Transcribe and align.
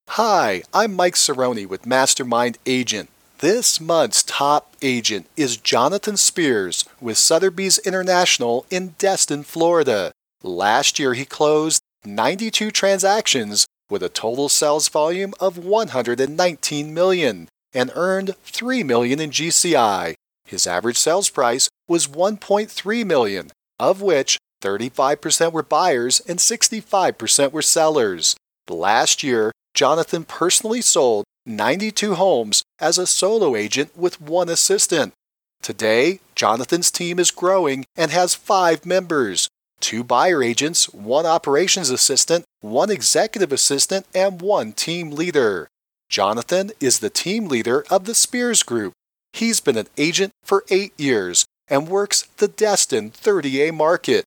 Hi, 0.10 0.64
I'm 0.74 0.94
Mike 0.94 1.16
Cerrone 1.16 1.68
with 1.68 1.86
Mastermind 1.86 2.58
Agent. 2.66 3.10
This 3.38 3.80
month's 3.80 4.22
top 4.22 4.76
agent 4.82 5.28
is 5.38 5.56
Jonathan 5.56 6.18
Spears 6.18 6.84
with 7.00 7.18
Sotheby's 7.18 7.78
International 7.78 8.66
in 8.70 8.96
Destin, 8.98 9.44
Florida. 9.44 10.12
Last 10.44 11.00
year, 11.00 11.14
he 11.14 11.24
closed 11.24 11.82
92 12.06 12.72
transactions 12.72 13.66
with 13.90 14.04
a 14.04 14.10
total 14.10 14.50
sales 14.50 14.90
volume 14.90 15.34
of 15.40 15.58
119 15.58 16.94
million 16.94 17.48
and 17.74 17.92
earned 17.96 18.36
3 18.44 18.84
million 18.84 19.20
in 19.20 19.30
GCI. 19.30 20.16
His 20.46 20.68
average 20.68 20.98
sales 20.98 21.30
price 21.30 21.70
was 21.88 22.08
1.3 22.08 23.06
million, 23.06 23.52
of 23.80 24.02
which 24.02 24.38
35% 24.62 25.52
were 25.52 25.64
buyers 25.64 26.22
and 26.22 26.40
65% 26.40 27.52
were 27.52 27.62
sellers. 27.62 28.36
Last 28.70 29.24
year, 29.24 29.52
Jonathan 29.74 30.24
personally 30.24 30.82
sold 30.82 31.26
92 31.46 32.16
homes 32.16 32.64
as 32.80 32.98
a 32.98 33.08
solo 33.08 33.56
agent 33.56 33.98
with 33.98 34.22
one 34.22 34.50
assistant. 34.50 35.14
Today, 35.62 36.20
Jonathan's 36.36 36.92
team 36.92 37.20
is 37.20 37.32
growing 37.32 37.86
and 37.96 38.12
has 38.12 38.36
five 38.36 38.86
members 38.86 39.48
two 39.84 40.04
buyer 40.04 40.42
agents, 40.42 40.86
one 40.94 41.26
operations 41.26 41.90
assistant, 41.90 42.46
one 42.62 42.90
executive 42.90 43.52
assistant, 43.52 44.06
and 44.16 44.42
one 44.42 44.72
team 44.72 45.12
leader. 45.12 45.68
Jonathan 46.10 46.72
is 46.80 47.00
the 47.00 47.10
team 47.10 47.48
leader 47.48 47.84
of 47.90 48.06
the 48.06 48.16
Spears 48.16 48.64
Group. 48.64 48.94
He's 49.34 49.60
been 49.60 49.78
an 49.78 49.88
agent 49.98 50.32
for 50.44 50.64
eight 50.70 50.94
years 50.98 51.46
and 51.68 51.90
works 51.90 52.24
the 52.38 52.48
Destin 52.48 53.12
30A 53.12 53.74
market. 53.74 54.24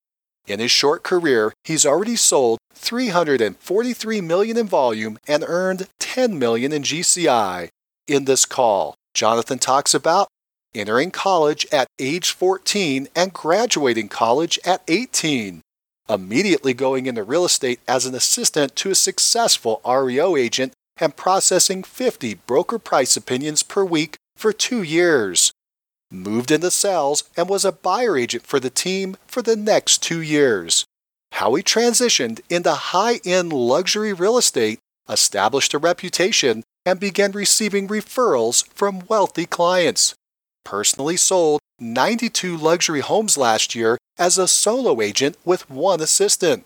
In 0.47 0.61
his 0.61 0.71
short 0.71 1.03
career, 1.03 1.55
he's 1.65 1.87
already 1.87 2.17
sold 2.17 2.59
343 2.75 4.21
million 4.21 4.59
in 4.59 4.67
volume 4.67 5.19
and 5.27 5.43
earned 5.47 5.89
10 5.99 6.39
million 6.39 6.73
in 6.73 6.83
GCI. 6.83 7.69
In 8.07 8.27
this 8.27 8.45
call, 8.45 8.95
Jonathan 9.15 9.59
talks 9.59 9.95
about 9.95 10.29
entering 10.77 11.11
college 11.11 11.67
at 11.73 11.89
age 11.99 12.31
14 12.31 13.09
and 13.17 13.33
graduating 13.33 14.09
college 14.09 14.59
at 14.65 14.83
18, 14.89 15.63
immediately 16.09 16.75
going 16.75 17.07
into 17.07 17.23
real 17.23 17.45
estate 17.45 17.81
as 17.89 18.07
an 18.07 18.15
assistant 18.15 18.77
to 18.77 18.91
a 18.91 18.95
successful 18.95 19.81
REO 19.87 20.37
agent 20.37 20.73
and 20.99 21.17
processing 21.17 21.83
50 21.83 22.35
broker 22.35 22.79
price 22.79 23.17
opinions 23.17 23.63
per 23.63 23.85
week 23.85 24.17
for 24.37 24.53
two 24.53 24.83
years. 24.83 25.51
Moved 26.11 26.51
into 26.51 26.71
sales 26.71 27.25
and 27.37 27.49
was 27.49 27.65
a 27.65 27.73
buyer 27.73 28.17
agent 28.17 28.47
for 28.47 28.61
the 28.61 28.71
team 28.71 29.17
for 29.27 29.43
the 29.43 29.57
next 29.57 30.03
two 30.03 30.21
years. 30.21 30.85
How 31.33 31.55
he 31.55 31.63
transitioned 31.63 32.41
into 32.49 32.73
high 32.73 33.21
end 33.25 33.53
luxury 33.53 34.13
real 34.13 34.39
estate, 34.39 34.79
established 35.09 35.75
a 35.75 35.79
reputation, 35.79 36.63
and 36.85 37.01
began 37.01 37.33
receiving 37.33 37.89
referrals 37.89 38.67
from 38.69 39.03
wealthy 39.09 39.45
clients 39.45 40.15
personally 40.67 41.17
sold 41.17 41.61
92 41.79 42.57
luxury 42.57 43.01
homes 43.01 43.39
last 43.39 43.75
year 43.77 43.97
as 44.19 44.37
a 44.37 44.49
solo 44.49 45.01
agent 45.01 45.37
with 45.45 45.71
one 45.71 46.01
assistant. 46.01 46.65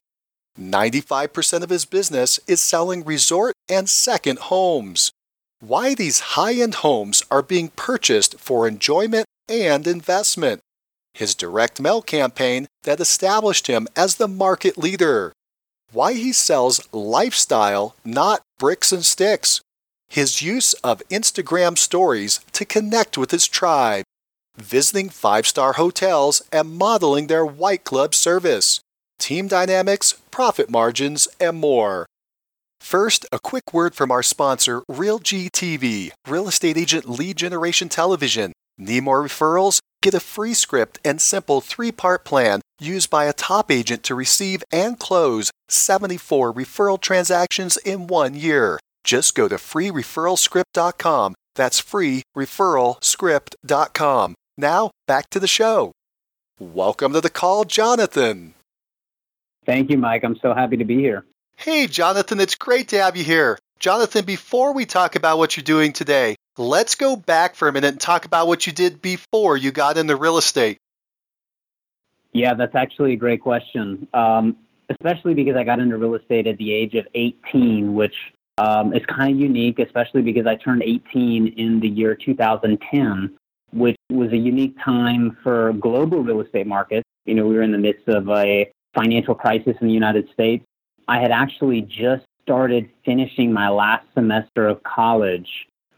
95% 0.59 1.63
of 1.63 1.69
his 1.69 1.85
business 1.85 2.41
is 2.47 2.63
selling 2.63 3.05
resort 3.05 3.55
and 3.69 3.91
second 3.91 4.39
homes. 4.39 5.13
Why 5.61 5.95
these 5.95 6.35
high 6.35 6.55
end 6.55 6.77
homes 6.77 7.23
are 7.31 7.43
being 7.43 7.69
purchased 7.77 8.41
for 8.41 8.67
enjoyment 8.67 9.27
and 9.49 9.87
investment. 9.87 10.61
His 11.13 11.35
direct 11.35 11.79
mail 11.79 12.01
campaign 12.01 12.67
that 12.85 13.01
established 13.01 13.67
him 13.67 13.87
as 13.95 14.15
the 14.15 14.29
market 14.29 14.79
leader. 14.79 15.33
Why 15.93 16.15
he 16.15 16.33
sells 16.33 16.89
lifestyle, 16.93 17.97
not 18.05 18.41
bricks 18.59 18.93
and 18.93 19.05
sticks 19.05 19.61
his 20.11 20.43
use 20.43 20.75
of 20.85 21.03
Instagram 21.09 21.79
stories 21.79 22.41
to 22.53 22.65
connect 22.65 23.17
with 23.17 23.31
his 23.31 23.47
tribe, 23.47 24.05
visiting 24.57 25.09
five 25.09 25.47
star 25.47 25.75
hotels 25.75 26.43
and 26.53 26.77
modeling 26.77 27.29
their 27.29 27.47
white 27.47 27.85
glove 27.85 28.15
service, 28.15 28.81
team 29.19 29.47
dynamics, 29.47 30.15
profit 30.31 30.69
margins, 30.69 31.29
and 31.41 31.59
more. 31.59 32.07
First, 32.81 33.25
a 33.31 33.39
quick 33.39 33.73
word 33.73 33.95
from 33.95 34.11
our 34.11 34.23
sponsor, 34.23 34.81
RealGTV, 34.91 36.11
Real 36.27 36.49
Estate 36.49 36.77
Agent 36.77 37.09
Lead 37.09 37.37
Generation 37.37 37.89
Television. 37.89 38.53
Need 38.79 39.05
more 39.05 39.23
referrals? 39.23 39.79
Get 40.03 40.15
a 40.15 40.21
free 40.21 40.55
script 40.55 40.99
and 41.05 41.21
simple 41.21 41.61
three 41.61 41.93
part 41.93 42.25
plan 42.25 42.63
used 42.81 43.11
by 43.11 43.27
a 43.27 43.35
top 43.35 43.71
agent 43.71 44.03
to 44.05 44.15
receive 44.15 44.65
and 44.73 44.99
close 44.99 45.51
74 45.69 46.55
referral 46.55 47.01
transactions 47.01 47.77
in 47.77 48.07
one 48.07 48.35
year. 48.35 48.81
Just 49.05 49.35
go 49.35 49.49
to 49.49 49.57
freereferralscript.com. 49.57 51.35
That's 51.55 51.81
freereferralscript.com. 51.81 54.35
Now, 54.57 54.91
back 55.07 55.31
to 55.31 55.41
the 55.41 55.47
show. 55.47 55.93
Welcome 56.59 57.13
to 57.15 57.21
the 57.21 57.31
call, 57.31 57.65
Jonathan. 57.65 58.55
Thank 59.65 59.91
you, 59.91 59.99
Mike. 59.99 60.25
I'm 60.25 60.37
so 60.37 60.55
happy 60.55 60.77
to 60.77 60.85
be 60.85 60.97
here. 60.97 61.25
Hey, 61.57 61.87
Jonathan, 61.87 62.41
it's 62.41 62.55
great 62.55 62.89
to 62.89 63.01
have 63.01 63.17
you 63.17 63.25
here. 63.25 63.59
Jonathan, 63.79 64.25
before 64.25 64.75
we 64.75 64.85
talk 64.85 65.17
about 65.17 65.39
what 65.39 65.57
you're 65.57 65.65
doing 65.65 65.93
today, 65.93 66.37
let's 66.59 66.95
go 66.95 67.17
back 67.17 67.55
for 67.55 67.69
a 67.69 67.73
minute 67.73 67.93
and 67.93 68.01
talk 68.01 68.27
about 68.27 68.47
what 68.47 68.67
you 68.67 68.73
did 68.73 69.01
before 69.01 69.57
you 69.57 69.73
got 69.73 69.97
into 69.97 70.17
real 70.17 70.37
estate. 70.39 70.79
Yeah, 72.33 72.55
that's 72.55 72.75
actually 72.75 73.15
a 73.15 73.17
great 73.17 73.41
question, 73.41 74.07
um, 74.15 74.57
especially 74.89 75.35
because 75.35 75.57
I 75.57 75.65
got 75.65 75.81
into 75.81 75.97
real 75.97 76.15
estate 76.15 76.47
at 76.47 76.59
the 76.59 76.73
age 76.73 76.95
of 76.95 77.07
18, 77.15 77.95
which 77.95 78.15
um, 78.61 78.93
it's 78.93 79.07
kind 79.07 79.35
of 79.35 79.41
unique, 79.41 79.79
especially 79.79 80.21
because 80.21 80.47
I 80.47 80.55
turned 80.55 80.83
18 80.83 81.55
in 81.57 81.81
the 81.81 81.89
year 81.89 82.15
2010, 82.15 83.35
which 83.73 83.97
was 84.11 84.33
a 84.33 84.37
unique 84.37 84.77
time 84.85 85.39
for 85.43 85.73
global 85.75 86.23
real 86.23 86.43
estate 86.43 86.67
markets. 86.67 87.09
You 87.25 87.35
know, 87.37 87.47
we 87.47 87.55
were 87.55 87.63
in 87.63 87.73
the 87.73 87.79
midst 87.79 88.07
of 88.07 88.29
a 88.29 88.71
financial 88.95 89.35
crisis 89.35 89.77
in 89.81 89.87
the 89.87 89.95
United 89.95 90.29
States. 90.35 90.63
I 91.09 91.21
had 91.21 91.31
actually 91.31 91.81
just 91.81 92.27
started 92.43 92.91
finishing 93.03 93.51
my 93.51 93.71
last 93.71 94.05
semester 94.13 94.69
of 94.69 94.83
college 94.83 95.49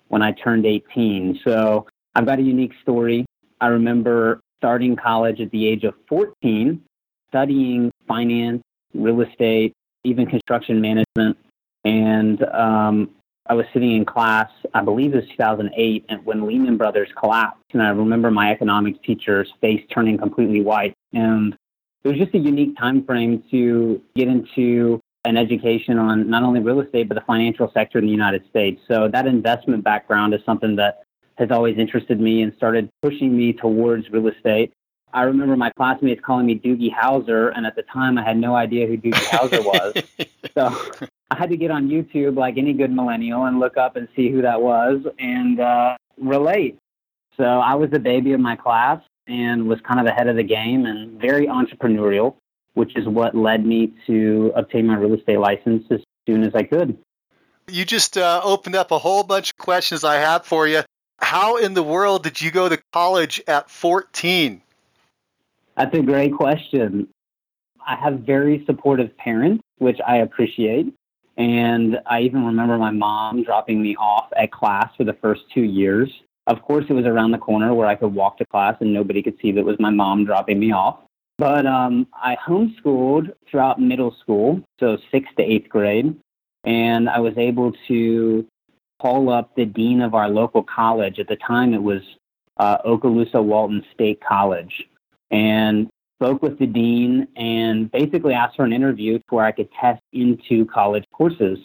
when 0.07 0.23
I 0.23 0.31
turned 0.31 0.65
18. 0.65 1.41
So 1.45 1.89
I've 2.15 2.27
got 2.27 2.39
a 2.39 2.43
unique 2.43 2.75
story. 2.81 3.27
I 3.61 3.69
remember 3.69 4.39
starting 4.59 4.95
college 4.95 5.41
at 5.41 5.51
the 5.51 5.67
age 5.67 5.83
of 5.83 5.95
14, 6.09 6.81
studying 7.29 7.91
finance, 8.07 8.63
real 8.95 9.21
estate, 9.23 9.73
even 10.05 10.27
construction 10.27 10.81
management 10.81 11.37
and 11.85 12.43
um, 12.45 13.11
I 13.47 13.55
was 13.55 13.67
sitting 13.73 13.97
in 13.97 14.05
class, 14.05 14.51
I 14.73 14.83
believe 14.83 15.15
it 15.15 15.17
was 15.17 15.29
2008, 15.31 16.05
and 16.09 16.25
when 16.25 16.47
Lehman 16.47 16.77
Brothers 16.77 17.09
collapsed, 17.19 17.65
and 17.73 17.83
I 17.83 17.91
remember 17.91 18.31
my 18.31 18.53
economics 18.53 18.99
teacher's 19.05 19.53
face 19.61 19.83
turning 19.91 20.17
completely 20.17 20.63
white. 20.63 20.95
And 21.13 21.57
it 22.05 22.09
was 22.09 22.19
just 22.19 22.35
a 22.35 22.39
unique 22.39 22.77
time 22.79 23.05
frame 23.05 23.43
to 23.51 24.01
get 24.15 24.29
into 24.29 25.01
an 25.25 25.37
education 25.37 25.99
on 25.99 26.29
not 26.29 26.43
only 26.43 26.61
real 26.61 26.81
estate 26.81 27.09
but 27.09 27.15
the 27.15 27.21
financial 27.23 27.71
sector 27.73 27.99
in 27.99 28.07
the 28.07 28.11
United 28.11 28.49
States. 28.49 28.81
So 28.89 29.09
that 29.09 29.27
investment 29.27 29.85
background 29.85 30.35
is 30.35 30.41
something 30.45 30.77
that 30.77 31.03
has 31.39 31.51
always 31.51 31.79
interested 31.79 32.21
me 32.21 32.43
and 32.43 32.55
started 32.55 32.89
pushing 33.03 33.37
me 33.37 33.53
towards 33.53 34.11
real 34.11 34.29
estate. 34.29 34.73
I 35.13 35.23
remember 35.25 35.57
my 35.57 35.71
classmates 35.71 36.23
calling 36.25 36.47
me 36.47 36.59
Doogie 36.59 36.93
Howser, 36.93 37.53
and 37.55 37.67
at 37.67 37.77
the 37.77 37.83
time 37.83 38.17
I 38.17 38.25
had 38.25 38.39
no 38.39 38.55
idea 38.55 38.87
who 38.87 38.97
Doogie 38.97 39.13
Howser 39.13 39.65
was. 39.65 40.03
so 40.55 41.09
I 41.33 41.35
had 41.35 41.49
to 41.49 41.57
get 41.57 41.71
on 41.71 41.89
YouTube 41.89 42.37
like 42.37 42.59
any 42.59 42.75
good 42.75 42.93
millennial 42.93 43.47
and 43.47 43.59
look 43.59 43.79
up 43.79 43.97
and 43.97 44.07
see 44.15 44.31
who 44.31 44.43
that 44.43 44.61
was 44.61 45.01
and 45.19 45.59
uh, 45.61 45.97
relate. 46.19 46.77
So 47.39 47.45
I 47.45 47.75
was 47.75 47.89
the 47.89 47.99
baby 47.99 48.35
of 48.35 48.41
my 48.41 48.55
class 48.55 49.01
and 49.27 49.67
was 49.67 49.81
kind 49.81 49.99
of 49.99 50.05
ahead 50.05 50.29
of 50.29 50.37
the 50.37 50.43
game 50.43 50.85
and 50.85 51.19
very 51.19 51.47
entrepreneurial, 51.47 52.37
which 52.75 52.95
is 52.97 53.09
what 53.09 53.35
led 53.35 53.65
me 53.65 53.95
to 54.07 54.53
obtain 54.55 54.87
my 54.87 54.97
real 54.97 55.15
estate 55.15 55.39
license 55.39 55.87
as 55.91 56.01
soon 56.29 56.43
as 56.43 56.55
I 56.55 56.65
could. 56.65 56.99
You 57.67 57.87
just 57.87 58.19
uh, 58.19 58.43
opened 58.45 58.77
up 58.77 58.91
a 58.91 58.99
whole 58.99 59.23
bunch 59.23 59.53
of 59.53 59.57
questions 59.57 60.05
I 60.05 60.17
have 60.17 60.45
for 60.45 60.67
you. 60.67 60.83
How 61.17 61.57
in 61.57 61.73
the 61.73 61.83
world 61.83 62.25
did 62.25 62.43
you 62.43 62.51
go 62.51 62.69
to 62.69 62.79
college 62.93 63.41
at 63.49 63.71
14? 63.71 64.61
That's 65.79 65.97
a 65.97 66.03
great 66.03 66.35
question. 66.35 67.09
I 67.87 67.97
have 67.97 68.19
very 68.19 68.67
supportive 68.67 69.17
parents, 69.17 69.63
which 69.79 69.99
I 70.07 70.19
appreciate. 70.19 70.93
And 71.37 71.99
I 72.07 72.21
even 72.21 72.45
remember 72.45 72.77
my 72.79 72.91
mom 72.91 73.43
dropping 73.43 73.83
me 73.83 73.97
off 73.97 74.29
at 74.37 74.53
class 74.53 74.91
for 74.97 75.05
the 75.05 75.15
first 75.15 75.43
two 75.55 75.63
years. 75.63 76.11
Of 76.47 76.63
course, 76.63 76.85
it 76.89 76.93
was 76.93 77.07
around 77.07 77.31
the 77.31 77.39
corner 77.39 77.73
where 77.73 77.87
I 77.87 77.95
could 77.95 78.15
walk 78.15 78.39
to 78.39 78.47
class 78.47 78.77
and 78.81 78.93
nobody 78.93 79.23
could 79.23 79.39
see 79.41 79.53
that 79.53 79.61
it 79.61 79.67
was 79.67 79.79
my 79.79 79.91
mom 79.91 80.25
dropping 80.25 80.59
me 80.59 80.73
off. 80.73 80.99
But 81.39 81.67
um, 81.67 82.07
I 82.13 82.37
homeschooled 82.37 83.33
throughout 83.51 83.81
middle 83.81 84.15
school, 84.21 84.63
so 84.79 84.99
sixth 85.11 85.35
to 85.37 85.43
eighth 85.43 85.69
grade, 85.69 86.15
and 86.65 87.09
I 87.09 87.21
was 87.21 87.37
able 87.39 87.73
to 87.89 88.47
call 89.01 89.31
up 89.31 89.55
the 89.57 89.65
dean 89.65 90.03
of 90.03 90.15
our 90.15 90.29
local 90.29 90.63
college. 90.63 91.19
At 91.19 91.29
the 91.29 91.37
time, 91.37 91.75
it 91.75 91.83
was 91.83 92.03
uh, 92.59 92.79
Okaloosa 92.83 93.43
Walton 93.43 93.85
State 93.95 94.21
College, 94.21 94.89
and 95.31 95.89
spoke 96.19 96.43
with 96.43 96.59
the 96.59 96.67
dean 96.67 97.27
and 97.37 97.91
basically 97.91 98.35
asked 98.35 98.57
for 98.57 98.65
an 98.65 98.73
interview 98.73 99.19
to 99.19 99.25
where 99.31 99.45
I 99.45 99.53
could 99.53 99.69
test 99.73 100.03
into 100.13 100.67
college 100.67 101.05
courses. 101.13 101.59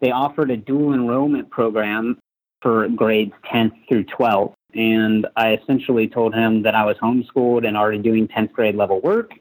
They 0.00 0.10
offered 0.10 0.50
a 0.50 0.56
dual 0.56 0.94
enrollment 0.94 1.50
program 1.50 2.18
for 2.62 2.88
grades 2.88 3.32
10th 3.52 3.72
through 3.88 4.04
12th. 4.04 4.54
And 4.74 5.26
I 5.36 5.54
essentially 5.54 6.08
told 6.08 6.34
him 6.34 6.62
that 6.62 6.74
I 6.74 6.84
was 6.84 6.96
homeschooled 6.98 7.66
and 7.66 7.76
already 7.76 7.98
doing 7.98 8.28
10th 8.28 8.52
grade 8.52 8.74
level 8.74 9.00
work. 9.00 9.32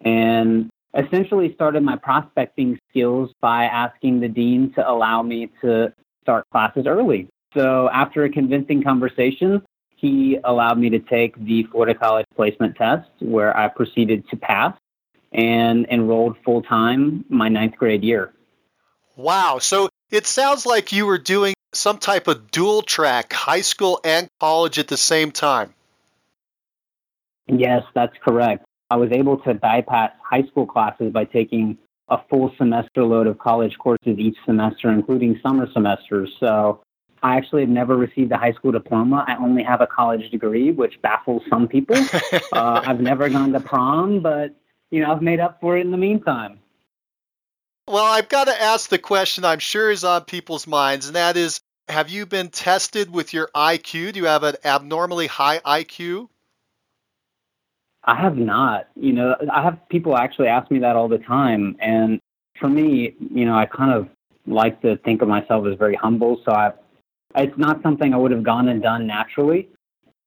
And 0.00 0.70
essentially 0.96 1.52
started 1.54 1.82
my 1.82 1.96
prospecting 1.96 2.78
skills 2.88 3.32
by 3.40 3.64
asking 3.64 4.20
the 4.20 4.28
dean 4.28 4.72
to 4.74 4.88
allow 4.88 5.22
me 5.22 5.50
to 5.60 5.92
start 6.22 6.44
classes 6.50 6.86
early. 6.86 7.28
So 7.54 7.88
after 7.90 8.24
a 8.24 8.30
convincing 8.30 8.82
conversation, 8.82 9.62
he 10.04 10.38
allowed 10.44 10.78
me 10.78 10.90
to 10.90 10.98
take 10.98 11.34
the 11.46 11.62
Florida 11.64 11.98
College 11.98 12.26
Placement 12.36 12.76
Test, 12.76 13.08
where 13.20 13.56
I 13.56 13.68
proceeded 13.68 14.28
to 14.28 14.36
pass 14.36 14.76
and 15.32 15.86
enrolled 15.86 16.36
full 16.44 16.60
time 16.60 17.24
my 17.30 17.48
ninth 17.48 17.76
grade 17.78 18.04
year. 18.04 18.34
Wow. 19.16 19.58
So 19.60 19.88
it 20.10 20.26
sounds 20.26 20.66
like 20.66 20.92
you 20.92 21.06
were 21.06 21.16
doing 21.16 21.54
some 21.72 21.96
type 21.96 22.28
of 22.28 22.50
dual 22.50 22.82
track, 22.82 23.32
high 23.32 23.62
school 23.62 23.98
and 24.04 24.28
college 24.40 24.78
at 24.78 24.88
the 24.88 24.98
same 24.98 25.30
time. 25.30 25.72
Yes, 27.46 27.82
that's 27.94 28.16
correct. 28.22 28.66
I 28.90 28.96
was 28.96 29.10
able 29.10 29.38
to 29.38 29.54
bypass 29.54 30.12
high 30.22 30.42
school 30.42 30.66
classes 30.66 31.12
by 31.12 31.24
taking 31.24 31.78
a 32.08 32.18
full 32.28 32.54
semester 32.58 33.04
load 33.04 33.26
of 33.26 33.38
college 33.38 33.78
courses 33.78 34.18
each 34.18 34.36
semester, 34.44 34.90
including 34.90 35.40
summer 35.42 35.66
semesters. 35.72 36.30
So 36.38 36.82
I 37.24 37.36
actually 37.36 37.62
have 37.62 37.70
never 37.70 37.96
received 37.96 38.30
a 38.32 38.36
high 38.36 38.52
school 38.52 38.70
diploma. 38.70 39.24
I 39.26 39.36
only 39.36 39.62
have 39.62 39.80
a 39.80 39.86
college 39.86 40.30
degree, 40.30 40.70
which 40.70 41.00
baffles 41.00 41.42
some 41.48 41.66
people. 41.66 41.96
uh, 42.52 42.82
I've 42.84 43.00
never 43.00 43.30
gone 43.30 43.52
to 43.52 43.60
prom, 43.60 44.20
but 44.20 44.54
you 44.90 45.00
know 45.00 45.10
I've 45.10 45.22
made 45.22 45.40
up 45.40 45.58
for 45.60 45.76
it 45.78 45.80
in 45.80 45.90
the 45.90 45.96
meantime. 45.96 46.60
Well, 47.88 48.04
I've 48.04 48.28
got 48.28 48.44
to 48.44 48.62
ask 48.62 48.90
the 48.90 48.98
question 48.98 49.44
I'm 49.44 49.58
sure 49.58 49.90
is 49.90 50.04
on 50.04 50.24
people's 50.24 50.66
minds, 50.66 51.06
and 51.06 51.16
that 51.16 51.38
is 51.38 51.60
have 51.88 52.10
you 52.10 52.26
been 52.26 52.50
tested 52.50 53.10
with 53.10 53.32
your 53.32 53.48
IQ? 53.54 54.12
Do 54.12 54.20
you 54.20 54.26
have 54.26 54.42
an 54.42 54.56
abnormally 54.62 55.26
high 55.26 55.60
IQ? 55.60 56.28
I 58.04 58.20
have 58.20 58.36
not. 58.36 58.88
You 58.96 59.14
know, 59.14 59.34
I 59.50 59.62
have 59.62 59.78
people 59.88 60.16
actually 60.16 60.48
ask 60.48 60.70
me 60.70 60.78
that 60.80 60.94
all 60.94 61.08
the 61.08 61.18
time. 61.18 61.76
And 61.80 62.20
for 62.60 62.68
me, 62.68 63.14
you 63.18 63.46
know, 63.46 63.54
I 63.54 63.64
kind 63.64 63.92
of 63.92 64.08
like 64.46 64.82
to 64.82 64.98
think 64.98 65.22
of 65.22 65.28
myself 65.28 65.66
as 65.66 65.78
very 65.78 65.94
humble. 65.94 66.40
So 66.44 66.52
I, 66.52 66.72
it's 67.34 67.58
not 67.58 67.82
something 67.82 68.14
I 68.14 68.16
would 68.16 68.30
have 68.30 68.42
gone 68.42 68.68
and 68.68 68.82
done 68.82 69.06
naturally. 69.06 69.68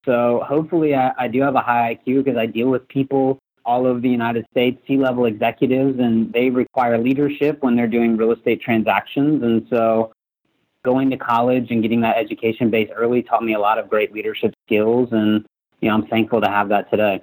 So 0.06 0.44
hopefully 0.48 0.95
I, 0.95 1.12
I 1.18 1.27
do 1.27 1.42
have 1.42 1.56
a 1.56 1.62
high 1.62 2.00
IQ 2.06 2.24
because 2.24 2.38
I 2.38 2.45
deal 2.45 2.69
with 2.69 2.88
people 2.88 3.39
all 3.65 3.86
over 3.86 4.00
the 4.00 4.09
United 4.09 4.45
States, 4.51 4.81
C 4.88 4.98
level 4.98 5.25
executives, 5.25 6.00
and 6.00 6.31
they 6.31 6.50
require 6.50 6.98
leadership 6.98 7.62
when 7.62 7.75
they're 7.75 7.88
doing 7.88 8.15
real 8.15 8.31
estate 8.31 8.62
transactions. 8.62 9.44
And 9.44 9.68
so 9.69 10.13
going 10.86 11.09
to 11.09 11.18
college 11.18 11.69
and 11.69 11.81
getting 11.81 12.01
that 12.01 12.15
education 12.15 12.69
base 12.69 12.89
early 12.95 13.21
taught 13.21 13.44
me 13.44 13.54
a 13.54 13.59
lot 13.59 13.77
of 13.77 13.89
great 13.89 14.13
leadership 14.13 14.54
skills. 14.65 15.09
And, 15.12 15.45
you 15.81 15.89
know, 15.89 15.95
I'm 15.95 16.07
thankful 16.07 16.39
to 16.39 16.48
have 16.48 16.69
that 16.69 16.89
today. 16.89 17.21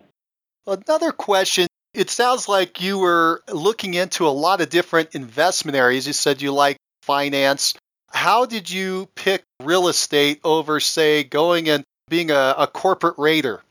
Another 0.67 1.13
question. 1.13 1.67
It 1.95 2.11
sounds 2.11 2.49
like 2.49 2.83
you 2.83 2.99
were 2.99 3.43
looking 3.51 3.95
into 3.95 4.27
a 4.27 4.29
lot 4.29 4.61
of 4.61 4.69
different 4.69 5.15
investment 5.15 5.77
areas. 5.77 6.07
You 6.07 6.13
said 6.13 6.43
you 6.43 6.53
like 6.53 6.77
finance. 7.03 7.75
How 8.15 8.47
did 8.47 8.71
you 8.71 9.09
pick 9.17 9.43
real 9.61 9.89
estate 9.89 10.41
over, 10.45 10.79
say, 10.79 11.25
going 11.25 11.69
and 11.69 11.85
being 12.09 12.31
a, 12.31 12.55
a 12.57 12.69
corporate 12.69 13.17
raider? 13.19 13.63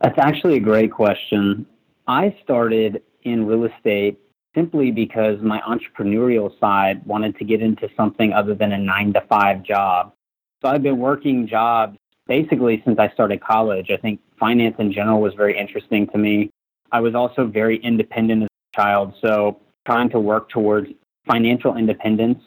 That's 0.00 0.18
actually 0.18 0.56
a 0.56 0.60
great 0.60 0.90
question. 0.90 1.64
I 2.08 2.36
started 2.42 3.02
in 3.22 3.46
real 3.46 3.64
estate 3.64 4.18
simply 4.54 4.90
because 4.90 5.40
my 5.40 5.60
entrepreneurial 5.60 6.58
side 6.58 7.06
wanted 7.06 7.38
to 7.38 7.44
get 7.44 7.62
into 7.62 7.88
something 7.96 8.32
other 8.32 8.54
than 8.54 8.72
a 8.72 8.78
nine 8.78 9.12
to 9.12 9.20
five 9.22 9.62
job. 9.62 10.12
So 10.60 10.68
I've 10.68 10.82
been 10.82 10.98
working 10.98 11.46
jobs 11.46 11.96
basically 12.26 12.82
since 12.84 12.98
I 12.98 13.10
started 13.10 13.40
college. 13.40 13.90
I 13.90 13.96
think 13.96 14.20
finance 14.40 14.74
in 14.80 14.92
general 14.92 15.20
was 15.20 15.34
very 15.34 15.56
interesting 15.56 16.08
to 16.08 16.18
me. 16.18 16.50
I 16.90 17.00
was 17.00 17.14
also 17.14 17.46
very 17.46 17.76
independent 17.76 18.42
as 18.42 18.48
a 18.72 18.76
child. 18.76 19.14
So 19.20 19.60
trying 19.86 20.10
to 20.10 20.18
work 20.18 20.48
towards 20.48 20.88
financial 21.26 21.76
independence, 21.76 22.42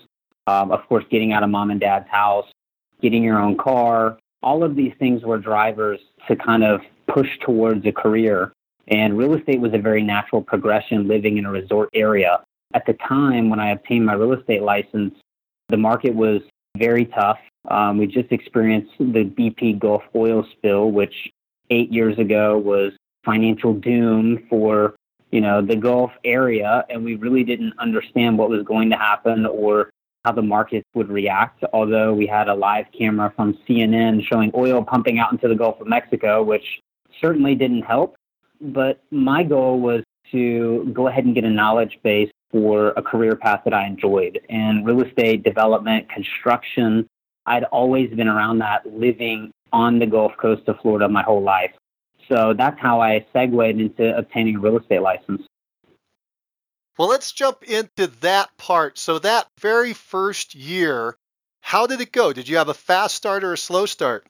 um, 0.47 0.71
of 0.71 0.87
course, 0.87 1.03
getting 1.11 1.33
out 1.33 1.43
of 1.43 1.49
mom 1.49 1.69
and 1.69 1.79
dad's 1.79 2.09
house, 2.09 2.47
getting 3.01 3.23
your 3.23 3.39
own 3.39 3.57
car, 3.57 4.17
all 4.41 4.63
of 4.63 4.75
these 4.75 4.93
things 4.97 5.23
were 5.23 5.37
drivers 5.37 5.99
to 6.27 6.35
kind 6.35 6.63
of 6.63 6.81
push 7.07 7.27
towards 7.39 7.85
a 7.85 7.91
career. 7.91 8.53
And 8.87 9.17
real 9.17 9.33
estate 9.33 9.59
was 9.59 9.73
a 9.73 9.77
very 9.77 10.01
natural 10.01 10.41
progression 10.41 11.07
living 11.07 11.37
in 11.37 11.45
a 11.45 11.51
resort 11.51 11.89
area. 11.93 12.39
At 12.73 12.85
the 12.85 12.93
time 12.93 13.49
when 13.49 13.59
I 13.59 13.71
obtained 13.71 14.05
my 14.05 14.13
real 14.13 14.33
estate 14.33 14.61
license, 14.61 15.15
the 15.69 15.77
market 15.77 16.15
was 16.15 16.41
very 16.77 17.05
tough. 17.05 17.39
Um, 17.67 17.97
we 17.97 18.07
just 18.07 18.31
experienced 18.31 18.93
the 18.97 19.25
BP 19.25 19.79
Gulf 19.79 20.03
oil 20.15 20.45
spill, 20.53 20.91
which 20.91 21.29
eight 21.69 21.91
years 21.91 22.17
ago 22.17 22.57
was 22.57 22.93
financial 23.25 23.73
doom 23.73 24.45
for 24.49 24.95
you 25.31 25.41
know 25.41 25.61
the 25.61 25.75
Gulf 25.75 26.11
area, 26.23 26.85
and 26.89 27.03
we 27.03 27.15
really 27.15 27.43
didn't 27.43 27.73
understand 27.79 28.37
what 28.37 28.49
was 28.49 28.63
going 28.63 28.89
to 28.91 28.95
happen 28.95 29.45
or 29.45 29.89
how 30.27 30.33
the 30.33 30.41
market 30.41 30.83
would 30.93 31.09
react. 31.09 31.63
Although 31.71 32.13
we 32.13 32.27
had 32.27 32.49
a 32.49 32.53
live 32.53 32.87
camera 32.91 33.31
from 33.33 33.57
CNN 33.65 34.25
showing 34.25 34.51
oil 34.53 34.83
pumping 34.83 35.19
out 35.19 35.31
into 35.31 35.47
the 35.47 35.55
Gulf 35.55 35.79
of 35.79 35.87
Mexico, 35.87 36.43
which 36.43 36.81
certainly 37.21 37.55
didn't 37.55 37.83
help. 37.83 38.17
But 38.59 39.01
my 39.09 39.43
goal 39.43 39.79
was 39.79 40.03
to 40.31 40.91
go 40.93 41.07
ahead 41.07 41.23
and 41.23 41.33
get 41.33 41.45
a 41.45 41.49
knowledge 41.49 41.97
base 42.03 42.29
for 42.51 42.89
a 42.97 43.01
career 43.01 43.37
path 43.37 43.61
that 43.63 43.73
I 43.73 43.85
enjoyed. 43.87 44.41
And 44.49 44.85
real 44.85 45.01
estate 45.01 45.43
development, 45.43 46.09
construction, 46.09 47.07
I'd 47.45 47.63
always 47.65 48.09
been 48.13 48.27
around 48.27 48.57
that 48.59 48.85
living 48.85 49.51
on 49.71 49.99
the 49.99 50.05
Gulf 50.05 50.33
Coast 50.37 50.63
of 50.67 50.77
Florida 50.81 51.07
my 51.07 51.23
whole 51.23 51.41
life. 51.41 51.71
So 52.27 52.53
that's 52.53 52.77
how 52.81 52.99
I 52.99 53.25
segued 53.31 53.79
into 53.79 54.17
obtaining 54.17 54.57
a 54.57 54.59
real 54.59 54.77
estate 54.77 55.01
license. 55.01 55.43
Well, 56.97 57.09
let's 57.09 57.31
jump 57.31 57.63
into 57.63 58.07
that 58.21 58.49
part. 58.57 58.97
So, 58.97 59.19
that 59.19 59.47
very 59.59 59.93
first 59.93 60.55
year, 60.55 61.17
how 61.61 61.87
did 61.87 62.01
it 62.01 62.11
go? 62.11 62.33
Did 62.33 62.47
you 62.49 62.57
have 62.57 62.69
a 62.69 62.73
fast 62.73 63.15
start 63.15 63.43
or 63.43 63.53
a 63.53 63.57
slow 63.57 63.85
start? 63.85 64.25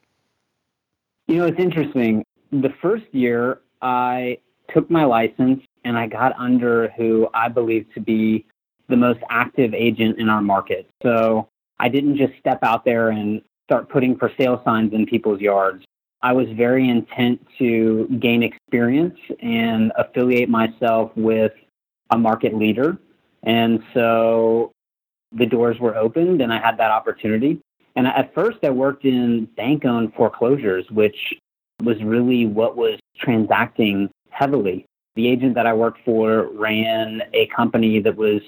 You 1.28 1.38
know, 1.38 1.46
it's 1.46 1.60
interesting 1.60 2.24
the 2.52 2.74
first 2.82 3.06
year, 3.12 3.62
I 3.82 4.40
took 4.74 4.90
my 4.90 5.06
license 5.06 5.64
and 5.84 5.98
I 5.98 6.08
got 6.08 6.34
under 6.38 6.90
who 6.98 7.30
I 7.34 7.50
believe 7.50 7.86
to 7.94 8.00
be 8.00 8.46
the 8.90 8.98
most 8.98 9.20
active 9.30 9.74
agent 9.74 10.20
in 10.20 10.30
our 10.30 10.42
market. 10.42 10.90
So 11.04 11.48
I 11.80 11.90
didn't 11.90 12.18
just 12.18 12.34
step 12.40 12.60
out 12.64 12.86
there 12.86 13.10
and 13.10 13.42
start 13.66 13.90
putting 13.90 14.18
for 14.18 14.32
sale 14.40 14.62
signs 14.64 14.94
in 14.94 15.06
people's 15.06 15.42
yards. 15.42 15.84
I 16.22 16.34
was 16.34 16.48
very 16.54 16.90
intent 16.90 17.46
to 17.60 18.08
gain 18.20 18.44
experience 18.44 19.18
and 19.42 19.92
affiliate 19.98 20.50
myself 20.50 21.12
with 21.16 21.52
a 22.10 22.18
market 22.18 22.56
leader. 22.56 22.98
And 23.44 23.84
so 23.94 24.72
the 25.32 25.46
doors 25.46 25.80
were 25.80 25.96
opened 25.96 26.42
and 26.42 26.54
I 26.54 26.60
had 26.60 26.78
that 26.78 26.92
opportunity. 26.92 27.60
And 27.96 28.08
at 28.08 28.34
first, 28.34 28.60
I 28.64 28.70
worked 28.70 29.06
in 29.06 29.46
bank 29.58 29.86
owned 29.86 30.14
foreclosures, 30.14 30.86
which 30.92 31.34
was 31.82 32.02
really 32.04 32.46
what 32.46 32.78
was 32.78 33.00
transacting 33.18 34.10
heavily. 34.30 34.86
The 35.16 35.28
agent 35.28 35.56
that 35.56 35.66
I 35.66 35.74
worked 35.74 36.00
for 36.06 36.50
ran 36.54 37.24
a 37.34 37.48
company 37.48 38.00
that 38.02 38.16
was 38.16 38.42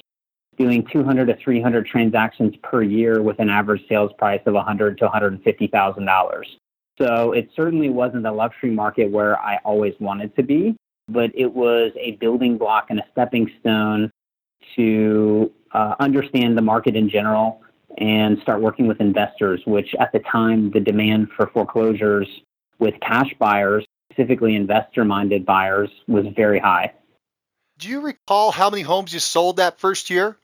doing 0.57 0.85
200 0.91 1.25
to 1.27 1.35
300 1.37 1.85
transactions 1.87 2.55
per 2.61 2.83
year 2.83 3.21
with 3.23 3.39
an 3.39 3.49
average 3.49 3.87
sales 3.87 4.11
price 4.17 4.41
of 4.45 4.53
100 4.53 4.97
to 4.99 5.05
150 5.05 5.67
thousand 5.67 6.05
dollars. 6.05 6.57
So 6.99 7.31
it 7.31 7.49
certainly 7.55 7.89
wasn't 7.89 8.23
the 8.23 8.31
luxury 8.31 8.71
market 8.71 9.09
where 9.09 9.39
I 9.39 9.57
always 9.63 9.93
wanted 9.99 10.35
to 10.35 10.43
be, 10.43 10.75
but 11.11 11.31
it 11.33 11.53
was 11.53 11.91
a 11.99 12.11
building 12.13 12.57
block 12.57 12.87
and 12.89 12.99
a 12.99 13.05
stepping 13.11 13.51
stone 13.59 14.11
to 14.75 15.51
uh, 15.71 15.95
understand 15.99 16.57
the 16.57 16.61
market 16.61 16.95
in 16.95 17.09
general 17.09 17.61
and 17.97 18.39
start 18.41 18.61
working 18.61 18.87
with 18.87 19.01
investors, 19.01 19.61
which 19.65 19.93
at 19.99 20.11
the 20.11 20.19
time 20.19 20.71
the 20.71 20.79
demand 20.79 21.29
for 21.35 21.47
foreclosures 21.47 22.27
with 22.77 22.93
cash 23.01 23.33
buyers, 23.39 23.85
specifically 24.11 24.55
investor 24.55 25.03
minded 25.03 25.45
buyers, 25.45 25.89
was 26.07 26.25
very 26.35 26.59
high. 26.59 26.93
Do 27.77 27.89
you 27.89 28.01
recall 28.01 28.51
how 28.51 28.69
many 28.69 28.83
homes 28.83 29.13
you 29.13 29.19
sold 29.19 29.57
that 29.57 29.79
first 29.79 30.09
year? 30.09 30.37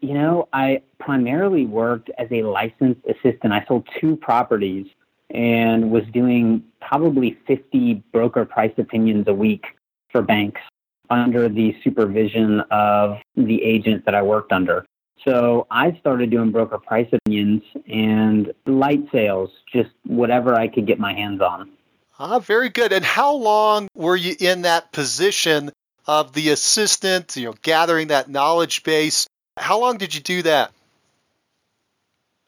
You 0.00 0.14
know, 0.14 0.48
I 0.52 0.82
primarily 0.98 1.66
worked 1.66 2.10
as 2.18 2.28
a 2.30 2.42
licensed 2.42 3.00
assistant. 3.06 3.52
I 3.52 3.64
sold 3.66 3.88
two 4.00 4.16
properties 4.16 4.86
and 5.30 5.90
was 5.90 6.04
doing 6.12 6.64
probably 6.80 7.38
50 7.46 8.02
broker 8.12 8.44
price 8.44 8.72
opinions 8.78 9.26
a 9.28 9.34
week. 9.34 9.66
for 10.10 10.22
banks 10.22 10.60
under 11.08 11.48
the 11.48 11.76
supervision 11.84 12.60
of 12.70 13.18
the 13.36 13.62
agent 13.62 14.04
that 14.04 14.14
I 14.14 14.22
worked 14.22 14.52
under. 14.52 14.84
So 15.24 15.66
I 15.70 15.96
started 16.00 16.30
doing 16.30 16.50
broker 16.50 16.78
price 16.78 17.08
opinions 17.12 17.62
and 17.86 18.52
light 18.66 19.06
sales, 19.12 19.50
just 19.72 19.90
whatever 20.04 20.54
I 20.54 20.68
could 20.68 20.86
get 20.86 20.98
my 20.98 21.12
hands 21.12 21.40
on. 21.40 21.70
Ah, 22.18 22.38
very 22.38 22.70
good. 22.70 22.92
And 22.92 23.04
how 23.04 23.34
long 23.34 23.88
were 23.94 24.16
you 24.16 24.34
in 24.38 24.62
that 24.62 24.92
position 24.92 25.70
of 26.06 26.32
the 26.32 26.50
assistant, 26.50 27.36
you 27.36 27.46
know, 27.46 27.54
gathering 27.62 28.08
that 28.08 28.28
knowledge 28.28 28.82
base? 28.82 29.26
How 29.56 29.78
long 29.78 29.98
did 29.98 30.14
you 30.14 30.20
do 30.20 30.42
that? 30.42 30.72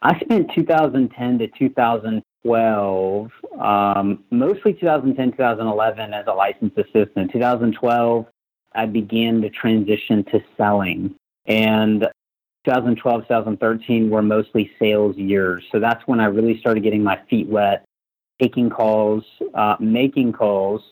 I 0.00 0.18
spent 0.20 0.50
2010 0.54 1.38
to 1.38 1.48
2012, 2.44 3.30
um, 3.60 4.24
mostly 4.30 4.72
2010, 4.74 5.32
2011 5.32 6.14
as 6.14 6.26
a 6.26 6.32
licensed 6.32 6.76
assistant. 6.76 7.32
2012, 7.32 8.26
I 8.74 8.86
began 8.86 9.40
to 9.42 9.50
transition 9.50 10.24
to 10.24 10.42
selling. 10.56 11.14
And 11.46 12.02
2012, 12.64 13.22
2013 13.22 14.10
were 14.10 14.22
mostly 14.22 14.70
sales 14.78 15.16
years. 15.16 15.64
So 15.72 15.80
that's 15.80 16.02
when 16.06 16.20
I 16.20 16.26
really 16.26 16.58
started 16.60 16.82
getting 16.82 17.02
my 17.02 17.20
feet 17.28 17.48
wet, 17.48 17.84
taking 18.40 18.70
calls, 18.70 19.24
uh, 19.54 19.76
making 19.80 20.32
calls, 20.32 20.82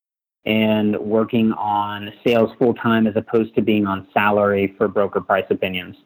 and 0.45 0.99
working 0.99 1.52
on 1.52 2.12
sales 2.25 2.50
full 2.59 2.75
time 2.75 3.07
as 3.07 3.14
opposed 3.16 3.54
to 3.54 3.62
being 3.62 3.87
on 3.87 4.09
salary 4.12 4.75
for 4.78 4.88
broker 4.88 5.21
price 5.21 5.45
opinions. 5.50 5.97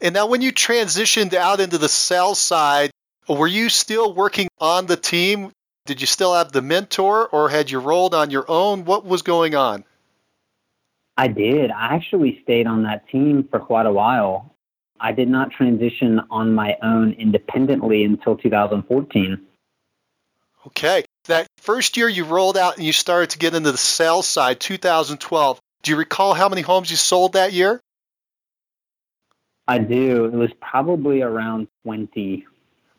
And 0.00 0.14
now, 0.14 0.26
when 0.26 0.42
you 0.42 0.52
transitioned 0.52 1.34
out 1.34 1.60
into 1.60 1.78
the 1.78 1.88
sales 1.88 2.38
side, 2.38 2.90
were 3.28 3.46
you 3.46 3.68
still 3.68 4.12
working 4.12 4.48
on 4.60 4.86
the 4.86 4.96
team? 4.96 5.52
Did 5.86 6.00
you 6.00 6.06
still 6.06 6.34
have 6.34 6.52
the 6.52 6.62
mentor, 6.62 7.28
or 7.28 7.48
had 7.48 7.70
you 7.70 7.78
rolled 7.78 8.14
on 8.14 8.30
your 8.30 8.44
own? 8.48 8.84
What 8.84 9.04
was 9.04 9.22
going 9.22 9.54
on? 9.54 9.84
I 11.16 11.28
did. 11.28 11.70
I 11.70 11.94
actually 11.94 12.40
stayed 12.42 12.66
on 12.66 12.82
that 12.82 13.08
team 13.08 13.48
for 13.50 13.58
quite 13.58 13.86
a 13.86 13.92
while. 13.92 14.54
I 15.00 15.12
did 15.12 15.28
not 15.28 15.50
transition 15.50 16.20
on 16.30 16.54
my 16.54 16.76
own 16.82 17.12
independently 17.12 18.04
until 18.04 18.36
2014. 18.36 19.40
Okay. 20.66 21.04
That 21.26 21.46
first 21.58 21.96
year 21.96 22.08
you 22.08 22.24
rolled 22.24 22.56
out 22.56 22.76
and 22.76 22.84
you 22.84 22.92
started 22.92 23.30
to 23.30 23.38
get 23.38 23.54
into 23.54 23.72
the 23.72 23.78
sales 23.78 24.26
side, 24.26 24.60
2012. 24.60 25.60
Do 25.82 25.90
you 25.90 25.96
recall 25.96 26.34
how 26.34 26.48
many 26.48 26.62
homes 26.62 26.90
you 26.90 26.96
sold 26.96 27.34
that 27.34 27.52
year? 27.52 27.80
I 29.68 29.78
do. 29.78 30.26
It 30.26 30.32
was 30.32 30.50
probably 30.60 31.22
around 31.22 31.68
20. 31.84 32.46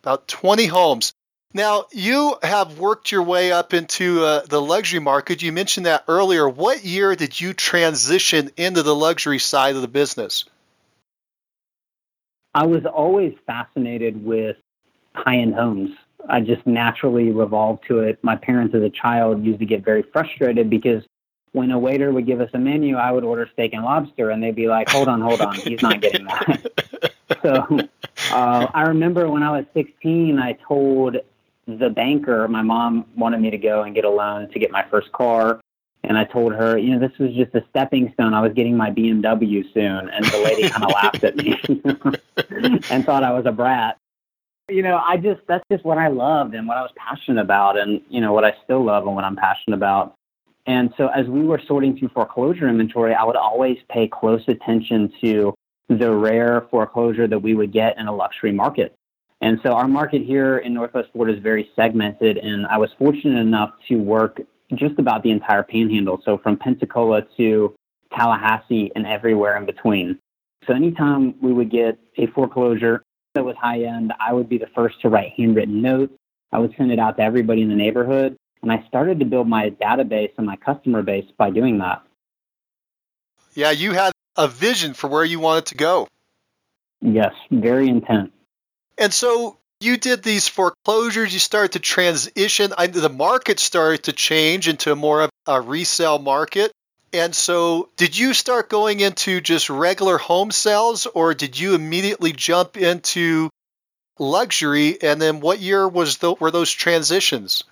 About 0.08 0.26
20 0.30 0.68
homes. 0.68 1.12
Now, 1.54 1.88
you 1.92 2.38
have 2.42 2.80
worked 2.80 3.12
your 3.12 3.24
way 3.24 3.52
up 3.52 3.74
into 3.74 4.24
uh, 4.24 4.46
the 4.46 4.62
luxury 4.62 5.02
market. 5.02 5.42
You 5.42 5.52
mentioned 5.52 5.86
that 5.86 6.06
earlier. 6.08 6.48
What 6.48 6.86
year 6.86 7.14
did 7.18 7.42
you 7.42 7.54
transition 7.54 8.50
into 8.56 8.84
the 8.84 8.96
luxury 8.96 9.38
side 9.38 9.76
of 9.76 9.82
the 9.82 9.90
business? 9.90 10.46
I 12.56 12.68
was 12.68 12.86
always 12.86 13.36
fascinated 13.46 14.24
with 14.24 14.56
high 15.14 15.40
end 15.40 15.56
homes. 15.56 15.94
I 16.30 16.40
just 16.40 16.66
naturally 16.66 17.34
revolved 17.34 17.84
to 17.90 18.00
it. 18.00 18.18
My 18.22 18.38
parents, 18.38 18.74
as 18.76 18.84
a 18.84 18.90
child, 18.90 19.44
used 19.44 19.60
to 19.60 19.66
get 19.66 19.84
very 19.84 20.04
frustrated 20.04 20.70
because 20.70 21.04
when 21.52 21.70
a 21.72 21.80
waiter 21.80 22.14
would 22.14 22.26
give 22.26 22.40
us 22.40 22.50
a 22.54 22.60
menu, 22.60 22.96
I 22.96 23.12
would 23.12 23.26
order 23.26 23.50
steak 23.52 23.74
and 23.74 23.84
lobster, 23.84 24.30
and 24.30 24.42
they'd 24.42 24.56
be 24.56 24.70
like, 24.70 24.88
"Hold 24.88 25.10
on, 25.10 25.20
hold 25.20 25.42
on, 25.42 25.56
he's 25.56 25.82
not 25.82 26.00
getting 26.00 26.28
that." 26.28 27.07
so 27.48 27.80
uh, 28.32 28.68
I 28.74 28.84
remember 28.84 29.30
when 29.30 29.44
I 29.44 29.52
was 29.52 29.66
16, 29.74 30.40
I 30.40 30.54
told 30.68 31.18
the 31.68 31.90
banker 31.90 32.48
my 32.48 32.62
mom 32.62 33.06
wanted 33.16 33.42
me 33.42 33.50
to 33.52 33.58
go 33.58 33.84
and 33.84 33.94
get 33.94 34.06
a 34.06 34.10
loan 34.10 34.50
to 34.52 34.60
get 34.60 34.72
my 34.72 34.86
first 34.90 35.12
car, 35.12 35.60
and 36.04 36.18
I 36.18 36.24
told 36.24 36.54
her, 36.54 36.78
you 36.78 36.92
know, 36.92 37.00
this 37.00 37.18
was 37.18 37.34
just 37.34 37.54
a 37.56 37.64
stepping 37.70 38.12
stone. 38.14 38.34
I 38.34 38.42
was 38.42 38.54
getting 38.54 38.78
my 38.78 38.90
BMW 38.92 39.64
soon, 39.74 40.10
and 40.10 40.26
the 40.26 40.38
lady 40.44 40.70
kind 40.70 40.84
of 40.84 40.90
laughed 40.94 41.24
at 41.24 41.36
me 41.36 41.60
and 42.90 43.06
thought 43.06 43.24
I 43.24 43.32
was 43.32 43.46
a 43.46 43.52
brat. 43.52 43.98
You 44.70 44.84
know, 44.84 44.98
I 44.98 45.16
just 45.16 45.42
that's 45.48 45.64
just 45.72 45.86
what 45.86 45.98
I 45.98 46.08
loved 46.10 46.54
and 46.54 46.68
what 46.68 46.78
I 46.78 46.82
was 46.82 46.92
passionate 46.98 47.42
about, 47.42 47.78
and 47.78 48.02
you 48.10 48.22
know 48.22 48.34
what 48.34 48.44
I 48.44 48.54
still 48.64 48.84
love 48.84 49.06
and 49.06 49.16
what 49.16 49.24
I'm 49.24 49.36
passionate 49.36 49.78
about. 49.78 50.16
And 50.66 50.94
so, 50.98 51.08
as 51.08 51.28
we 51.28 51.44
were 51.44 51.62
sorting 51.66 51.98
through 51.98 52.10
foreclosure 52.10 52.68
inventory, 52.68 53.14
I 53.14 53.24
would 53.24 53.38
always 53.38 53.78
pay 53.90 54.08
close 54.08 54.44
attention 54.48 55.14
to 55.22 55.54
the 55.90 56.12
rare 56.14 56.68
foreclosure 56.70 57.28
that 57.28 57.40
we 57.40 57.56
would 57.56 57.72
get 57.72 57.98
in 57.98 58.08
a 58.08 58.16
luxury 58.16 58.52
market. 58.52 58.94
And 59.40 59.60
so, 59.62 59.74
our 59.74 59.88
market 59.88 60.24
here 60.24 60.58
in 60.58 60.74
Northwest 60.74 61.10
Florida 61.14 61.38
is 61.38 61.44
very 61.44 61.70
segmented, 61.76 62.38
and 62.38 62.66
I 62.66 62.78
was 62.78 62.90
fortunate 62.98 63.40
enough 63.40 63.74
to 63.88 63.96
work 63.96 64.42
just 64.76 65.00
about 65.00 65.24
the 65.24 65.32
entire 65.32 65.64
panhandle. 65.64 66.22
So 66.26 66.38
from 66.38 66.58
Pensacola 66.58 67.24
to 67.38 67.74
Tallahassee 68.16 68.92
and 68.96 69.06
everywhere 69.06 69.58
in 69.58 69.66
between. 69.66 70.20
So 70.66 70.74
anytime 70.74 71.36
we 71.42 71.54
would 71.54 71.70
get 71.70 71.98
a 72.18 72.28
foreclosure 72.28 73.04
that 73.36 73.46
was 73.46 73.56
high 73.56 73.84
end, 73.84 74.14
I 74.20 74.34
would 74.34 74.50
be 74.50 74.58
the 74.58 74.68
first 74.76 75.02
to 75.02 75.10
write 75.10 75.34
handwritten 75.38 75.82
notes. 75.82 76.14
I 76.52 76.60
would 76.60 76.74
send 76.78 76.92
it 76.92 77.00
out 77.00 77.18
to 77.18 77.24
everybody 77.24 77.62
in 77.62 77.70
the 77.70 77.76
neighborhood. 77.76 78.36
And 78.62 78.72
I 78.72 78.84
started 78.88 79.20
to 79.20 79.26
build 79.26 79.48
my 79.48 79.70
database 79.70 80.32
and 80.38 80.46
my 80.46 80.56
customer 80.56 81.04
base 81.04 81.26
by 81.38 81.52
doing 81.52 81.78
that. 81.78 82.02
Yeah, 83.54 83.72
you 83.72 83.92
had 83.92 84.12
a 84.38 84.48
vision 84.48 84.94
for 84.94 85.08
where 85.08 85.26
you 85.26 85.40
wanted 85.40 85.68
to 85.68 85.76
go. 85.76 86.08
Yes, 87.02 87.34
very 87.52 87.90
intent. 87.90 88.32
And 88.98 89.14
so 89.14 89.58
you 89.80 89.98
did 89.98 90.24
these 90.24 90.48
foreclosures, 90.48 91.34
you 91.34 91.40
started 91.40 91.74
to 91.74 91.80
transition, 91.80 92.74
the 92.78 93.10
market 93.10 93.60
started 93.60 94.04
to 94.04 94.14
change 94.14 94.68
into 94.68 94.96
more 94.96 95.22
of 95.22 95.30
a 95.46 95.62
resale 95.62 96.20
market. 96.20 96.72
And 97.14 97.34
so, 97.34 97.90
did 97.96 98.18
you 98.18 98.34
start 98.34 98.70
going 98.70 99.00
into 99.00 99.40
just 99.40 99.70
regular 99.70 100.18
home 100.18 100.52
sales, 100.52 101.06
or 101.06 101.34
did 101.34 101.58
you 101.58 101.74
immediately 101.74 102.34
jump 102.34 102.76
into 102.76 103.50
luxury? 104.20 105.02
And 105.02 105.22
then, 105.22 105.40
what 105.40 105.60
year 105.60 105.88
was 105.88 106.18
the, 106.18 106.34
were 106.34 106.52
those 106.52 106.70
transitions? 106.70 107.64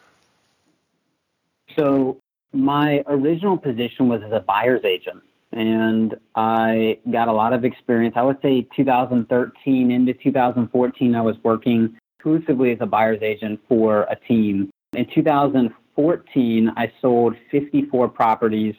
So, 1.76 2.18
my 2.54 3.04
original 3.08 3.58
position 3.58 4.08
was 4.08 4.24
as 4.24 4.32
a 4.32 4.40
buyer's 4.40 4.86
agent, 4.86 5.22
and 5.56 6.16
I 6.36 7.00
got 7.12 7.30
a 7.30 7.34
lot 7.34 7.54
of 7.54 7.64
experience. 7.64 8.16
I 8.18 8.24
would 8.24 8.38
say 8.42 8.68
2013 8.76 9.90
into 9.90 10.14
2014, 10.14 11.16
I 11.16 11.22
was 11.22 11.38
working 11.44 11.98
exclusively 12.20 12.74
as 12.74 12.78
a 12.82 12.86
buyer's 12.86 13.22
agent 13.22 13.62
for 13.68 14.02
a 14.04 14.18
team. 14.28 14.70
In 14.94 15.08
2014, 15.14 16.72
I 16.76 16.92
sold 17.02 17.36
54 17.52 18.10
properties 18.10 18.76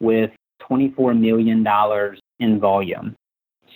with 0.00 0.30
$24 0.68 1.18
million 1.18 1.64
in 2.40 2.60
volume. 2.60 3.14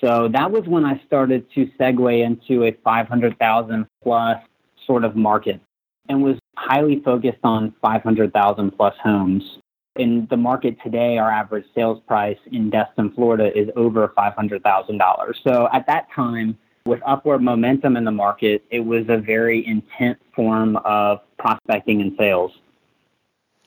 So 0.00 0.28
that 0.28 0.50
was 0.50 0.64
when 0.66 0.84
I 0.84 1.00
started 1.06 1.46
to 1.54 1.66
segue 1.78 2.24
into 2.24 2.64
a 2.64 2.72
500,000 2.82 3.86
plus 4.02 4.38
sort 4.86 5.04
of 5.04 5.14
market 5.14 5.60
and 6.08 6.22
was 6.22 6.36
highly 6.56 7.00
focused 7.04 7.38
on 7.44 7.74
500,000 7.80 8.70
plus 8.72 8.94
homes 9.02 9.59
in 10.00 10.26
the 10.30 10.36
market 10.36 10.76
today, 10.82 11.18
our 11.18 11.30
average 11.30 11.66
sales 11.74 12.00
price 12.06 12.38
in 12.50 12.70
Destin, 12.70 13.12
Florida 13.12 13.56
is 13.56 13.68
over 13.76 14.08
$500,000. 14.08 15.34
So 15.44 15.68
at 15.72 15.86
that 15.86 16.10
time, 16.10 16.58
with 16.86 17.00
upward 17.04 17.42
momentum 17.42 17.96
in 17.96 18.04
the 18.04 18.10
market, 18.10 18.64
it 18.70 18.80
was 18.80 19.04
a 19.08 19.18
very 19.18 19.64
intense 19.66 20.18
form 20.34 20.76
of 20.78 21.20
prospecting 21.38 22.00
and 22.00 22.16
sales. 22.18 22.52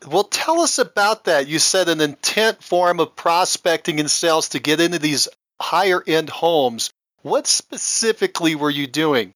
Well, 0.08 0.24
tell 0.24 0.60
us 0.60 0.80
about 0.80 1.26
that. 1.26 1.48
You 1.48 1.60
said 1.60 1.88
an 1.88 2.02
intent 2.02 2.64
form 2.64 3.00
of 3.00 3.16
prospecting 3.16 4.00
and 4.00 4.10
sales 4.10 4.50
to 4.50 4.60
get 4.60 4.82
into 4.82 5.00
these 5.00 5.28
higher 5.62 6.04
end 6.06 6.30
homes. 6.30 6.92
What 7.22 7.48
specifically 7.48 8.56
were 8.56 8.72
you 8.72 8.88
doing? 8.88 9.34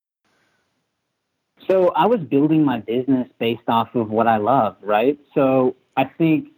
So 1.67 1.89
I 1.89 2.07
was 2.07 2.19
building 2.19 2.65
my 2.65 2.79
business 2.79 3.29
based 3.39 3.67
off 3.67 3.93
of 3.93 4.09
what 4.09 4.27
I 4.27 4.37
love, 4.37 4.77
right? 4.81 5.19
So 5.35 5.75
I 5.95 6.05
think 6.05 6.49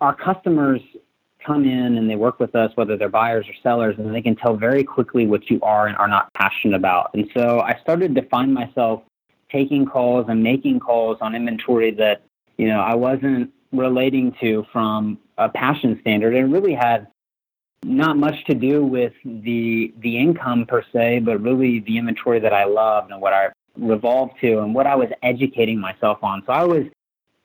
our 0.00 0.14
customers 0.14 0.80
come 1.44 1.64
in 1.64 1.96
and 1.96 2.08
they 2.08 2.16
work 2.16 2.40
with 2.40 2.54
us, 2.54 2.70
whether 2.74 2.96
they're 2.96 3.08
buyers 3.08 3.46
or 3.48 3.54
sellers, 3.62 3.96
and 3.98 4.14
they 4.14 4.22
can 4.22 4.36
tell 4.36 4.56
very 4.56 4.84
quickly 4.84 5.26
what 5.26 5.48
you 5.50 5.60
are 5.62 5.86
and 5.86 5.96
are 5.96 6.08
not 6.08 6.32
passionate 6.34 6.76
about. 6.76 7.10
And 7.14 7.28
so 7.34 7.60
I 7.60 7.78
started 7.80 8.14
to 8.16 8.22
find 8.22 8.52
myself 8.52 9.02
taking 9.50 9.86
calls 9.86 10.26
and 10.28 10.42
making 10.42 10.80
calls 10.80 11.18
on 11.20 11.34
inventory 11.34 11.90
that, 11.92 12.22
you 12.56 12.68
know, 12.68 12.80
I 12.80 12.94
wasn't 12.94 13.52
relating 13.72 14.34
to 14.40 14.66
from 14.72 15.18
a 15.36 15.48
passion 15.48 15.98
standard. 16.00 16.34
It 16.34 16.44
really 16.44 16.74
had 16.74 17.08
not 17.84 18.16
much 18.16 18.44
to 18.46 18.54
do 18.54 18.84
with 18.84 19.12
the 19.24 19.94
the 20.00 20.18
income 20.18 20.66
per 20.66 20.82
se, 20.92 21.20
but 21.20 21.40
really 21.40 21.80
the 21.80 21.96
inventory 21.96 22.40
that 22.40 22.52
I 22.52 22.64
loved 22.64 23.12
and 23.12 23.20
what 23.20 23.32
I 23.32 23.50
revolved 23.76 24.34
to 24.40 24.58
and 24.58 24.74
what 24.74 24.86
I 24.86 24.96
was 24.96 25.08
educating 25.22 25.78
myself 25.78 26.18
on. 26.22 26.42
So 26.44 26.52
I 26.52 26.64
was 26.64 26.84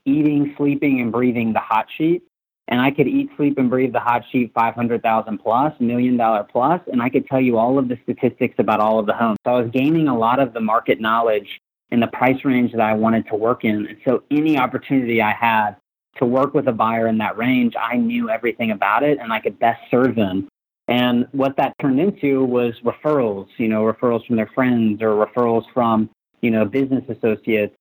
eating, 0.06 0.54
sleeping, 0.58 1.02
and 1.02 1.12
breathing 1.12 1.54
the 1.54 1.60
hot 1.60 1.86
sheet 1.96 2.24
and 2.68 2.82
I 2.82 2.92
could 2.92 3.08
eat, 3.08 3.30
sleep, 3.36 3.58
and 3.58 3.70
breathe 3.70 3.94
the 3.94 4.00
hot 4.00 4.24
sheet 4.32 4.54
500,000 4.54 5.38
plus, 5.38 5.74
million 5.80 6.18
dollar 6.18 6.44
plus, 6.44 6.82
and 6.92 7.02
I 7.02 7.10
could 7.10 7.28
tell 7.28 7.42
you 7.42 7.58
all 7.58 7.78
of 7.78 7.88
the 7.88 7.98
statistics 8.04 8.56
about 8.58 8.80
all 8.80 9.00
of 9.00 9.06
the 9.06 9.14
homes. 9.14 9.38
So 9.46 9.54
I 9.54 9.62
was 9.62 9.72
gaining 9.72 10.08
a 10.08 10.18
lot 10.18 10.40
of 10.40 10.54
the 10.54 10.62
market 10.62 11.00
knowledge 11.00 11.60
in 11.92 12.00
the 12.00 12.08
price 12.08 12.44
range 12.44 12.72
that 12.72 12.82
I 12.82 12.94
wanted 12.94 13.28
to 13.28 13.36
work 13.36 13.64
in. 13.64 13.86
And 13.88 13.98
so 14.06 14.24
any 14.32 14.58
opportunity 14.58 15.22
I 15.22 15.34
had, 15.34 15.76
to 16.18 16.26
work 16.26 16.54
with 16.54 16.68
a 16.68 16.72
buyer 16.72 17.08
in 17.08 17.18
that 17.18 17.38
range, 17.38 17.76
I 17.80 17.98
knew 17.98 18.30
everything 18.30 18.72
about 18.72 19.04
it 19.04 19.20
and 19.20 19.34
I 19.34 19.40
could 19.40 19.60
best 19.60 19.82
serve 19.90 20.16
them. 20.16 20.48
And 20.88 21.28
what 21.32 21.56
that 21.58 21.76
turned 21.80 22.00
into 22.00 22.44
was 22.44 22.74
referrals, 22.84 23.48
you 23.58 23.68
know, 23.68 23.84
referrals 23.84 24.26
from 24.26 24.36
their 24.36 24.50
friends 24.54 25.02
or 25.02 25.26
referrals 25.26 25.64
from, 25.74 26.10
you 26.42 26.52
know, 26.52 26.66
business 26.66 27.04
associates. 27.10 27.76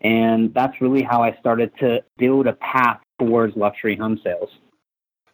And 0.00 0.52
that's 0.52 0.80
really 0.80 1.02
how 1.02 1.22
I 1.22 1.36
started 1.38 1.72
to 1.78 2.02
build 2.18 2.46
a 2.46 2.54
path 2.54 3.00
towards 3.20 3.56
luxury 3.56 3.96
home 3.96 4.18
sales. 4.24 4.50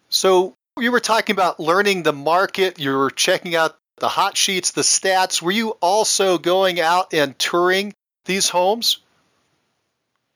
So 0.08 0.54
you 0.78 0.92
were 0.92 1.00
talking 1.00 1.34
about 1.34 1.58
learning 1.58 2.02
the 2.02 2.12
market, 2.12 2.78
you 2.78 2.96
were 2.96 3.10
checking 3.10 3.54
out 3.54 3.76
the 3.98 4.08
hot 4.08 4.36
sheets, 4.36 4.72
the 4.72 4.82
stats. 4.82 5.40
Were 5.40 5.52
you 5.52 5.70
also 5.80 6.36
going 6.36 6.80
out 6.80 7.14
and 7.14 7.38
touring 7.38 7.94
these 8.26 8.48
homes? 8.48 8.98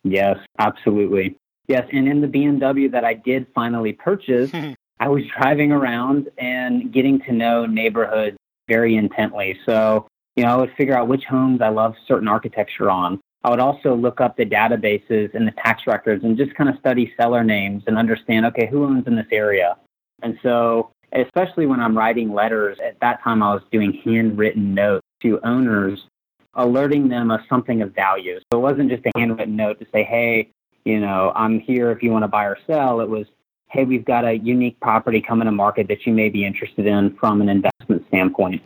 Yes, 0.03 0.39
absolutely. 0.59 1.37
Yes, 1.69 1.87
and 1.93 2.09
in 2.09 2.21
the 2.21 2.27
BMW 2.27 2.91
that 2.93 3.05
I 3.05 3.15
did 3.15 3.47
finally 3.55 3.93
purchase, 3.93 4.51
I 5.01 5.09
was 5.09 5.23
driving 5.39 5.73
around 5.73 6.31
and 6.39 6.93
getting 6.93 7.21
to 7.23 7.33
know 7.33 7.67
neighborhoods 7.67 8.37
very 8.69 8.97
intently. 8.97 9.59
So, 9.67 10.07
you 10.37 10.45
know, 10.45 10.53
I 10.53 10.57
would 10.57 10.73
figure 10.77 10.97
out 10.97 11.09
which 11.09 11.25
homes 11.25 11.61
I 11.61 11.69
love 11.69 11.95
certain 12.07 12.29
architecture 12.29 12.91
on. 12.91 13.21
I 13.43 13.51
would 13.51 13.61
also 13.61 13.95
look 13.95 14.21
up 14.21 14.37
the 14.37 14.45
databases 14.45 15.35
and 15.35 15.47
the 15.47 15.53
tax 15.53 15.87
records 15.87 16.25
and 16.25 16.37
just 16.37 16.55
kind 16.55 16.69
of 16.69 16.79
study 16.79 17.13
seller 17.17 17.43
names 17.43 17.85
and 17.87 17.97
understand, 17.97 18.45
okay, 18.47 18.67
who 18.67 18.85
owns 18.85 19.07
in 19.07 19.17
this 19.17 19.27
area? 19.33 19.77
And 20.23 20.39
so, 20.43 20.91
especially 21.13 21.67
when 21.67 21.81
I'm 21.81 21.97
writing 21.97 22.35
letters, 22.35 22.79
at 22.85 23.01
that 23.01 23.23
time 23.23 23.43
I 23.43 23.55
was 23.55 23.63
doing 23.73 24.01
handwritten 24.05 24.75
notes 24.75 25.07
to 25.23 25.41
owners, 25.43 26.07
alerting 26.55 27.09
them 27.09 27.31
of 27.31 27.41
something 27.49 27.81
of 27.81 27.95
value. 27.95 28.39
So 28.53 28.59
it 28.59 28.63
wasn't 28.63 28.91
just 28.91 29.05
a 29.07 29.19
handwritten 29.19 29.57
note 29.57 29.79
to 29.81 29.87
say, 29.93 30.05
hey, 30.05 30.51
you 30.85 31.01
know, 31.01 31.33
I'm 31.35 31.61
here 31.61 31.91
if 31.93 32.03
you 32.03 32.11
want 32.11 32.25
to 32.25 32.29
buy 32.29 32.45
or 32.45 32.59
sell. 32.67 33.01
It 33.01 33.09
was, 33.09 33.27
hey, 33.71 33.85
we've 33.85 34.05
got 34.05 34.27
a 34.27 34.39
unique 34.39 34.79
property 34.81 35.21
coming 35.23 35.47
to 35.47 35.53
market 35.53 35.89
that 35.89 36.07
you 36.07 36.13
may 36.13 36.29
be 36.29 36.45
interested 36.45 36.87
in 36.87 37.17
from 37.17 37.41
an 37.41 37.49
investment 37.49 38.05
standpoint. 38.09 38.63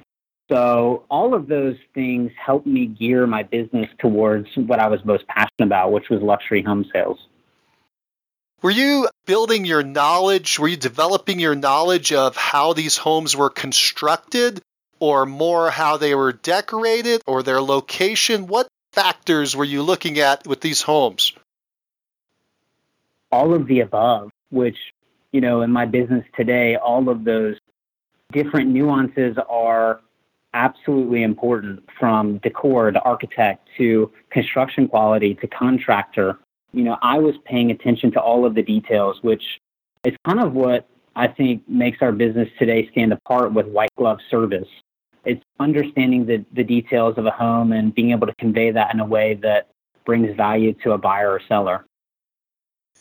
So 0.51 1.05
all 1.11 1.35
of 1.35 1.47
those 1.47 1.77
things 1.95 2.31
helped 2.37 2.67
me 2.67 2.87
gear 2.87 3.27
my 3.27 3.45
business 3.45 3.89
towards 3.99 4.49
what 4.57 4.79
I 4.79 4.89
was 4.89 5.05
most 5.05 5.27
passionate 5.27 5.67
about, 5.67 5.93
which 5.93 6.11
was 6.11 6.21
luxury 6.21 6.63
home 6.63 6.85
sales. 6.93 7.19
Were 8.61 8.71
you 8.71 9.09
building 9.27 9.65
your 9.65 9.83
knowledge? 9.83 10.59
Were 10.59 10.69
you 10.69 10.77
developing 10.77 11.39
your 11.39 11.55
knowledge 11.55 12.13
of 12.13 12.37
how 12.37 12.73
these 12.73 12.97
homes 12.97 13.37
were 13.37 13.51
constructed 13.51 14.61
or 15.01 15.27
more 15.27 15.71
how 15.71 15.97
they 15.97 16.15
were 16.15 16.33
decorated 16.33 17.23
or 17.27 17.43
their 17.43 17.61
location? 17.61 18.47
What 18.47 18.69
factors 18.93 19.57
were 19.57 19.65
you 19.65 19.83
looking 19.83 20.19
at 20.19 20.47
with 20.47 20.61
these 20.61 20.83
homes? 20.83 21.33
All 23.31 23.55
of 23.55 23.67
the 23.67 23.81
above, 23.81 24.31
which, 24.51 24.79
you 25.33 25.41
know, 25.41 25.63
in 25.63 25.71
my 25.71 25.87
business 25.87 26.25
today, 26.37 26.77
all 26.77 27.09
of 27.09 27.25
those 27.25 27.57
different 28.33 28.71
nuances 28.71 29.37
are 29.49 30.01
absolutely 30.55 31.23
important 31.23 31.85
from 31.99 32.39
decor 32.39 32.91
to 32.91 33.01
architect 33.03 33.69
to 33.77 34.11
construction 34.31 34.89
quality 34.89 35.35
to 35.35 35.47
contractor. 35.47 36.39
You 36.73 36.85
know, 36.85 36.97
I 37.03 37.19
was 37.19 37.35
paying 37.45 37.71
attention 37.71 38.13
to 38.13 38.21
all 38.21 38.47
of 38.47 38.55
the 38.55 38.63
details, 38.63 39.23
which 39.23 39.61
is 40.05 40.15
kind 40.25 40.41
of 40.41 40.55
what 40.55 40.89
I 41.17 41.29
think 41.29 41.69
makes 41.69 41.99
our 42.01 42.13
business 42.13 42.49
today 42.59 42.89
stand 42.91 43.13
apart 43.13 43.53
with 43.53 43.67
white 43.67 43.95
glove 43.97 44.21
service. 44.31 44.69
It's 45.25 45.43
understanding 45.59 46.27
the, 46.27 46.45
the 46.53 46.65
details 46.65 47.19
of 47.19 47.27
a 47.27 47.31
home 47.31 47.73
and 47.73 47.95
being 47.95 48.11
able 48.11 48.27
to 48.27 48.35
convey 48.35 48.71
that 48.71 48.93
in 48.93 49.01
a 49.01 49.07
way 49.07 49.35
that 49.43 49.69
brings 50.05 50.35
value 50.37 50.75
to 50.85 50.93
a 50.93 50.99
buyer 50.99 51.31
or 51.31 51.41
seller. 51.49 51.85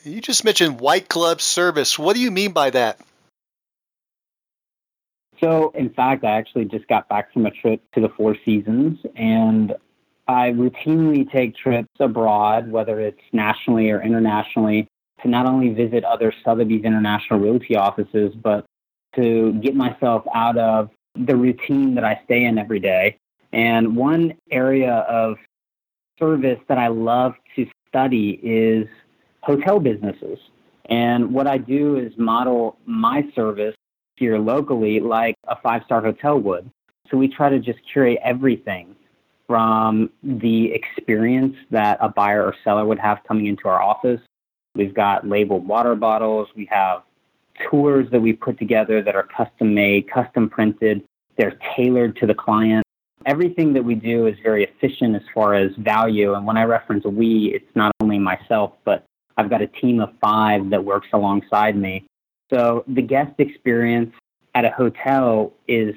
You 0.03 0.21
just 0.21 0.43
mentioned 0.43 0.79
white 0.79 1.07
glove 1.07 1.41
service. 1.41 1.97
What 1.97 2.15
do 2.15 2.21
you 2.21 2.31
mean 2.31 2.51
by 2.51 2.69
that? 2.71 2.99
So, 5.43 5.73
in 5.75 5.89
fact, 5.89 6.23
I 6.23 6.31
actually 6.31 6.65
just 6.65 6.87
got 6.87 7.09
back 7.09 7.33
from 7.33 7.45
a 7.45 7.51
trip 7.51 7.81
to 7.95 7.99
the 7.99 8.07
Four 8.07 8.37
Seasons, 8.45 8.97
and 9.17 9.75
I 10.25 10.51
routinely 10.51 11.29
take 11.29 11.57
trips 11.57 11.89
abroad, 11.99 12.71
whether 12.71 13.01
it's 13.01 13.19
nationally 13.33 13.91
or 13.91 14.01
internationally, 14.01 14.87
to 15.21 15.27
not 15.27 15.45
only 15.45 15.73
visit 15.73 16.05
other 16.05 16.33
Sotheby's 16.45 16.85
International 16.85 17.41
Realty 17.41 17.75
offices, 17.75 18.33
but 18.33 18.65
to 19.15 19.51
get 19.61 19.75
myself 19.75 20.23
out 20.33 20.57
of 20.57 20.89
the 21.15 21.35
routine 21.35 21.93
that 21.95 22.05
I 22.05 22.21
stay 22.23 22.45
in 22.45 22.57
every 22.57 22.79
day. 22.79 23.17
And 23.51 23.97
one 23.97 24.35
area 24.49 24.93
of 24.93 25.35
service 26.17 26.59
that 26.69 26.77
I 26.77 26.87
love 26.87 27.33
to 27.57 27.67
study 27.89 28.39
is 28.41 28.87
hotel 29.41 29.81
businesses. 29.81 30.39
And 30.85 31.33
what 31.33 31.47
I 31.47 31.57
do 31.57 31.97
is 31.97 32.13
model 32.17 32.77
my 32.85 33.29
service 33.35 33.75
locally 34.39 34.99
like 34.99 35.35
a 35.47 35.55
five 35.61 35.83
star 35.85 36.01
hotel 36.01 36.39
would. 36.39 36.69
So 37.09 37.17
we 37.17 37.27
try 37.27 37.49
to 37.49 37.59
just 37.59 37.79
curate 37.91 38.19
everything 38.23 38.95
from 39.47 40.09
the 40.23 40.71
experience 40.73 41.55
that 41.69 41.97
a 42.01 42.09
buyer 42.09 42.43
or 42.43 42.55
seller 42.63 42.85
would 42.85 42.99
have 42.99 43.19
coming 43.27 43.47
into 43.47 43.67
our 43.67 43.81
office. 43.81 44.21
We've 44.75 44.93
got 44.93 45.27
labeled 45.27 45.67
water 45.67 45.95
bottles. 45.95 46.47
We 46.55 46.65
have 46.71 47.03
tours 47.69 48.07
that 48.11 48.19
we 48.19 48.33
put 48.33 48.57
together 48.57 49.01
that 49.01 49.15
are 49.15 49.23
custom 49.23 49.73
made, 49.73 50.09
custom 50.09 50.49
printed. 50.49 51.03
They're 51.37 51.59
tailored 51.75 52.15
to 52.17 52.25
the 52.25 52.33
client. 52.33 52.83
Everything 53.25 53.73
that 53.73 53.83
we 53.83 53.95
do 53.95 54.27
is 54.27 54.35
very 54.43 54.63
efficient 54.63 55.15
as 55.15 55.21
far 55.33 55.53
as 55.53 55.71
value. 55.77 56.33
And 56.33 56.45
when 56.45 56.57
I 56.57 56.63
reference 56.63 57.05
we, 57.05 57.53
it's 57.53 57.75
not 57.75 57.91
only 58.01 58.19
myself, 58.19 58.73
but 58.85 59.05
I've 59.37 59.49
got 59.49 59.61
a 59.61 59.67
team 59.67 59.99
of 59.99 60.09
five 60.19 60.69
that 60.71 60.83
works 60.83 61.07
alongside 61.13 61.75
me 61.75 62.05
so 62.51 62.83
the 62.87 63.01
guest 63.01 63.33
experience 63.39 64.13
at 64.55 64.65
a 64.65 64.69
hotel 64.69 65.53
is, 65.67 65.95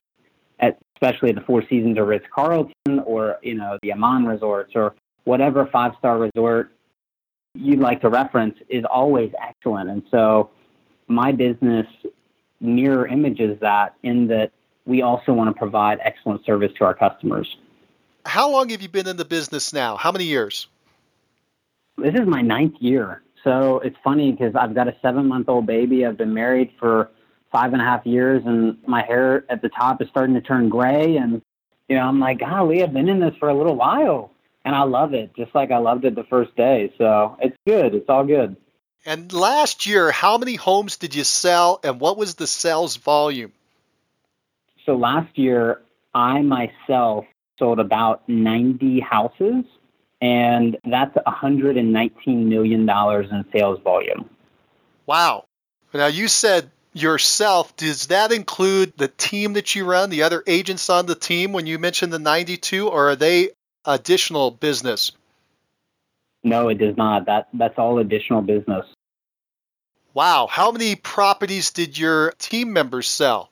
at, 0.60 0.78
especially 0.96 1.32
the 1.32 1.40
Four 1.42 1.62
Seasons 1.68 1.98
or 1.98 2.04
Ritz 2.04 2.26
Carlton 2.34 3.00
or 3.04 3.38
you 3.42 3.54
know 3.54 3.78
the 3.82 3.92
Aman 3.92 4.26
resorts 4.26 4.72
or 4.74 4.94
whatever 5.24 5.66
five 5.66 5.92
star 5.98 6.18
resort 6.18 6.72
you'd 7.54 7.80
like 7.80 8.00
to 8.02 8.08
reference, 8.08 8.56
is 8.68 8.84
always 8.84 9.32
excellent. 9.42 9.88
And 9.88 10.02
so 10.10 10.50
my 11.08 11.32
business 11.32 11.86
mirror 12.60 13.06
images 13.06 13.58
that 13.60 13.94
in 14.02 14.26
that 14.28 14.52
we 14.86 15.02
also 15.02 15.32
want 15.32 15.48
to 15.48 15.58
provide 15.58 15.98
excellent 16.02 16.44
service 16.44 16.72
to 16.78 16.84
our 16.84 16.94
customers. 16.94 17.56
How 18.24 18.50
long 18.50 18.70
have 18.70 18.82
you 18.82 18.88
been 18.88 19.06
in 19.06 19.16
the 19.16 19.24
business 19.24 19.72
now? 19.72 19.96
How 19.96 20.12
many 20.12 20.24
years? 20.24 20.68
This 21.98 22.14
is 22.14 22.26
my 22.26 22.42
ninth 22.42 22.76
year. 22.80 23.22
So 23.46 23.78
it's 23.78 23.96
funny 24.02 24.32
because 24.32 24.56
I've 24.56 24.74
got 24.74 24.88
a 24.88 24.96
seven 25.00 25.28
month 25.28 25.48
old 25.48 25.66
baby. 25.66 26.04
I've 26.04 26.18
been 26.18 26.34
married 26.34 26.72
for 26.80 27.10
five 27.52 27.72
and 27.72 27.80
a 27.80 27.84
half 27.84 28.04
years, 28.04 28.42
and 28.44 28.76
my 28.88 29.04
hair 29.04 29.44
at 29.48 29.62
the 29.62 29.68
top 29.68 30.02
is 30.02 30.08
starting 30.08 30.34
to 30.34 30.40
turn 30.40 30.68
gray. 30.68 31.16
And, 31.16 31.40
you 31.88 31.94
know, 31.94 32.02
I'm 32.02 32.18
like, 32.18 32.40
golly, 32.40 32.82
I've 32.82 32.92
been 32.92 33.08
in 33.08 33.20
this 33.20 33.36
for 33.38 33.48
a 33.48 33.54
little 33.54 33.76
while. 33.76 34.32
And 34.64 34.74
I 34.74 34.82
love 34.82 35.14
it, 35.14 35.30
just 35.36 35.54
like 35.54 35.70
I 35.70 35.78
loved 35.78 36.04
it 36.04 36.16
the 36.16 36.24
first 36.24 36.56
day. 36.56 36.92
So 36.98 37.36
it's 37.40 37.56
good. 37.64 37.94
It's 37.94 38.08
all 38.08 38.24
good. 38.24 38.56
And 39.04 39.32
last 39.32 39.86
year, 39.86 40.10
how 40.10 40.38
many 40.38 40.56
homes 40.56 40.96
did 40.96 41.14
you 41.14 41.22
sell, 41.22 41.78
and 41.84 42.00
what 42.00 42.18
was 42.18 42.34
the 42.34 42.48
sales 42.48 42.96
volume? 42.96 43.52
So 44.84 44.96
last 44.96 45.38
year, 45.38 45.82
I 46.16 46.42
myself 46.42 47.26
sold 47.60 47.78
about 47.78 48.28
90 48.28 48.98
houses 48.98 49.64
and 50.20 50.76
that's 50.84 51.16
$119 51.16 52.46
million 52.46 52.88
in 52.88 53.44
sales 53.52 53.80
volume. 53.80 54.28
Wow. 55.06 55.44
Now, 55.92 56.06
you 56.06 56.28
said 56.28 56.70
yourself, 56.92 57.76
does 57.76 58.08
that 58.08 58.32
include 58.32 58.94
the 58.96 59.08
team 59.08 59.54
that 59.54 59.74
you 59.74 59.84
run, 59.84 60.10
the 60.10 60.22
other 60.22 60.42
agents 60.46 60.90
on 60.90 61.06
the 61.06 61.14
team 61.14 61.52
when 61.52 61.66
you 61.66 61.78
mentioned 61.78 62.12
the 62.12 62.18
92, 62.18 62.88
or 62.88 63.10
are 63.10 63.16
they 63.16 63.50
additional 63.84 64.50
business? 64.50 65.12
No, 66.42 66.68
it 66.68 66.78
does 66.78 66.96
not. 66.96 67.26
That 67.26 67.48
That's 67.52 67.78
all 67.78 67.98
additional 67.98 68.42
business. 68.42 68.86
Wow. 70.14 70.48
How 70.50 70.70
many 70.70 70.96
properties 70.96 71.72
did 71.72 71.98
your 71.98 72.32
team 72.38 72.72
members 72.72 73.08
sell? 73.08 73.50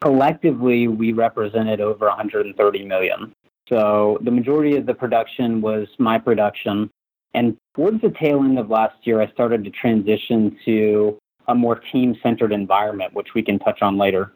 Collectively, 0.00 0.86
we 0.86 1.12
represented 1.12 1.80
over 1.80 2.06
130 2.06 2.84
million. 2.84 3.34
So 3.68 4.18
the 4.22 4.30
majority 4.30 4.76
of 4.76 4.86
the 4.86 4.94
production 4.94 5.60
was 5.60 5.88
my 5.98 6.18
production. 6.18 6.90
And 7.34 7.56
towards 7.74 8.00
the 8.00 8.10
tail 8.10 8.42
end 8.42 8.58
of 8.58 8.70
last 8.70 9.06
year, 9.06 9.20
I 9.20 9.30
started 9.32 9.64
to 9.64 9.70
transition 9.70 10.58
to 10.64 11.18
a 11.46 11.54
more 11.54 11.76
team 11.76 12.16
centered 12.22 12.52
environment, 12.52 13.14
which 13.14 13.34
we 13.34 13.42
can 13.42 13.58
touch 13.58 13.82
on 13.82 13.98
later. 13.98 14.32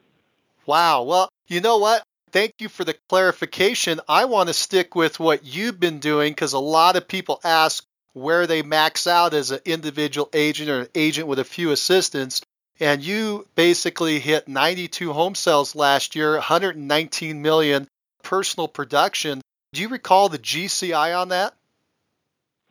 Wow. 0.66 1.02
Well, 1.02 1.28
you 1.48 1.60
know 1.60 1.78
what? 1.78 2.02
Thank 2.30 2.54
you 2.60 2.68
for 2.68 2.84
the 2.84 2.96
clarification. 3.08 4.00
I 4.08 4.24
want 4.24 4.48
to 4.48 4.54
stick 4.54 4.94
with 4.94 5.20
what 5.20 5.44
you've 5.44 5.78
been 5.78 5.98
doing 5.98 6.32
because 6.32 6.54
a 6.54 6.58
lot 6.58 6.96
of 6.96 7.06
people 7.08 7.40
ask 7.44 7.84
where 8.14 8.46
they 8.46 8.62
max 8.62 9.06
out 9.06 9.34
as 9.34 9.50
an 9.50 9.60
individual 9.64 10.28
agent 10.32 10.70
or 10.70 10.80
an 10.80 10.88
agent 10.94 11.26
with 11.26 11.38
a 11.38 11.44
few 11.44 11.70
assistants. 11.70 12.40
And 12.80 13.02
you 13.02 13.46
basically 13.54 14.18
hit 14.18 14.48
92 14.48 15.12
home 15.12 15.34
sales 15.34 15.74
last 15.74 16.16
year, 16.16 16.32
119 16.32 17.42
million 17.42 17.86
personal 18.32 18.66
production. 18.66 19.42
Do 19.74 19.82
you 19.82 19.88
recall 19.90 20.30
the 20.30 20.38
GCI 20.38 21.20
on 21.20 21.28
that? 21.28 21.52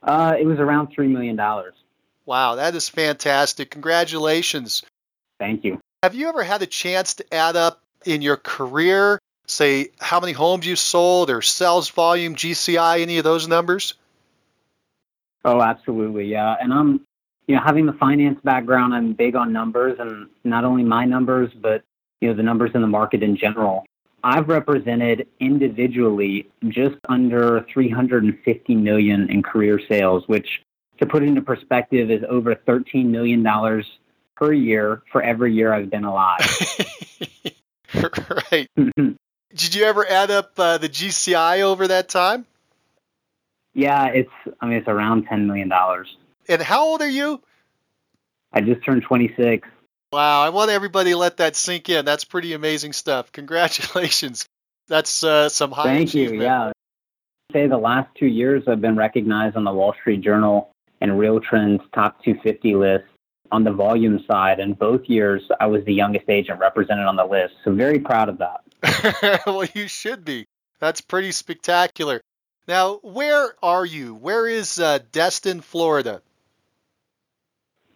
Uh, 0.01 0.33
it 0.39 0.43
was 0.43 0.57
around 0.57 0.87
$3 0.97 1.07
million. 1.07 1.39
Wow, 2.25 2.55
that 2.55 2.73
is 2.73 2.89
fantastic. 2.89 3.69
Congratulations. 3.69 4.81
Thank 5.37 5.63
you. 5.63 5.79
Have 6.01 6.15
you 6.15 6.29
ever 6.29 6.41
had 6.41 6.63
a 6.63 6.65
chance 6.65 7.13
to 7.15 7.31
add 7.31 7.55
up 7.55 7.79
in 8.05 8.23
your 8.23 8.37
career, 8.37 9.19
say 9.45 9.89
how 9.99 10.19
many 10.19 10.33
homes 10.33 10.65
you 10.65 10.75
sold 10.75 11.29
or 11.29 11.43
sales 11.43 11.89
volume, 11.89 12.35
GCI, 12.35 13.01
any 13.01 13.19
of 13.19 13.23
those 13.23 13.47
numbers? 13.47 13.93
Oh, 15.45 15.61
absolutely. 15.61 16.25
Yeah. 16.25 16.55
And 16.59 16.73
I'm, 16.73 17.05
you 17.45 17.55
know, 17.55 17.61
having 17.61 17.85
the 17.85 17.93
finance 17.93 18.39
background, 18.43 18.95
I'm 18.95 19.13
big 19.13 19.35
on 19.35 19.53
numbers 19.53 19.99
and 19.99 20.27
not 20.43 20.63
only 20.63 20.83
my 20.83 21.05
numbers, 21.05 21.51
but, 21.53 21.83
you 22.19 22.29
know, 22.29 22.33
the 22.33 22.41
numbers 22.41 22.71
in 22.73 22.81
the 22.81 22.87
market 22.87 23.21
in 23.21 23.37
general. 23.37 23.85
I've 24.23 24.47
represented 24.47 25.27
individually 25.39 26.49
just 26.67 26.95
under 27.09 27.65
350 27.73 28.75
million 28.75 29.29
in 29.29 29.41
career 29.41 29.79
sales, 29.87 30.27
which 30.27 30.61
to 30.99 31.05
put 31.05 31.23
it 31.23 31.27
into 31.27 31.41
perspective 31.41 32.11
is 32.11 32.23
over 32.29 32.55
13 32.55 33.11
million 33.11 33.43
dollars 33.43 33.85
per 34.35 34.53
year 34.53 35.03
for 35.11 35.21
every 35.21 35.53
year 35.53 35.73
I've 35.73 35.89
been 35.89 36.03
alive. 36.03 36.39
right. 38.51 38.69
Did 38.75 39.75
you 39.75 39.83
ever 39.83 40.07
add 40.07 40.31
up 40.31 40.53
uh, 40.57 40.77
the 40.77 40.89
GCI 40.89 41.61
over 41.61 41.87
that 41.87 42.09
time? 42.09 42.45
Yeah, 43.73 44.07
it's 44.07 44.31
I 44.59 44.65
mean 44.65 44.77
it's 44.77 44.87
around 44.87 45.25
10 45.25 45.47
million 45.47 45.69
dollars. 45.69 46.17
And 46.47 46.61
how 46.61 46.83
old 46.83 47.01
are 47.01 47.09
you? 47.09 47.41
I 48.53 48.61
just 48.61 48.83
turned 48.83 49.03
26. 49.03 49.67
Wow, 50.11 50.41
I 50.41 50.49
want 50.49 50.71
everybody 50.71 51.11
to 51.11 51.17
let 51.17 51.37
that 51.37 51.55
sink 51.55 51.89
in. 51.89 52.03
That's 52.03 52.25
pretty 52.25 52.53
amazing 52.53 52.93
stuff. 52.93 53.31
Congratulations. 53.31 54.45
That's 54.87 55.23
uh, 55.23 55.47
some 55.47 55.71
high 55.71 55.83
Thank 55.83 56.13
you. 56.13 56.33
Yeah. 56.33 56.71
Say 57.53 57.67
the 57.67 57.77
last 57.77 58.09
two 58.15 58.27
years 58.27 58.63
I've 58.67 58.81
been 58.81 58.97
recognized 58.97 59.55
on 59.55 59.63
the 59.63 59.71
Wall 59.71 59.93
Street 60.01 60.21
Journal 60.21 60.71
and 60.99 61.17
Real 61.17 61.39
Trends 61.39 61.81
top 61.93 62.21
250 62.23 62.75
list 62.75 63.05
on 63.51 63.63
the 63.63 63.71
volume 63.71 64.23
side. 64.29 64.59
And 64.59 64.77
both 64.77 65.01
years 65.05 65.43
I 65.59 65.67
was 65.67 65.83
the 65.85 65.93
youngest 65.93 66.29
agent 66.29 66.59
represented 66.59 67.05
on 67.05 67.15
the 67.15 67.25
list. 67.25 67.53
So 67.63 67.73
very 67.73 67.99
proud 67.99 68.27
of 68.27 68.39
that. 68.39 69.41
well, 69.45 69.65
you 69.73 69.87
should 69.87 70.25
be. 70.25 70.45
That's 70.79 70.99
pretty 70.99 71.31
spectacular. 71.31 72.21
Now, 72.67 72.99
where 73.03 73.55
are 73.63 73.85
you? 73.85 74.13
Where 74.13 74.47
is 74.47 74.79
uh, 74.79 74.99
Destin, 75.11 75.61
Florida? 75.61 76.21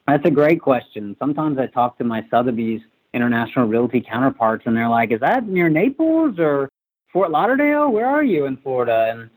That's 0.07 0.25
a 0.25 0.31
great 0.31 0.61
question. 0.61 1.15
Sometimes 1.19 1.57
I 1.57 1.67
talk 1.67 1.97
to 1.97 2.03
my 2.03 2.25
Sotheby's 2.29 2.81
International 3.13 3.65
Realty 3.67 4.01
counterparts, 4.01 4.63
and 4.65 4.75
they're 4.75 4.89
like, 4.89 5.11
"Is 5.11 5.21
that 5.21 5.47
near 5.47 5.69
Naples 5.69 6.37
or 6.37 6.69
Fort 7.11 7.31
Lauderdale? 7.31 7.89
Where 7.89 8.07
are 8.07 8.23
you 8.23 8.45
in 8.45 8.57
Florida?" 8.57 9.07
And 9.11 9.29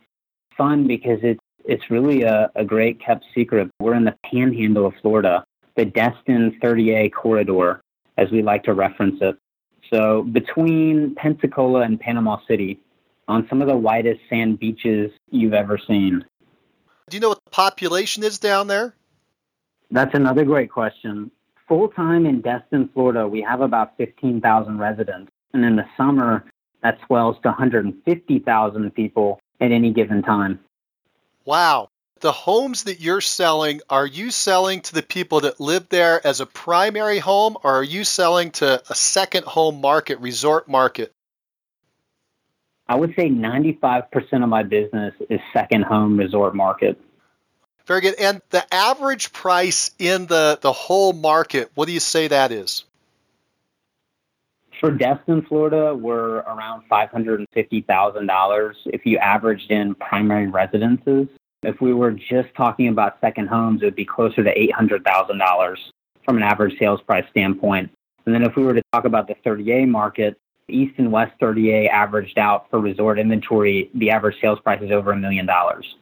fun 0.56 0.86
because 0.86 1.20
it's 1.22 1.40
it's 1.64 1.90
really 1.90 2.22
a, 2.22 2.50
a 2.54 2.64
great 2.64 3.00
kept 3.00 3.24
secret. 3.34 3.70
We're 3.80 3.94
in 3.94 4.04
the 4.04 4.16
Panhandle 4.24 4.86
of 4.86 4.94
Florida, 5.00 5.44
the 5.76 5.84
Destin 5.84 6.58
30A 6.62 7.12
corridor, 7.12 7.80
as 8.16 8.30
we 8.30 8.42
like 8.42 8.64
to 8.64 8.74
reference 8.74 9.18
it. 9.20 9.38
So 9.92 10.22
between 10.22 11.14
Pensacola 11.14 11.82
and 11.82 11.98
Panama 12.00 12.38
City, 12.46 12.80
on 13.28 13.46
some 13.48 13.60
of 13.62 13.68
the 13.68 13.76
whitest 13.76 14.20
sand 14.28 14.58
beaches 14.58 15.10
you've 15.30 15.54
ever 15.54 15.78
seen. 15.78 16.24
Do 17.08 17.16
you 17.16 17.20
know 17.20 17.28
what 17.28 17.44
the 17.44 17.50
population 17.50 18.22
is 18.22 18.38
down 18.38 18.66
there? 18.66 18.94
That's 19.90 20.14
another 20.14 20.44
great 20.44 20.70
question. 20.70 21.30
Full 21.66 21.88
time 21.88 22.26
in 22.26 22.40
Destin, 22.40 22.88
Florida, 22.92 23.26
we 23.26 23.42
have 23.42 23.60
about 23.60 23.96
15,000 23.96 24.78
residents. 24.78 25.30
And 25.52 25.64
in 25.64 25.76
the 25.76 25.86
summer, 25.96 26.44
that 26.82 26.98
swells 27.06 27.36
to 27.42 27.48
150,000 27.48 28.94
people 28.94 29.40
at 29.60 29.72
any 29.72 29.92
given 29.92 30.22
time. 30.22 30.60
Wow. 31.44 31.88
The 32.20 32.32
homes 32.32 32.84
that 32.84 33.00
you're 33.00 33.20
selling, 33.20 33.80
are 33.88 34.06
you 34.06 34.30
selling 34.30 34.80
to 34.82 34.94
the 34.94 35.02
people 35.02 35.40
that 35.40 35.60
live 35.60 35.88
there 35.88 36.26
as 36.26 36.40
a 36.40 36.46
primary 36.46 37.18
home, 37.18 37.56
or 37.62 37.78
are 37.78 37.84
you 37.84 38.04
selling 38.04 38.50
to 38.52 38.82
a 38.90 38.94
second 38.94 39.44
home 39.44 39.80
market, 39.80 40.18
resort 40.18 40.68
market? 40.68 41.12
I 42.88 42.96
would 42.96 43.14
say 43.14 43.28
95% 43.28 44.42
of 44.42 44.48
my 44.48 44.62
business 44.62 45.14
is 45.28 45.40
second 45.52 45.84
home 45.84 46.16
resort 46.16 46.54
market. 46.56 47.00
Very 47.88 48.02
good. 48.02 48.16
And 48.20 48.42
the 48.50 48.62
average 48.72 49.32
price 49.32 49.90
in 49.98 50.26
the, 50.26 50.58
the 50.60 50.72
whole 50.72 51.14
market, 51.14 51.70
what 51.74 51.86
do 51.86 51.92
you 51.92 52.00
say 52.00 52.28
that 52.28 52.52
is? 52.52 52.84
For 54.78 54.90
Destin, 54.90 55.40
Florida, 55.46 55.94
we're 55.94 56.40
around 56.40 56.82
$550,000 56.90 58.74
if 58.86 59.06
you 59.06 59.16
averaged 59.16 59.70
in 59.70 59.94
primary 59.94 60.48
residences. 60.48 61.28
If 61.62 61.80
we 61.80 61.94
were 61.94 62.12
just 62.12 62.54
talking 62.54 62.88
about 62.88 63.18
second 63.22 63.48
homes, 63.48 63.80
it 63.80 63.86
would 63.86 63.96
be 63.96 64.04
closer 64.04 64.44
to 64.44 64.54
$800,000 64.54 65.76
from 66.24 66.36
an 66.36 66.42
average 66.42 66.78
sales 66.78 67.00
price 67.00 67.24
standpoint. 67.30 67.90
And 68.26 68.34
then 68.34 68.42
if 68.42 68.54
we 68.54 68.64
were 68.64 68.74
to 68.74 68.82
talk 68.92 69.06
about 69.06 69.28
the 69.28 69.34
30A 69.46 69.88
market, 69.88 70.38
East 70.68 70.94
and 70.98 71.10
West 71.10 71.32
30A 71.40 71.88
averaged 71.88 72.38
out 72.38 72.68
for 72.68 72.78
resort 72.78 73.18
inventory, 73.18 73.90
the 73.94 74.10
average 74.10 74.36
sales 74.42 74.60
price 74.60 74.82
is 74.82 74.90
over 74.90 75.10
a 75.10 75.16
million 75.16 75.46
dollars. 75.46 75.96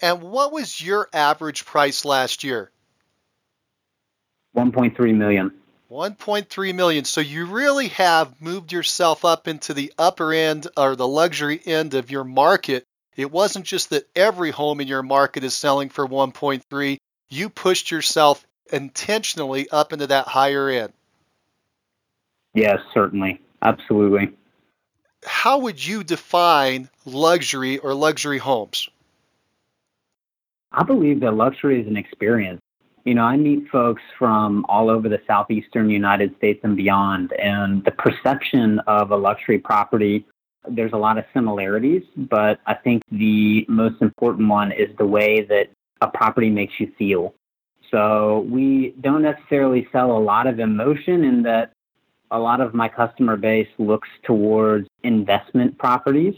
And 0.00 0.22
what 0.22 0.52
was 0.52 0.80
your 0.80 1.08
average 1.12 1.66
price 1.66 2.04
last 2.04 2.42
year? 2.42 2.70
1.3 4.56 5.14
million. 5.14 5.52
1.3 5.90 6.74
million. 6.74 7.04
So 7.04 7.20
you 7.20 7.46
really 7.46 7.88
have 7.88 8.40
moved 8.40 8.72
yourself 8.72 9.24
up 9.24 9.48
into 9.48 9.74
the 9.74 9.92
upper 9.98 10.32
end 10.32 10.68
or 10.76 10.96
the 10.96 11.08
luxury 11.08 11.60
end 11.64 11.94
of 11.94 12.10
your 12.10 12.24
market. 12.24 12.84
It 13.16 13.30
wasn't 13.30 13.64
just 13.66 13.90
that 13.90 14.08
every 14.14 14.50
home 14.50 14.80
in 14.80 14.88
your 14.88 15.02
market 15.02 15.44
is 15.44 15.54
selling 15.54 15.88
for 15.88 16.06
1.3. 16.06 16.98
You 17.28 17.50
pushed 17.50 17.90
yourself 17.90 18.46
intentionally 18.72 19.68
up 19.70 19.92
into 19.92 20.06
that 20.06 20.28
higher 20.28 20.68
end. 20.68 20.92
Yes, 22.54 22.78
certainly. 22.94 23.40
Absolutely. 23.62 24.32
How 25.24 25.58
would 25.58 25.84
you 25.84 26.02
define 26.02 26.88
luxury 27.04 27.78
or 27.78 27.94
luxury 27.94 28.38
homes? 28.38 28.88
I 30.72 30.84
believe 30.84 31.20
that 31.20 31.32
luxury 31.32 31.80
is 31.80 31.86
an 31.86 31.96
experience. 31.96 32.60
You 33.04 33.14
know, 33.14 33.24
I 33.24 33.36
meet 33.36 33.68
folks 33.68 34.02
from 34.18 34.64
all 34.68 34.90
over 34.90 35.08
the 35.08 35.20
southeastern 35.26 35.90
United 35.90 36.36
States 36.36 36.60
and 36.62 36.76
beyond, 36.76 37.32
and 37.32 37.84
the 37.84 37.90
perception 37.92 38.78
of 38.80 39.10
a 39.10 39.16
luxury 39.16 39.58
property, 39.58 40.26
there's 40.68 40.92
a 40.92 40.98
lot 40.98 41.16
of 41.16 41.24
similarities, 41.32 42.02
but 42.16 42.60
I 42.66 42.74
think 42.74 43.02
the 43.10 43.64
most 43.68 44.02
important 44.02 44.48
one 44.48 44.70
is 44.70 44.88
the 44.98 45.06
way 45.06 45.42
that 45.42 45.70
a 46.02 46.08
property 46.08 46.50
makes 46.50 46.78
you 46.78 46.92
feel. 46.98 47.34
So 47.90 48.46
we 48.48 48.94
don't 49.00 49.22
necessarily 49.22 49.88
sell 49.90 50.16
a 50.16 50.20
lot 50.20 50.46
of 50.46 50.60
emotion 50.60 51.24
in 51.24 51.42
that 51.44 51.72
a 52.30 52.38
lot 52.38 52.60
of 52.60 52.74
my 52.74 52.88
customer 52.88 53.36
base 53.36 53.68
looks 53.78 54.08
towards 54.22 54.86
investment 55.02 55.76
properties 55.78 56.34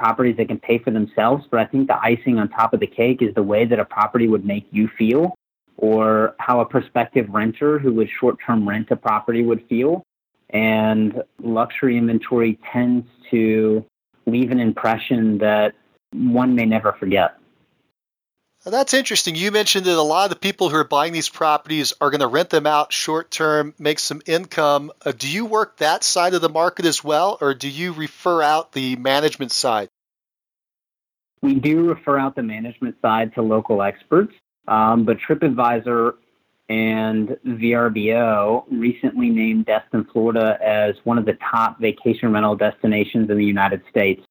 properties 0.00 0.36
that 0.38 0.48
can 0.48 0.58
pay 0.58 0.78
for 0.78 0.90
themselves, 0.90 1.44
but 1.50 1.60
I 1.60 1.66
think 1.66 1.86
the 1.86 2.02
icing 2.02 2.38
on 2.38 2.48
top 2.48 2.72
of 2.72 2.80
the 2.80 2.86
cake 2.86 3.20
is 3.20 3.34
the 3.34 3.42
way 3.42 3.66
that 3.66 3.78
a 3.78 3.84
property 3.84 4.26
would 4.28 4.46
make 4.46 4.66
you 4.70 4.88
feel 4.98 5.34
or 5.76 6.34
how 6.38 6.60
a 6.60 6.64
prospective 6.64 7.28
renter 7.28 7.78
who 7.78 7.92
would 7.94 8.08
short 8.18 8.36
term 8.44 8.66
rent 8.66 8.90
a 8.90 8.96
property 8.96 9.42
would 9.42 9.62
feel. 9.68 10.02
And 10.50 11.22
luxury 11.42 11.98
inventory 11.98 12.58
tends 12.72 13.06
to 13.30 13.84
leave 14.26 14.50
an 14.50 14.58
impression 14.58 15.38
that 15.38 15.74
one 16.12 16.54
may 16.54 16.64
never 16.64 16.92
forget. 16.98 17.39
That's 18.64 18.92
interesting. 18.92 19.36
You 19.36 19.50
mentioned 19.50 19.86
that 19.86 19.96
a 19.96 20.02
lot 20.02 20.24
of 20.24 20.30
the 20.30 20.36
people 20.36 20.68
who 20.68 20.76
are 20.76 20.84
buying 20.84 21.14
these 21.14 21.30
properties 21.30 21.94
are 21.98 22.10
going 22.10 22.20
to 22.20 22.26
rent 22.26 22.50
them 22.50 22.66
out 22.66 22.92
short 22.92 23.30
term, 23.30 23.74
make 23.78 23.98
some 23.98 24.20
income. 24.26 24.92
Uh, 25.04 25.12
do 25.12 25.30
you 25.30 25.46
work 25.46 25.78
that 25.78 26.04
side 26.04 26.34
of 26.34 26.42
the 26.42 26.50
market 26.50 26.84
as 26.84 27.02
well, 27.02 27.38
or 27.40 27.54
do 27.54 27.68
you 27.68 27.92
refer 27.92 28.42
out 28.42 28.72
the 28.72 28.96
management 28.96 29.50
side? 29.50 29.88
We 31.40 31.54
do 31.54 31.88
refer 31.88 32.18
out 32.18 32.36
the 32.36 32.42
management 32.42 32.96
side 33.00 33.34
to 33.34 33.42
local 33.42 33.82
experts, 33.82 34.34
um, 34.68 35.04
but 35.06 35.16
TripAdvisor 35.18 36.16
and 36.68 37.38
VRBO 37.46 38.64
recently 38.70 39.30
named 39.30 39.64
Destin, 39.64 40.06
Florida 40.12 40.58
as 40.62 40.96
one 41.04 41.16
of 41.16 41.24
the 41.24 41.36
top 41.50 41.80
vacation 41.80 42.30
rental 42.30 42.56
destinations 42.56 43.30
in 43.30 43.38
the 43.38 43.44
United 43.44 43.80
States. 43.88 44.22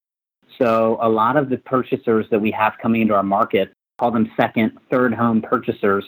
So 0.59 0.99
a 1.01 1.09
lot 1.09 1.35
of 1.35 1.49
the 1.49 1.57
purchasers 1.57 2.27
that 2.29 2.39
we 2.39 2.51
have 2.51 2.73
coming 2.79 3.01
into 3.01 3.15
our 3.15 3.23
market 3.23 3.73
call 3.99 4.11
them 4.11 4.31
second, 4.37 4.77
third 4.89 5.13
home 5.13 5.41
purchasers, 5.41 6.05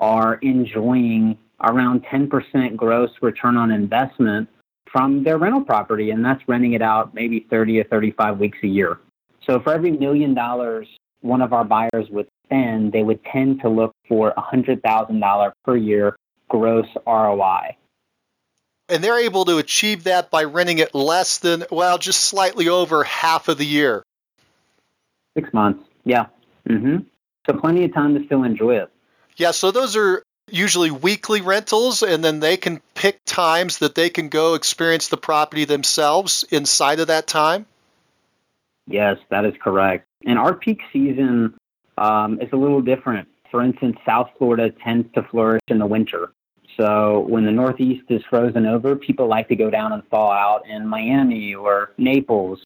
are 0.00 0.36
enjoying 0.36 1.36
around 1.60 2.04
10% 2.04 2.76
gross 2.76 3.10
return 3.20 3.56
on 3.56 3.70
investment 3.70 4.48
from 4.90 5.24
their 5.24 5.38
rental 5.38 5.62
property, 5.62 6.10
and 6.10 6.24
that's 6.24 6.46
renting 6.46 6.74
it 6.74 6.82
out 6.82 7.14
maybe 7.14 7.46
30 7.50 7.80
or 7.80 7.84
35 7.84 8.38
weeks 8.38 8.58
a 8.62 8.66
year. 8.66 8.98
So 9.46 9.60
for 9.60 9.72
every 9.72 9.90
million 9.90 10.34
dollars 10.34 10.86
one 11.20 11.40
of 11.40 11.52
our 11.54 11.64
buyers 11.64 12.08
would 12.10 12.28
spend, 12.44 12.92
they 12.92 13.02
would 13.02 13.24
tend 13.24 13.60
to 13.62 13.68
look 13.68 13.92
for 14.06 14.32
$100,000 14.36 15.52
per 15.64 15.76
year 15.76 16.16
gross 16.48 16.86
ROI. 17.06 17.76
And 18.90 19.02
they're 19.02 19.18
able 19.18 19.46
to 19.46 19.56
achieve 19.56 20.04
that 20.04 20.30
by 20.30 20.44
renting 20.44 20.78
it 20.78 20.94
less 20.94 21.38
than, 21.38 21.64
well, 21.70 21.96
just 21.96 22.20
slightly 22.20 22.68
over 22.68 23.02
half 23.02 23.48
of 23.48 23.56
the 23.56 23.64
year. 23.64 24.04
Six 25.34 25.52
months, 25.54 25.82
yeah. 26.04 26.26
Mm-hmm. 26.68 26.98
So 27.46 27.52
plenty 27.52 27.84
of 27.84 27.92
time 27.92 28.14
to 28.18 28.24
still 28.26 28.42
enjoy 28.44 28.76
it. 28.76 28.90
Yeah, 29.36 29.50
so 29.50 29.70
those 29.70 29.96
are 29.96 30.22
usually 30.50 30.90
weekly 30.90 31.40
rentals, 31.40 32.02
and 32.02 32.22
then 32.22 32.40
they 32.40 32.56
can 32.56 32.80
pick 32.94 33.20
times 33.24 33.78
that 33.78 33.94
they 33.94 34.10
can 34.10 34.28
go 34.28 34.54
experience 34.54 35.08
the 35.08 35.16
property 35.16 35.64
themselves 35.64 36.44
inside 36.50 37.00
of 37.00 37.08
that 37.08 37.26
time? 37.26 37.66
Yes, 38.86 39.16
that 39.30 39.44
is 39.44 39.54
correct. 39.62 40.06
And 40.26 40.38
our 40.38 40.54
peak 40.54 40.80
season 40.92 41.54
um, 41.98 42.40
is 42.40 42.48
a 42.52 42.56
little 42.56 42.82
different. 42.82 43.28
For 43.50 43.62
instance, 43.62 43.96
South 44.04 44.30
Florida 44.36 44.70
tends 44.70 45.12
to 45.14 45.22
flourish 45.22 45.62
in 45.68 45.78
the 45.78 45.86
winter. 45.86 46.32
So 46.76 47.20
when 47.28 47.44
the 47.44 47.52
Northeast 47.52 48.04
is 48.10 48.22
frozen 48.28 48.66
over, 48.66 48.96
people 48.96 49.28
like 49.28 49.48
to 49.48 49.56
go 49.56 49.70
down 49.70 49.92
and 49.92 50.02
thaw 50.08 50.32
out 50.32 50.68
in 50.68 50.88
Miami 50.88 51.54
or 51.54 51.92
Naples. 51.98 52.64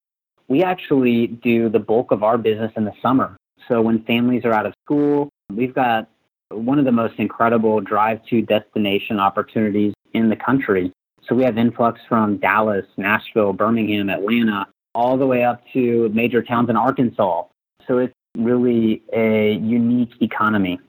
We 0.49 0.63
actually 0.63 1.27
do 1.27 1.69
the 1.69 1.79
bulk 1.79 2.11
of 2.11 2.23
our 2.23 2.39
business 2.39 2.73
in 2.75 2.85
the 2.85 2.95
summer. 3.03 3.37
So 3.69 3.83
when 3.83 4.03
families 4.05 4.45
are 4.45 4.53
out 4.53 4.67
of 4.67 4.75
school, 4.85 5.29
we've 5.53 5.75
got 5.75 6.09
one 6.51 6.79
of 6.79 6.87
the 6.87 6.93
most 6.93 7.19
incredible 7.19 7.81
drive 7.81 8.25
to 8.31 8.43
destination 8.43 9.21
opportunities 9.21 9.93
in 10.15 10.31
the 10.31 10.37
country. 10.37 10.93
So 11.29 11.35
we 11.35 11.45
have 11.45 11.59
influx 11.59 12.01
from 12.09 12.39
Dallas, 12.39 12.87
Nashville, 12.97 13.53
Birmingham, 13.53 14.09
Atlanta, 14.09 14.67
all 14.95 15.19
the 15.19 15.27
way 15.27 15.45
up 15.45 15.63
to 15.75 16.09
major 16.09 16.43
towns 16.43 16.71
in 16.71 16.77
Arkansas. 16.77 17.45
So 17.87 17.99
it's 17.99 18.15
really 18.37 19.03
a 19.13 19.53
unique 19.55 20.13
economy. 20.23 20.81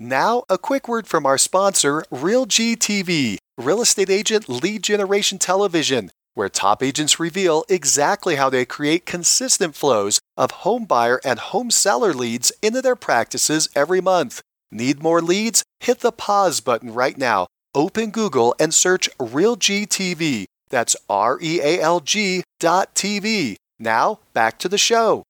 Now, 0.00 0.44
a 0.48 0.58
quick 0.58 0.88
word 0.88 1.06
from 1.06 1.26
our 1.26 1.38
sponsor, 1.38 2.04
RealG 2.12 2.76
TV, 2.76 3.38
real 3.58 3.82
estate 3.82 4.10
agent 4.10 4.48
lead 4.48 4.82
generation 4.82 5.38
television, 5.38 6.10
where 6.34 6.48
top 6.48 6.82
agents 6.82 7.20
reveal 7.20 7.64
exactly 7.68 8.36
how 8.36 8.48
they 8.48 8.64
create 8.64 9.06
consistent 9.06 9.74
flows 9.74 10.20
of 10.36 10.62
home 10.62 10.84
buyer 10.84 11.20
and 11.24 11.38
home 11.38 11.70
seller 11.70 12.12
leads 12.12 12.52
into 12.62 12.82
their 12.82 12.96
practices 12.96 13.68
every 13.74 14.00
month. 14.00 14.40
Need 14.70 15.02
more 15.02 15.20
leads? 15.20 15.62
Hit 15.80 16.00
the 16.00 16.12
pause 16.12 16.60
button 16.60 16.94
right 16.94 17.18
now. 17.18 17.46
Open 17.74 18.10
Google 18.10 18.54
and 18.58 18.72
search 18.72 19.08
RealG 19.18 19.86
TV. 19.88 20.46
That's 20.70 20.96
R 21.08 21.38
E 21.42 21.60
A 21.60 21.80
L 21.80 22.00
G 22.00 22.42
dot 22.60 22.94
TV. 22.94 23.56
Now, 23.78 24.20
back 24.32 24.58
to 24.60 24.68
the 24.68 24.78
show. 24.78 25.24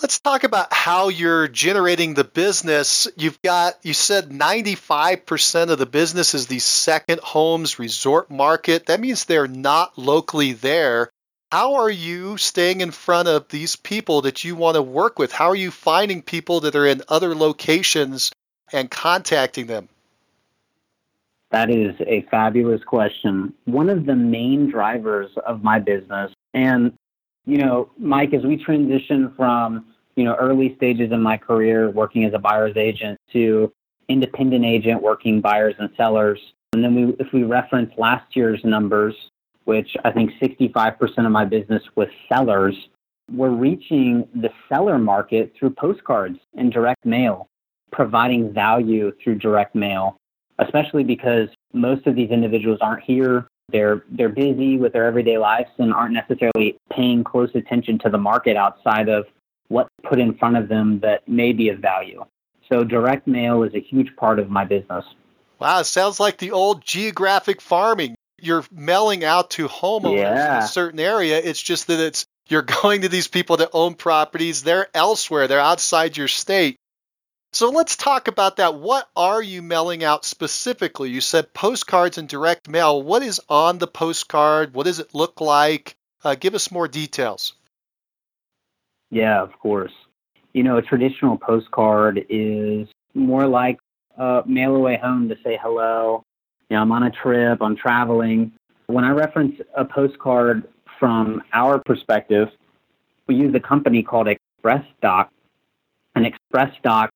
Let's 0.00 0.20
talk 0.20 0.44
about 0.44 0.72
how 0.72 1.08
you're 1.08 1.48
generating 1.48 2.14
the 2.14 2.22
business. 2.22 3.08
You've 3.16 3.42
got, 3.42 3.74
you 3.82 3.92
said 3.92 4.30
95% 4.30 5.70
of 5.70 5.78
the 5.78 5.86
business 5.86 6.34
is 6.34 6.46
the 6.46 6.60
second 6.60 7.18
homes 7.20 7.80
resort 7.80 8.30
market. 8.30 8.86
That 8.86 9.00
means 9.00 9.24
they're 9.24 9.48
not 9.48 9.98
locally 9.98 10.52
there. 10.52 11.10
How 11.50 11.76
are 11.76 11.90
you 11.90 12.36
staying 12.36 12.80
in 12.80 12.92
front 12.92 13.26
of 13.26 13.48
these 13.48 13.74
people 13.74 14.22
that 14.22 14.44
you 14.44 14.54
want 14.54 14.76
to 14.76 14.82
work 14.82 15.18
with? 15.18 15.32
How 15.32 15.48
are 15.48 15.56
you 15.56 15.72
finding 15.72 16.22
people 16.22 16.60
that 16.60 16.76
are 16.76 16.86
in 16.86 17.02
other 17.08 17.34
locations 17.34 18.30
and 18.72 18.88
contacting 18.88 19.66
them? 19.66 19.88
That 21.50 21.70
is 21.70 21.96
a 22.06 22.24
fabulous 22.30 22.84
question. 22.84 23.52
One 23.64 23.88
of 23.88 24.06
the 24.06 24.14
main 24.14 24.70
drivers 24.70 25.30
of 25.44 25.64
my 25.64 25.80
business, 25.80 26.30
and 26.54 26.92
you 27.48 27.56
know, 27.56 27.88
Mike, 27.96 28.34
as 28.34 28.44
we 28.44 28.62
transition 28.62 29.32
from, 29.34 29.86
you 30.16 30.24
know, 30.24 30.34
early 30.34 30.76
stages 30.76 31.12
in 31.12 31.22
my 31.22 31.38
career 31.38 31.88
working 31.88 32.24
as 32.24 32.34
a 32.34 32.38
buyer's 32.38 32.76
agent 32.76 33.18
to 33.32 33.72
independent 34.10 34.66
agent 34.66 35.02
working 35.02 35.40
buyers 35.40 35.74
and 35.78 35.88
sellers, 35.96 36.38
and 36.74 36.84
then 36.84 36.94
we, 36.94 37.16
if 37.18 37.32
we 37.32 37.44
reference 37.44 37.90
last 37.96 38.36
year's 38.36 38.62
numbers, 38.64 39.14
which 39.64 39.96
I 40.04 40.10
think 40.10 40.32
65% 40.42 41.24
of 41.24 41.32
my 41.32 41.46
business 41.46 41.82
was 41.94 42.08
sellers, 42.28 42.76
we're 43.32 43.48
reaching 43.48 44.28
the 44.34 44.50
seller 44.68 44.98
market 44.98 45.54
through 45.58 45.70
postcards 45.70 46.38
and 46.54 46.70
direct 46.70 47.06
mail, 47.06 47.48
providing 47.92 48.52
value 48.52 49.10
through 49.24 49.36
direct 49.36 49.74
mail, 49.74 50.18
especially 50.58 51.04
because 51.04 51.48
most 51.72 52.06
of 52.06 52.14
these 52.14 52.28
individuals 52.28 52.78
aren't 52.82 53.04
here 53.04 53.48
they're 53.70 54.02
they're 54.10 54.28
busy 54.28 54.78
with 54.78 54.92
their 54.92 55.04
everyday 55.04 55.38
lives 55.38 55.70
and 55.78 55.92
aren't 55.92 56.14
necessarily 56.14 56.76
paying 56.90 57.24
close 57.24 57.50
attention 57.54 57.98
to 58.00 58.08
the 58.08 58.18
market 58.18 58.56
outside 58.56 59.08
of 59.08 59.26
what's 59.68 59.90
put 60.02 60.18
in 60.18 60.34
front 60.34 60.56
of 60.56 60.68
them 60.68 61.00
that 61.00 61.28
may 61.28 61.52
be 61.52 61.68
of 61.68 61.78
value. 61.78 62.24
So 62.68 62.84
direct 62.84 63.26
mail 63.26 63.62
is 63.62 63.74
a 63.74 63.80
huge 63.80 64.14
part 64.16 64.38
of 64.38 64.50
my 64.50 64.64
business. 64.64 65.04
Wow, 65.58 65.80
it 65.80 65.84
sounds 65.84 66.20
like 66.20 66.38
the 66.38 66.52
old 66.52 66.84
geographic 66.84 67.60
farming. 67.60 68.14
You're 68.40 68.64
mailing 68.70 69.24
out 69.24 69.50
to 69.52 69.68
homeowners 69.68 70.18
yeah. 70.18 70.58
in 70.58 70.64
a 70.64 70.68
certain 70.68 71.00
area. 71.00 71.38
It's 71.42 71.60
just 71.60 71.88
that 71.88 71.98
it's 71.98 72.26
you're 72.48 72.62
going 72.82 73.02
to 73.02 73.08
these 73.08 73.28
people 73.28 73.58
that 73.58 73.70
own 73.72 73.94
properties. 73.94 74.62
They're 74.62 74.88
elsewhere. 74.94 75.48
They're 75.48 75.60
outside 75.60 76.16
your 76.16 76.28
state. 76.28 76.76
So 77.52 77.70
let's 77.70 77.96
talk 77.96 78.28
about 78.28 78.56
that. 78.56 78.74
What 78.74 79.08
are 79.16 79.42
you 79.42 79.62
mailing 79.62 80.04
out 80.04 80.24
specifically? 80.24 81.10
You 81.10 81.20
said 81.20 81.54
postcards 81.54 82.18
and 82.18 82.28
direct 82.28 82.68
mail. 82.68 83.02
What 83.02 83.22
is 83.22 83.40
on 83.48 83.78
the 83.78 83.86
postcard? 83.86 84.74
What 84.74 84.84
does 84.84 84.98
it 84.98 85.14
look 85.14 85.40
like? 85.40 85.96
Uh, 86.22 86.34
give 86.34 86.54
us 86.54 86.70
more 86.70 86.88
details. 86.88 87.54
Yeah, 89.10 89.42
of 89.42 89.58
course. 89.58 89.92
You 90.52 90.62
know, 90.62 90.76
a 90.76 90.82
traditional 90.82 91.38
postcard 91.38 92.26
is 92.28 92.86
more 93.14 93.46
like 93.46 93.78
a 94.18 94.42
mail 94.44 94.76
away 94.76 94.98
home 94.98 95.28
to 95.30 95.36
say 95.42 95.58
hello. 95.60 96.22
You 96.68 96.76
know, 96.76 96.82
I'm 96.82 96.92
on 96.92 97.04
a 97.04 97.10
trip, 97.10 97.62
I'm 97.62 97.76
traveling. 97.76 98.52
When 98.88 99.04
I 99.04 99.10
reference 99.10 99.58
a 99.74 99.86
postcard 99.86 100.68
from 100.98 101.42
our 101.54 101.78
perspective, 101.78 102.48
we 103.26 103.36
use 103.36 103.54
a 103.54 103.60
company 103.60 104.02
called 104.02 104.28
Express 104.28 104.84
Doc. 105.00 105.30
An 106.14 106.26
Express 106.26 106.74
Doc 106.82 107.10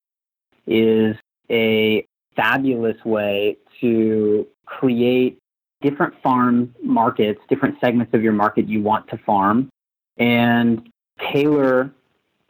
is 0.67 1.15
a 1.49 2.05
fabulous 2.35 3.03
way 3.05 3.57
to 3.81 4.47
create 4.65 5.39
different 5.81 6.13
farm 6.21 6.73
markets, 6.81 7.41
different 7.49 7.77
segments 7.79 8.13
of 8.13 8.23
your 8.23 8.33
market 8.33 8.67
you 8.67 8.81
want 8.81 9.07
to 9.09 9.17
farm, 9.17 9.69
and 10.17 10.89
tailor 11.31 11.91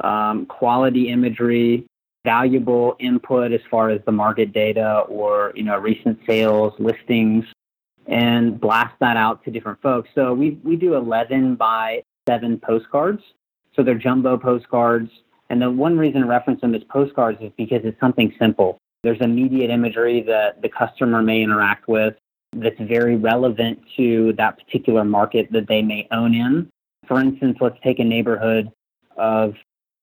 um, 0.01 0.45
quality 0.45 1.09
imagery, 1.09 1.85
valuable 2.23 2.95
input 2.99 3.51
as 3.51 3.61
far 3.69 3.89
as 3.89 3.99
the 4.05 4.11
market 4.11 4.53
data 4.53 4.99
or 5.09 5.51
you 5.55 5.63
know 5.63 5.77
recent 5.77 6.19
sales 6.27 6.73
listings, 6.79 7.45
and 8.07 8.59
blast 8.59 8.93
that 8.99 9.17
out 9.17 9.43
to 9.43 9.51
different 9.51 9.81
folks. 9.81 10.09
So 10.15 10.33
we 10.33 10.51
we 10.63 10.75
do 10.75 10.95
11 10.95 11.55
by 11.55 12.03
7 12.27 12.59
postcards. 12.59 13.21
So 13.75 13.81
they're 13.81 13.95
jumbo 13.95 14.37
postcards 14.37 15.09
and 15.49 15.61
the 15.61 15.69
one 15.69 15.97
reason 15.97 16.23
I 16.23 16.27
reference 16.27 16.61
them 16.61 16.75
as 16.75 16.83
postcards 16.85 17.39
is 17.41 17.51
because 17.57 17.81
it's 17.83 17.99
something 17.99 18.33
simple. 18.39 18.77
There's 19.03 19.19
immediate 19.21 19.69
imagery 19.69 20.21
that 20.23 20.61
the 20.61 20.69
customer 20.69 21.21
may 21.21 21.41
interact 21.41 21.87
with 21.87 22.15
that's 22.55 22.79
very 22.79 23.15
relevant 23.15 23.79
to 23.97 24.33
that 24.33 24.57
particular 24.57 25.03
market 25.03 25.51
that 25.51 25.67
they 25.67 25.81
may 25.81 26.07
own 26.11 26.33
in. 26.33 26.69
For 27.07 27.19
instance, 27.19 27.57
let's 27.59 27.77
take 27.83 27.99
a 27.99 28.03
neighborhood 28.03 28.71
of 29.17 29.55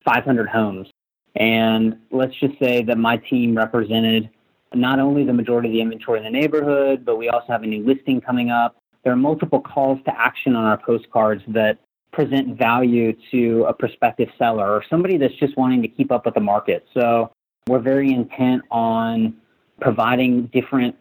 500 0.05 0.49
homes. 0.49 0.89
And 1.37 1.99
let's 2.11 2.35
just 2.41 2.59
say 2.59 2.83
that 2.83 2.99
my 2.99 3.17
team 3.17 3.57
represented 3.57 4.29
not 4.75 4.99
only 4.99 5.25
the 5.25 5.33
majority 5.33 5.69
of 5.69 5.73
the 5.73 5.81
inventory 5.81 6.19
in 6.19 6.25
the 6.25 6.31
neighborhood, 6.31 7.05
but 7.05 7.17
we 7.17 7.29
also 7.29 7.47
have 7.49 7.63
a 7.63 7.67
new 7.67 7.85
listing 7.85 8.21
coming 8.21 8.51
up. 8.51 8.77
There 9.03 9.13
are 9.13 9.17
multiple 9.17 9.61
calls 9.61 9.99
to 10.05 10.21
action 10.21 10.55
on 10.55 10.65
our 10.65 10.77
postcards 10.77 11.43
that 11.49 11.79
present 12.13 12.59
value 12.59 13.15
to 13.31 13.65
a 13.65 13.73
prospective 13.73 14.29
seller 14.37 14.71
or 14.71 14.85
somebody 14.91 15.17
that's 15.17 15.35
just 15.35 15.57
wanting 15.57 15.83
to 15.83 15.89
keep 15.89 16.11
up 16.11 16.25
with 16.25 16.35
the 16.35 16.41
market. 16.41 16.87
So 16.95 17.33
we're 17.69 17.79
very 17.79 18.13
intent 18.13 18.63
on 18.71 19.37
providing 19.81 20.47
different 20.47 20.97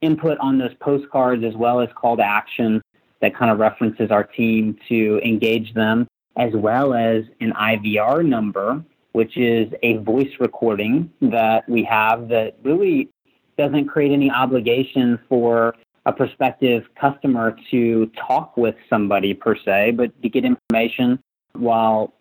input 0.00 0.38
on 0.38 0.58
those 0.58 0.74
postcards 0.80 1.44
as 1.44 1.54
well 1.54 1.80
as 1.80 1.88
call 1.94 2.16
to 2.16 2.22
action 2.24 2.82
that 3.20 3.34
kind 3.34 3.50
of 3.50 3.58
references 3.58 4.10
our 4.10 4.24
team 4.24 4.76
to 4.88 5.20
engage 5.24 5.72
them, 5.74 6.06
as 6.36 6.52
well 6.52 6.92
as 6.94 7.24
an 7.40 7.52
IVR 7.52 8.24
number, 8.24 8.84
which 9.12 9.36
is 9.36 9.72
a 9.82 9.96
voice 9.98 10.32
recording 10.40 11.10
that 11.22 11.66
we 11.68 11.82
have 11.84 12.28
that 12.28 12.56
really 12.62 13.08
doesn't 13.56 13.86
create 13.86 14.12
any 14.12 14.30
obligation 14.30 15.18
for 15.28 15.74
a 16.06 16.12
prospective 16.12 16.84
customer 17.00 17.56
to 17.70 18.10
talk 18.28 18.56
with 18.56 18.74
somebody 18.90 19.34
per 19.34 19.56
se, 19.56 19.92
but 19.92 20.22
to 20.22 20.28
get 20.28 20.44
information 20.44 21.18
while 21.52 22.12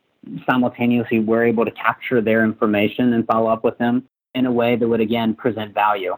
simultaneously 0.46 1.20
we're 1.20 1.46
able 1.46 1.66
to 1.66 1.72
capture 1.72 2.22
their 2.22 2.44
information 2.44 3.14
and 3.14 3.26
follow 3.28 3.50
up 3.50 3.64
with 3.64 3.78
them 3.78 4.08
in 4.34 4.46
a 4.46 4.52
way 4.52 4.76
that 4.76 4.88
would 4.88 5.02
again 5.02 5.36
present 5.36 5.74
value. 5.74 6.16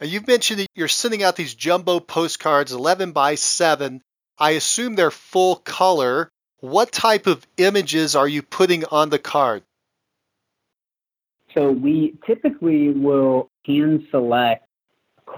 You've 0.00 0.26
mentioned 0.26 0.60
that 0.60 0.66
you're 0.74 0.88
sending 0.88 1.22
out 1.22 1.36
these 1.36 1.54
jumbo 1.54 2.00
postcards 2.00 2.72
11 2.72 3.12
by 3.12 3.36
7. 3.36 4.02
I 4.38 4.52
assume 4.52 4.94
they're 4.94 5.10
full 5.10 5.56
color. 5.56 6.28
What 6.60 6.92
type 6.92 7.26
of 7.26 7.46
images 7.56 8.16
are 8.16 8.28
you 8.28 8.42
putting 8.42 8.84
on 8.86 9.10
the 9.10 9.18
card? 9.18 9.62
So 11.54 11.70
we 11.70 12.14
typically 12.26 12.90
will 12.90 13.48
hand 13.64 14.06
select 14.10 14.66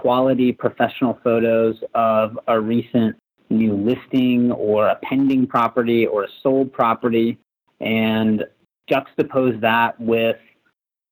quality 0.01 0.51
professional 0.51 1.19
photos 1.23 1.75
of 1.95 2.37
a 2.47 2.59
recent 2.59 3.15
new 3.49 3.73
listing 3.73 4.51
or 4.51 4.87
a 4.87 4.95
pending 5.01 5.47
property 5.47 6.05
or 6.05 6.23
a 6.23 6.27
sold 6.43 6.71
property 6.71 7.37
and 7.79 8.43
juxtapose 8.89 9.59
that 9.61 9.99
with 9.99 10.37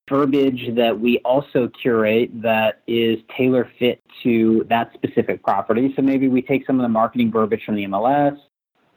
verbiage 0.07 0.75
that 0.75 0.99
we 0.99 1.17
also 1.19 1.67
curate 1.81 2.29
that 2.43 2.83
is 2.85 3.17
tailor 3.35 3.67
fit 3.79 3.99
to 4.21 4.63
that 4.69 4.91
specific 4.93 5.41
property. 5.43 5.91
So 5.95 6.03
maybe 6.03 6.27
we 6.27 6.43
take 6.43 6.67
some 6.67 6.79
of 6.79 6.83
the 6.83 6.89
marketing 6.89 7.31
verbiage 7.31 7.63
from 7.65 7.75
the 7.75 7.85
MLS 7.85 8.37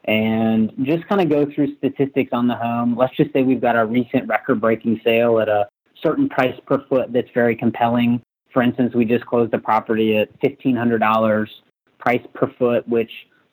and 0.05 0.71
just 0.83 1.09
kind 1.09 1.23
of 1.23 1.31
go 1.31 1.51
through 1.51 1.77
statistics 1.77 2.31
on 2.33 2.47
the 2.47 2.57
home. 2.57 2.95
Let's 2.95 3.17
just 3.17 3.33
say 3.33 3.43
we've 3.43 3.61
got 3.61 3.77
a 3.77 3.87
recent 3.87 4.29
record 4.29 4.61
breaking 4.61 5.01
sale 5.03 5.41
at 5.41 5.49
a 5.49 5.67
certain 6.03 6.29
price 6.29 6.59
per 6.67 6.85
foot 6.89 7.11
that's 7.11 7.31
very 7.33 7.57
compelling. 7.57 8.23
For 8.53 8.63
instance, 8.63 8.95
we 8.95 9.05
just 9.05 9.27
closed 9.27 9.53
a 9.55 9.59
property 9.59 10.17
at 10.17 10.39
$1,500 10.41 11.49
price 11.99 12.23
per 12.35 12.51
foot, 12.59 12.89
which 12.89 13.11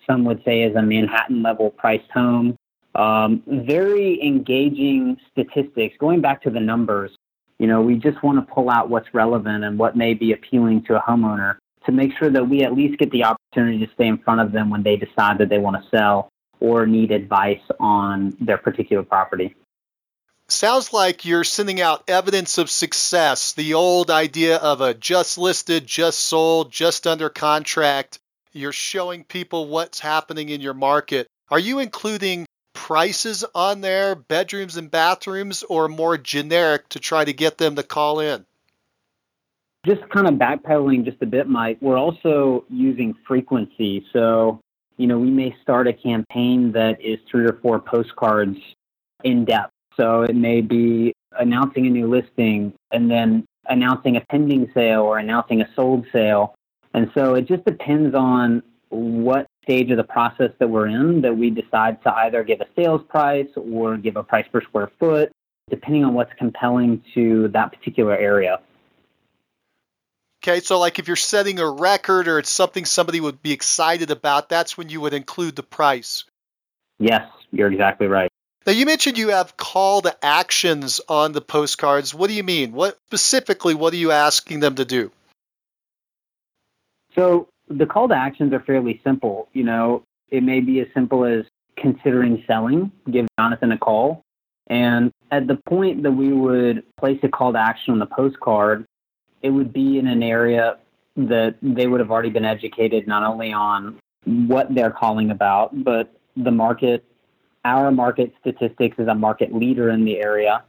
some 0.08 0.24
would 0.26 0.44
say 0.46 0.64
is 0.64 0.76
a 0.76 0.82
Manhattan 0.82 1.42
level 1.42 1.72
priced 1.72 2.10
home. 2.12 2.56
Um, 2.96 3.44
very 3.46 4.22
engaging 4.24 5.18
statistics. 5.32 5.96
Going 6.00 6.22
back 6.22 6.42
to 6.44 6.50
the 6.50 6.60
numbers, 6.60 7.12
you 7.60 7.68
know, 7.68 7.82
we 7.82 7.96
just 7.96 8.22
want 8.24 8.38
to 8.46 8.54
pull 8.54 8.70
out 8.70 8.90
what's 8.90 9.14
relevant 9.14 9.64
and 9.64 9.78
what 9.78 9.98
may 9.98 10.14
be 10.14 10.34
appealing 10.34 10.84
to 10.84 10.98
a 10.98 11.02
homeowner 11.02 11.58
to 11.86 11.92
make 11.92 12.18
sure 12.18 12.30
that 12.30 12.48
we 12.48 12.64
at 12.64 12.74
least 12.74 12.98
get 12.98 13.12
the 13.12 13.24
opportunity 13.24 13.86
to 13.86 13.92
stay 13.94 14.08
in 14.08 14.18
front 14.18 14.42
of 14.42 14.52
them 14.52 14.70
when 14.70 14.84
they 14.84 14.96
decide 14.96 15.38
that 15.38 15.50
they 15.50 15.60
want 15.60 15.82
to 15.82 15.90
sell 15.90 16.30
or 16.60 16.86
need 16.88 17.12
advice 17.12 17.62
on 17.80 18.36
their 18.40 18.58
particular 18.58 19.04
property. 19.04 19.56
Sounds 20.48 20.94
like 20.94 21.26
you're 21.26 21.44
sending 21.44 21.82
out 21.82 22.04
evidence 22.08 22.60
of 22.60 22.70
success, 22.70 23.54
the 23.54 23.74
old 23.74 24.12
idea 24.12 24.58
of 24.58 24.80
a 24.80 24.94
just 24.94 25.40
listed, 25.40 25.88
just 25.88 26.20
sold, 26.20 26.72
just 26.72 27.08
under 27.08 27.30
contract. 27.30 28.20
You're 28.54 28.72
showing 28.72 29.24
people 29.24 29.68
what's 29.68 30.00
happening 30.00 30.50
in 30.50 30.62
your 30.62 30.76
market. 30.76 31.28
Are 31.50 31.58
you 31.58 31.80
including 31.80 32.46
prices 32.74 33.44
on 33.56 33.82
there, 33.82 34.14
bedrooms 34.14 34.78
and 34.78 34.92
bathrooms, 34.92 35.64
or 35.64 35.88
more 35.88 36.16
generic 36.16 36.90
to 36.90 37.00
try 37.00 37.26
to 37.26 37.34
get 37.34 37.58
them 37.58 37.76
to 37.76 37.84
call 37.84 38.20
in? 38.20 38.46
Just 39.84 40.08
kind 40.10 40.28
of 40.28 40.36
backpedaling 40.36 41.06
just 41.06 41.22
a 41.22 41.26
bit, 41.26 41.48
Mike, 41.48 41.80
we're 41.82 41.98
also 41.98 42.66
using 42.70 43.16
frequency. 43.28 44.06
So, 44.14 44.60
you 44.98 45.08
know, 45.08 45.18
we 45.18 45.32
may 45.32 45.56
start 45.64 45.88
a 45.88 45.94
campaign 45.94 46.72
that 46.74 47.02
is 47.02 47.18
three 47.30 47.46
or 47.46 47.60
four 47.64 47.80
postcards 47.80 48.58
in 49.24 49.46
depth. 49.46 49.72
So 49.98 50.24
it 50.24 50.36
may 50.36 50.62
be 50.62 51.14
announcing 51.38 51.88
a 51.88 51.90
new 51.90 52.08
listing 52.08 52.74
and 52.92 53.10
then 53.10 53.46
announcing 53.68 54.18
a 54.18 54.22
pending 54.22 54.70
sale 54.74 55.02
or 55.02 55.18
announcing 55.18 55.62
a 55.62 55.70
sold 55.76 56.06
sale. 56.12 56.56
And 56.94 57.12
so 57.14 57.36
it 57.36 57.48
just 57.48 57.66
depends 57.66 58.16
on 58.16 58.64
what 58.90 59.48
stage 59.64 59.90
of 59.92 59.98
the 59.98 60.04
process 60.04 60.52
that 60.60 60.70
we're 60.70 60.88
in 60.88 61.22
that 61.22 61.36
we 61.36 61.50
decide 61.50 62.02
to 62.04 62.16
either 62.16 62.44
give 62.44 62.62
a 62.62 62.68
sales 62.76 63.02
price 63.10 63.50
or 63.56 63.98
give 63.98 64.16
a 64.16 64.24
price 64.24 64.46
per 64.52 64.62
square 64.62 64.92
foot, 65.00 65.32
depending 65.70 66.06
on 66.06 66.14
what's 66.14 66.32
compelling 66.38 67.04
to 67.14 67.48
that 67.50 67.72
particular 67.72 68.16
area. 68.16 68.60
Okay, 70.44 70.60
so 70.60 70.80
like 70.80 71.00
if 71.00 71.08
you're 71.08 71.16
setting 71.16 71.60
a 71.60 71.70
record 71.70 72.28
or 72.28 72.38
it's 72.38 72.52
something 72.52 72.86
somebody 72.86 73.20
would 73.20 73.42
be 73.42 73.52
excited 73.52 74.12
about, 74.12 74.48
that's 74.48 74.78
when 74.78 74.90
you 74.90 75.02
would 75.02 75.14
include 75.14 75.56
the 75.56 75.64
price. 75.64 76.24
Yes, 77.00 77.28
you're 77.52 77.72
exactly 77.72 78.06
right. 78.08 78.30
Now 78.66 78.74
you 78.74 78.86
mentioned 78.86 79.18
you 79.18 79.30
have 79.30 79.58
call 79.58 80.02
to 80.02 80.26
actions 80.26 81.00
on 81.08 81.34
the 81.34 81.42
postcards. 81.42 82.16
What 82.16 82.30
do 82.30 82.34
you 82.34 82.44
mean? 82.44 82.72
What 82.72 82.98
specifically 83.06 83.76
what 83.76 83.94
are 83.94 83.98
you 83.98 84.12
asking 84.12 84.60
them 84.60 84.76
to 84.76 84.86
do? 84.86 85.12
So 87.14 87.48
the 87.70 87.86
call 87.86 88.08
to 88.08 88.16
actions 88.16 88.54
are 88.54 88.60
fairly 88.60 89.02
simple. 89.04 89.50
You 89.54 89.64
know, 89.64 90.04
it 90.30 90.44
may 90.44 90.62
be 90.62 90.80
as 90.80 90.88
simple 90.94 91.26
as 91.26 91.46
considering 91.78 92.44
selling, 92.48 92.92
give 93.10 93.28
Jonathan 93.40 93.72
a 93.72 93.78
call. 93.78 94.24
And 94.68 95.12
at 95.32 95.48
the 95.48 95.56
point 95.56 96.04
that 96.04 96.12
we 96.12 96.34
would 96.34 96.84
place 96.98 97.20
a 97.24 97.30
call 97.30 97.54
to 97.54 97.60
action 97.60 97.94
on 97.94 98.00
the 98.00 98.08
postcard, 98.08 98.86
it 99.42 99.52
would 99.52 99.72
be 99.72 100.00
in 100.00 100.08
an 100.08 100.24
area 100.24 100.78
that 101.16 101.56
they 101.62 101.88
would 101.88 102.00
have 102.00 102.12
already 102.12 102.32
been 102.32 102.46
educated 102.46 103.08
not 103.08 103.24
only 103.24 103.54
on 103.54 104.00
what 104.26 104.74
they're 104.74 104.92
calling 104.92 105.30
about, 105.30 105.84
but 105.84 106.12
the 106.36 106.52
market, 106.52 107.06
our 107.66 107.92
market 107.92 108.34
statistics 108.40 108.98
as 109.00 109.08
a 109.08 109.16
market 109.16 109.54
leader 109.54 109.90
in 109.90 110.06
the 110.06 110.20
area, 110.20 110.64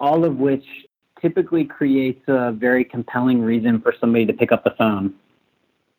all 0.00 0.24
of 0.24 0.38
which 0.38 0.64
typically 1.20 1.64
creates 1.64 2.22
a 2.26 2.50
very 2.50 2.82
compelling 2.82 3.42
reason 3.42 3.80
for 3.80 3.94
somebody 4.00 4.26
to 4.26 4.32
pick 4.32 4.50
up 4.50 4.64
the 4.64 4.74
phone. 4.76 5.14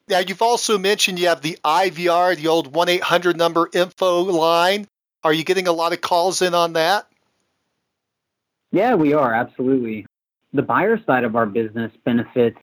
Now, 0.10 0.20
you've 0.20 0.42
also 0.42 0.78
mentioned 0.78 1.20
you 1.20 1.28
have 1.28 1.42
the 1.42 1.58
IVR, 1.64 2.36
the 2.36 2.48
old 2.48 2.74
1 2.74 2.90
800 2.90 3.38
number 3.38 3.70
info 3.72 4.24
line. 4.24 4.88
Are 5.24 5.32
you 5.32 5.44
getting 5.44 5.68
a 5.68 5.72
lot 5.72 5.94
of 5.94 6.02
calls 6.02 6.42
in 6.42 6.54
on 6.54 6.74
that? 6.74 7.08
Yeah, 8.72 8.96
we 8.96 9.14
are, 9.14 9.34
absolutely. 9.34 10.08
The 10.54 10.64
buyer 10.64 11.00
side 11.06 11.24
of 11.24 11.36
our 11.36 11.46
business 11.46 11.92
benefits 12.04 12.58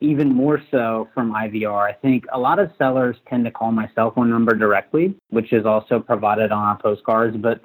even 0.00 0.34
more 0.34 0.62
so 0.70 1.08
from 1.14 1.32
IVR. 1.32 1.88
I 1.88 1.92
think 1.92 2.24
a 2.32 2.38
lot 2.38 2.58
of 2.58 2.70
sellers 2.78 3.16
tend 3.28 3.44
to 3.44 3.50
call 3.50 3.70
my 3.70 3.88
cell 3.94 4.10
phone 4.10 4.30
number 4.30 4.54
directly, 4.54 5.14
which 5.28 5.52
is 5.52 5.66
also 5.66 6.00
provided 6.00 6.52
on 6.52 6.64
our 6.64 6.78
postcards, 6.78 7.36
but 7.36 7.60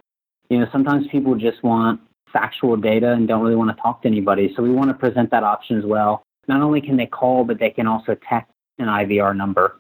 you 0.50 0.60
know, 0.60 0.68
sometimes 0.72 1.08
people 1.08 1.36
just 1.36 1.64
want 1.64 2.02
factual 2.32 2.76
data 2.76 3.12
and 3.14 3.28
don't 3.28 3.42
really 3.42 3.56
want 3.56 3.76
to 3.76 3.82
talk 3.82 4.02
to 4.02 4.08
anybody. 4.08 4.54
So 4.56 4.62
we 4.62 4.70
want 4.70 4.90
to 4.90 4.94
present 4.94 5.32
that 5.32 5.44
option 5.44 5.78
as 5.78 5.86
well. 5.86 6.24
Not 6.48 6.62
only 6.62 6.82
can 6.82 6.98
they 6.98 7.08
call, 7.08 7.46
but 7.46 7.60
they 7.60 7.70
can 7.70 7.88
also 7.88 8.16
text 8.16 8.52
an 8.78 8.88
IVR 8.88 9.36
number. 9.36 9.80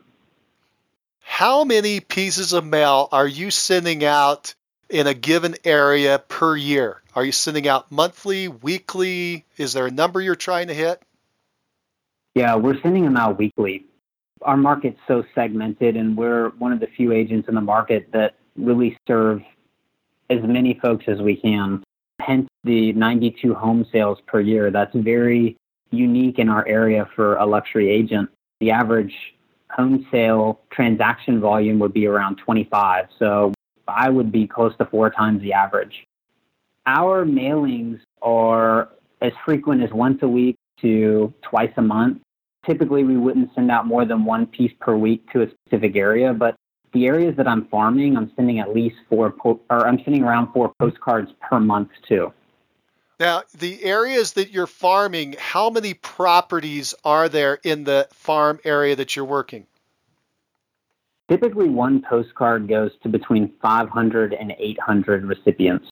How 1.19 1.63
many 1.65 1.99
pieces 1.99 2.53
of 2.53 2.65
mail 2.65 3.09
are 3.11 3.27
you 3.27 3.51
sending 3.51 4.05
out 4.05 4.55
in 4.89 5.05
a 5.05 5.13
given 5.13 5.55
area 5.65 6.19
per 6.19 6.55
year? 6.55 7.01
Are 7.13 7.25
you 7.25 7.31
sending 7.31 7.67
out 7.67 7.91
monthly, 7.91 8.47
weekly? 8.47 9.45
Is 9.57 9.73
there 9.73 9.87
a 9.87 9.91
number 9.91 10.21
you're 10.21 10.35
trying 10.35 10.67
to 10.67 10.73
hit? 10.73 11.01
Yeah, 12.35 12.55
we're 12.55 12.79
sending 12.81 13.03
them 13.03 13.17
out 13.17 13.37
weekly. 13.37 13.85
Our 14.41 14.57
market's 14.57 14.99
so 15.07 15.23
segmented, 15.33 15.95
and 15.95 16.15
we're 16.15 16.49
one 16.51 16.71
of 16.71 16.79
the 16.79 16.87
few 16.87 17.11
agents 17.11 17.47
in 17.47 17.55
the 17.55 17.61
market 17.61 18.09
that 18.11 18.35
really 18.55 18.97
serve 19.07 19.41
as 20.29 20.39
many 20.43 20.77
folks 20.81 21.05
as 21.07 21.19
we 21.21 21.35
can. 21.35 21.83
Hence 22.19 22.47
the 22.63 22.93
92 22.93 23.53
home 23.53 23.85
sales 23.91 24.19
per 24.27 24.39
year. 24.41 24.71
That's 24.71 24.93
very 24.95 25.57
unique 25.91 26.39
in 26.39 26.49
our 26.49 26.67
area 26.67 27.07
for 27.15 27.35
a 27.37 27.45
luxury 27.45 27.89
agent 27.89 28.29
the 28.59 28.71
average 28.71 29.13
home 29.69 30.07
sale 30.11 30.61
transaction 30.71 31.39
volume 31.39 31.79
would 31.79 31.93
be 31.93 32.07
around 32.07 32.37
25. 32.37 33.07
So 33.19 33.53
I 33.87 34.09
would 34.09 34.31
be 34.31 34.47
close 34.47 34.75
to 34.77 34.85
four 34.85 35.09
times 35.09 35.41
the 35.41 35.53
average. 35.53 36.05
Our 36.85 37.25
mailings 37.25 37.99
are 38.21 38.89
as 39.21 39.33
frequent 39.43 39.83
as 39.83 39.91
once 39.91 40.21
a 40.21 40.27
week 40.27 40.55
to 40.81 41.33
twice 41.41 41.71
a 41.77 41.81
month. 41.81 42.21
Typically, 42.65 43.03
we 43.03 43.17
wouldn't 43.17 43.53
send 43.53 43.69
out 43.69 43.85
more 43.85 44.05
than 44.05 44.25
one 44.25 44.45
piece 44.47 44.71
per 44.79 44.95
week 44.95 45.29
to 45.31 45.43
a 45.43 45.47
specific 45.49 45.95
area, 45.95 46.33
but 46.33 46.55
the 46.93 47.05
areas 47.05 47.35
that 47.37 47.47
I'm 47.47 47.67
farming, 47.67 48.17
I'm 48.17 48.31
sending 48.35 48.59
at 48.59 48.73
least 48.73 48.95
four, 49.09 49.29
po- 49.31 49.59
or 49.69 49.85
I'm 49.85 49.99
sending 50.03 50.23
around 50.23 50.51
four 50.53 50.73
postcards 50.79 51.29
per 51.41 51.59
month 51.59 51.89
too. 52.07 52.33
Now, 53.19 53.43
the 53.57 53.83
areas 53.83 54.33
that 54.33 54.51
you're 54.51 54.67
farming, 54.67 55.35
how 55.37 55.69
many 55.69 55.93
properties 55.93 56.93
are 57.03 57.29
there 57.29 57.59
in 57.63 57.83
the 57.83 58.07
farm 58.11 58.59
area 58.63 58.95
that 58.95 59.15
you're 59.15 59.25
working? 59.25 59.67
Typically, 61.29 61.69
one 61.69 62.03
postcard 62.07 62.67
goes 62.67 62.91
to 63.03 63.09
between 63.09 63.53
500 63.61 64.33
and 64.33 64.53
800 64.57 65.25
recipients. 65.25 65.89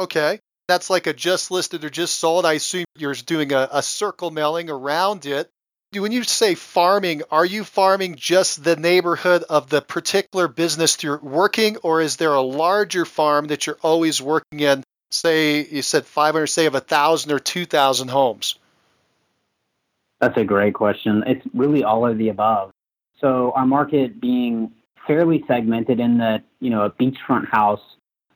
Okay. 0.00 0.40
That's 0.68 0.90
like 0.90 1.06
a 1.06 1.12
just 1.12 1.50
listed 1.50 1.84
or 1.84 1.90
just 1.90 2.16
sold. 2.18 2.46
I 2.46 2.52
assume 2.54 2.84
you're 2.96 3.14
doing 3.14 3.52
a, 3.52 3.68
a 3.72 3.82
circle 3.82 4.30
mailing 4.30 4.70
around 4.70 5.26
it. 5.26 5.50
When 5.92 6.12
you 6.12 6.22
say 6.22 6.54
farming, 6.54 7.22
are 7.30 7.46
you 7.46 7.64
farming 7.64 8.16
just 8.16 8.62
the 8.62 8.76
neighborhood 8.76 9.42
of 9.48 9.70
the 9.70 9.80
particular 9.80 10.46
business 10.46 11.02
you're 11.02 11.18
working, 11.18 11.78
or 11.78 12.02
is 12.02 12.16
there 12.16 12.34
a 12.34 12.42
larger 12.42 13.06
farm 13.06 13.46
that 13.46 13.66
you're 13.66 13.78
always 13.82 14.20
working 14.20 14.60
in 14.60 14.84
say 15.10 15.64
you 15.64 15.82
said 15.82 16.04
500 16.04 16.46
say 16.46 16.66
of 16.66 16.74
a 16.74 16.80
thousand 16.80 17.32
or 17.32 17.38
2000 17.38 18.08
homes 18.08 18.58
that's 20.20 20.36
a 20.36 20.44
great 20.44 20.74
question 20.74 21.24
it's 21.26 21.44
really 21.54 21.84
all 21.84 22.06
of 22.06 22.18
the 22.18 22.28
above 22.28 22.70
so 23.20 23.52
our 23.54 23.66
market 23.66 24.20
being 24.20 24.70
fairly 25.06 25.42
segmented 25.48 26.00
in 26.00 26.18
that 26.18 26.44
you 26.60 26.70
know 26.70 26.82
a 26.82 26.90
beachfront 26.90 27.48
house 27.48 27.80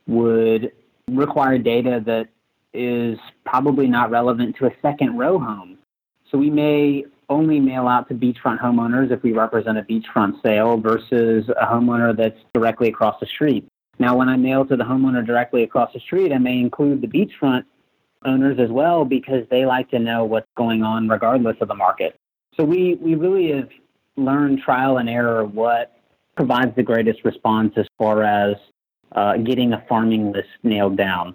would 0.06 0.72
require 1.10 1.58
data 1.58 2.02
that 2.04 2.28
is 2.72 3.18
probably 3.44 3.86
not 3.86 4.10
relevant 4.10 4.56
to 4.56 4.66
a 4.66 4.70
second 4.80 5.18
row 5.18 5.38
home 5.38 5.78
so 6.30 6.38
we 6.38 6.50
may 6.50 7.04
only 7.28 7.60
mail 7.60 7.86
out 7.86 8.08
to 8.08 8.14
beachfront 8.14 8.58
homeowners 8.58 9.10
if 9.10 9.22
we 9.22 9.32
represent 9.32 9.76
a 9.78 9.82
beachfront 9.82 10.40
sale 10.42 10.76
versus 10.76 11.48
a 11.60 11.66
homeowner 11.66 12.16
that's 12.16 12.38
directly 12.54 12.88
across 12.88 13.18
the 13.20 13.26
street 13.26 13.66
now, 13.98 14.16
when 14.16 14.28
I 14.28 14.36
mail 14.36 14.64
to 14.66 14.76
the 14.76 14.84
homeowner 14.84 15.24
directly 15.24 15.62
across 15.62 15.92
the 15.92 16.00
street, 16.00 16.32
I 16.32 16.38
may 16.38 16.58
include 16.58 17.02
the 17.02 17.06
beachfront 17.06 17.64
owners 18.24 18.58
as 18.58 18.70
well 18.70 19.04
because 19.04 19.46
they 19.50 19.66
like 19.66 19.90
to 19.90 19.98
know 19.98 20.24
what's 20.24 20.48
going 20.56 20.82
on 20.82 21.08
regardless 21.08 21.56
of 21.60 21.68
the 21.68 21.74
market. 21.74 22.16
So 22.56 22.64
we, 22.64 22.94
we 22.94 23.14
really 23.14 23.52
have 23.52 23.68
learned 24.16 24.60
trial 24.60 24.98
and 24.98 25.08
error 25.08 25.44
what 25.44 25.96
provides 26.36 26.74
the 26.74 26.82
greatest 26.82 27.24
response 27.24 27.74
as 27.76 27.86
far 27.98 28.22
as 28.22 28.56
uh, 29.14 29.36
getting 29.38 29.72
a 29.72 29.84
farming 29.88 30.32
list 30.32 30.48
nailed 30.62 30.96
down. 30.96 31.34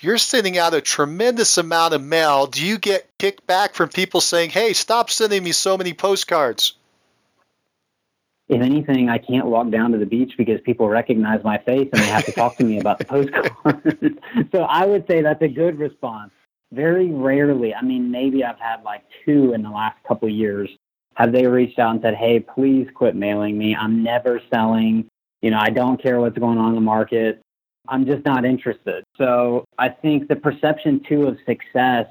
you're 0.00 0.18
sending 0.18 0.58
out 0.58 0.74
a 0.74 0.80
tremendous 0.80 1.58
amount 1.58 1.94
of 1.94 2.02
mail. 2.02 2.46
Do 2.46 2.64
you 2.64 2.78
get 2.78 3.08
kickback 3.18 3.74
from 3.74 3.88
people 3.88 4.20
saying, 4.20 4.50
hey, 4.50 4.72
stop 4.72 5.10
sending 5.10 5.42
me 5.42 5.52
so 5.52 5.76
many 5.76 5.94
postcards? 5.94 6.74
If 8.48 8.60
anything, 8.60 9.08
I 9.08 9.18
can't 9.18 9.46
walk 9.46 9.70
down 9.70 9.90
to 9.92 9.98
the 9.98 10.06
beach 10.06 10.34
because 10.38 10.60
people 10.60 10.88
recognize 10.88 11.42
my 11.42 11.58
face 11.58 11.88
and 11.92 12.00
they 12.00 12.06
have 12.06 12.24
to 12.26 12.32
talk 12.32 12.56
to 12.58 12.64
me 12.64 12.78
about 12.78 12.98
the 12.98 13.04
postcards. 13.14 14.18
so 14.52 14.62
I 14.62 14.86
would 14.86 15.06
say 15.08 15.22
that's 15.22 15.42
a 15.42 15.48
good 15.48 15.78
response. 15.78 16.30
Very 16.72 17.10
rarely, 17.10 17.74
I 17.74 17.82
mean, 17.82 18.10
maybe 18.10 18.44
I've 18.44 18.58
had 18.58 18.82
like 18.84 19.02
two 19.24 19.52
in 19.52 19.62
the 19.62 19.70
last 19.70 19.96
couple 20.06 20.28
years. 20.28 20.68
Have 21.14 21.32
they 21.32 21.46
reached 21.46 21.78
out 21.78 21.92
and 21.92 22.02
said, 22.02 22.14
hey, 22.14 22.40
please 22.40 22.88
quit 22.94 23.16
mailing 23.16 23.56
me? 23.56 23.74
I'm 23.74 24.02
never 24.02 24.40
selling. 24.52 25.08
You 25.46 25.52
know, 25.52 25.60
I 25.60 25.70
don't 25.70 26.02
care 26.02 26.18
what's 26.18 26.36
going 26.36 26.58
on 26.58 26.70
in 26.70 26.74
the 26.74 26.80
market. 26.80 27.40
I'm 27.86 28.04
just 28.04 28.24
not 28.24 28.44
interested. 28.44 29.04
So 29.16 29.64
I 29.78 29.90
think 29.90 30.26
the 30.26 30.34
perception 30.34 31.04
too 31.08 31.28
of 31.28 31.38
success 31.46 32.08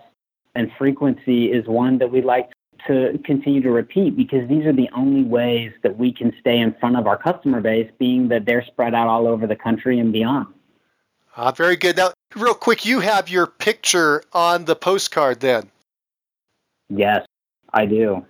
and 0.55 0.71
frequency 0.77 1.51
is 1.51 1.67
one 1.67 1.97
that 1.97 2.09
we 2.09 2.21
like 2.21 2.53
to 2.88 3.19
continue 3.25 3.61
to 3.61 3.71
repeat 3.71 4.15
because 4.15 4.47
these 4.47 4.65
are 4.65 4.71
the 4.71 4.89
only 4.95 5.23
ways 5.23 5.73
that 5.83 5.97
we 5.97 6.13
can 6.13 6.31
stay 6.39 6.59
in 6.59 6.73
front 6.79 6.95
of 6.95 7.07
our 7.07 7.17
customer 7.17 7.59
base, 7.59 7.91
being 7.99 8.29
that 8.29 8.45
they're 8.45 8.63
spread 8.63 8.95
out 8.95 9.09
all 9.09 9.27
over 9.27 9.45
the 9.45 9.55
country 9.57 9.99
and 9.99 10.13
beyond. 10.13 10.47
Uh, 11.36 11.51
very 11.51 11.75
good. 11.75 11.97
Now, 11.97 12.13
real 12.38 12.53
quick, 12.53 12.86
you 12.86 13.01
have 13.01 13.27
your 13.27 13.47
picture 13.47 14.23
on 14.31 14.63
the 14.63 14.77
postcard 14.77 15.41
then. 15.41 15.69
Yes, 16.88 17.25
I 17.73 17.86
do. 17.86 18.25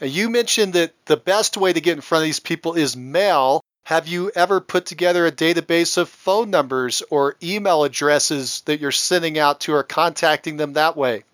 You 0.00 0.30
mentioned 0.30 0.72
that 0.72 0.94
the 1.06 1.16
best 1.16 1.56
way 1.56 1.72
to 1.72 1.80
get 1.80 1.92
in 1.92 2.00
front 2.00 2.22
of 2.22 2.26
these 2.26 2.40
people 2.40 2.74
is 2.74 2.96
mail. 2.96 3.60
Have 3.84 4.06
you 4.06 4.30
ever 4.34 4.60
put 4.60 4.86
together 4.86 5.26
a 5.26 5.32
database 5.32 5.98
of 5.98 6.08
phone 6.08 6.50
numbers 6.50 7.02
or 7.10 7.36
email 7.42 7.84
addresses 7.84 8.62
that 8.66 8.80
you're 8.80 8.92
sending 8.92 9.38
out 9.38 9.60
to 9.60 9.74
or 9.74 9.82
contacting 9.82 10.56
them 10.56 10.74
that 10.74 10.96
way? 10.96 11.24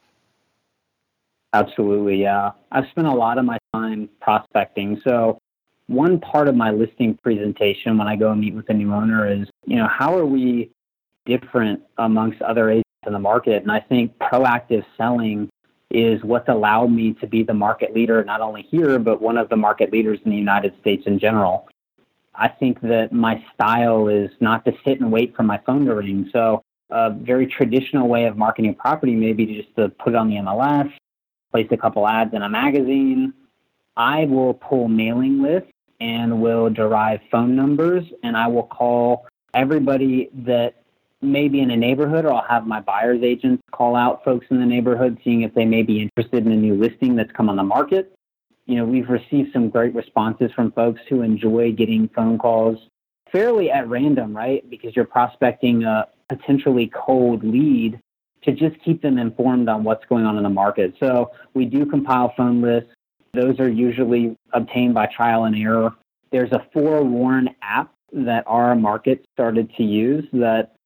Absolutely, 1.52 2.20
yeah. 2.20 2.52
I've 2.72 2.88
spent 2.90 3.06
a 3.06 3.14
lot 3.14 3.38
of 3.38 3.44
my 3.44 3.58
time 3.72 4.08
prospecting. 4.20 5.00
So, 5.04 5.38
one 5.86 6.18
part 6.18 6.48
of 6.48 6.56
my 6.56 6.70
listing 6.72 7.16
presentation 7.22 7.96
when 7.96 8.08
I 8.08 8.16
go 8.16 8.32
and 8.32 8.40
meet 8.40 8.54
with 8.54 8.68
a 8.70 8.74
new 8.74 8.92
owner 8.92 9.30
is, 9.30 9.48
you 9.66 9.76
know, 9.76 9.86
how 9.86 10.16
are 10.18 10.26
we 10.26 10.70
different 11.26 11.80
amongst 11.98 12.42
other 12.42 12.70
agents 12.70 12.88
in 13.06 13.12
the 13.12 13.20
market? 13.20 13.62
And 13.62 13.70
I 13.70 13.80
think 13.80 14.18
proactive 14.18 14.84
selling 14.96 15.48
is 15.90 16.22
what's 16.24 16.48
allowed 16.48 16.90
me 16.90 17.14
to 17.14 17.26
be 17.26 17.42
the 17.42 17.54
market 17.54 17.94
leader, 17.94 18.22
not 18.24 18.40
only 18.40 18.62
here, 18.62 18.98
but 18.98 19.22
one 19.22 19.38
of 19.38 19.48
the 19.48 19.56
market 19.56 19.92
leaders 19.92 20.18
in 20.24 20.30
the 20.32 20.36
United 20.36 20.74
States 20.80 21.04
in 21.06 21.18
general. 21.18 21.68
I 22.38 22.48
think 22.48 22.80
that 22.82 23.12
my 23.12 23.42
style 23.54 24.08
is 24.08 24.30
not 24.40 24.64
to 24.66 24.72
sit 24.84 25.00
and 25.00 25.10
wait 25.10 25.34
for 25.34 25.42
my 25.42 25.58
phone 25.66 25.86
to 25.86 25.94
ring. 25.94 26.28
So, 26.32 26.62
a 26.90 27.10
very 27.10 27.46
traditional 27.46 28.06
way 28.06 28.26
of 28.26 28.36
marketing 28.36 28.70
a 28.70 28.74
property 28.74 29.14
maybe 29.14 29.44
just 29.46 29.74
to 29.76 29.88
put 29.88 30.12
it 30.12 30.16
on 30.16 30.28
the 30.28 30.36
MLS, 30.36 30.92
place 31.50 31.66
a 31.72 31.76
couple 31.76 32.06
ads 32.06 32.32
in 32.32 32.42
a 32.42 32.48
magazine. 32.48 33.32
I 33.96 34.26
will 34.26 34.54
pull 34.54 34.86
mailing 34.86 35.42
lists 35.42 35.72
and 36.00 36.40
will 36.40 36.70
derive 36.70 37.20
phone 37.30 37.56
numbers, 37.56 38.04
and 38.22 38.36
I 38.36 38.46
will 38.46 38.64
call 38.64 39.26
everybody 39.54 40.30
that 40.44 40.74
may 41.22 41.48
be 41.48 41.60
in 41.60 41.70
a 41.70 41.76
neighborhood, 41.76 42.24
or 42.24 42.34
I'll 42.34 42.46
have 42.48 42.66
my 42.66 42.80
buyer's 42.80 43.22
agents 43.22 43.62
call 43.72 43.96
out 43.96 44.22
folks 44.24 44.46
in 44.50 44.60
the 44.60 44.66
neighborhood, 44.66 45.18
seeing 45.24 45.42
if 45.42 45.54
they 45.54 45.64
may 45.64 45.82
be 45.82 46.02
interested 46.02 46.46
in 46.46 46.52
a 46.52 46.56
new 46.56 46.74
listing 46.74 47.16
that's 47.16 47.32
come 47.32 47.48
on 47.48 47.56
the 47.56 47.64
market 47.64 48.12
you 48.66 48.76
know, 48.76 48.84
we've 48.84 49.08
received 49.08 49.52
some 49.52 49.68
great 49.68 49.94
responses 49.94 50.50
from 50.52 50.72
folks 50.72 51.00
who 51.08 51.22
enjoy 51.22 51.72
getting 51.72 52.08
phone 52.08 52.36
calls 52.38 52.78
fairly 53.32 53.70
at 53.70 53.88
random, 53.88 54.36
right? 54.36 54.68
Because 54.68 54.94
you're 54.94 55.04
prospecting 55.04 55.84
a 55.84 56.06
potentially 56.28 56.90
cold 56.94 57.44
lead 57.44 58.00
to 58.42 58.52
just 58.52 58.76
keep 58.84 59.02
them 59.02 59.18
informed 59.18 59.68
on 59.68 59.84
what's 59.84 60.04
going 60.06 60.24
on 60.24 60.36
in 60.36 60.42
the 60.42 60.50
market. 60.50 60.94
So 61.00 61.32
we 61.54 61.64
do 61.64 61.86
compile 61.86 62.32
phone 62.36 62.60
lists. 62.60 62.90
Those 63.34 63.58
are 63.60 63.68
usually 63.68 64.36
obtained 64.52 64.94
by 64.94 65.06
trial 65.06 65.44
and 65.44 65.56
error. 65.56 65.94
There's 66.30 66.52
a 66.52 66.66
forewarn 66.72 67.50
app 67.62 67.92
that 68.12 68.44
our 68.46 68.74
market 68.74 69.24
started 69.32 69.72
to 69.76 69.82
use 69.82 70.24
that 70.32 70.76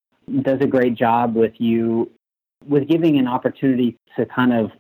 does 0.43 0.61
a 0.61 0.67
great 0.67 0.95
job 0.95 1.35
with 1.35 1.53
you 1.59 2.11
with 2.67 2.89
giving 2.89 3.19
an 3.19 3.27
opportunity 3.27 3.97
to 4.17 4.27
kind 4.27 4.53
of 4.53 4.71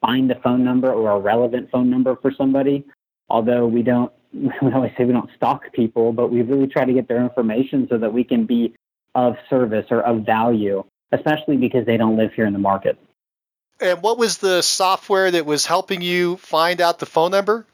find 0.00 0.30
a 0.30 0.40
phone 0.40 0.64
number 0.64 0.92
or 0.92 1.10
a 1.12 1.18
relevant 1.18 1.70
phone 1.70 1.90
number 1.90 2.16
for 2.16 2.32
somebody. 2.36 2.84
Although 3.28 3.66
we 3.66 3.82
don't, 3.82 4.12
we 4.32 4.72
always 4.72 4.92
say 4.96 5.04
we 5.04 5.12
don't 5.12 5.30
stalk 5.36 5.72
people, 5.72 6.12
but 6.12 6.28
we 6.30 6.42
really 6.42 6.66
try 6.66 6.84
to 6.84 6.92
get 6.92 7.08
their 7.08 7.22
information 7.22 7.86
so 7.90 7.98
that 7.98 8.12
we 8.12 8.24
can 8.24 8.46
be 8.46 8.74
of 9.14 9.36
service 9.48 9.86
or 9.90 10.00
of 10.02 10.24
value, 10.24 10.84
especially 11.12 11.56
because 11.56 11.84
they 11.86 11.96
don't 11.96 12.16
live 12.16 12.32
here 12.34 12.46
in 12.46 12.52
the 12.52 12.58
market. 12.58 12.98
And 13.80 14.02
what 14.02 14.18
was 14.18 14.38
the 14.38 14.62
software 14.62 15.30
that 15.30 15.46
was 15.46 15.66
helping 15.66 16.02
you 16.02 16.36
find 16.36 16.80
out 16.80 16.98
the 16.98 17.06
phone 17.06 17.30
number? 17.30 17.66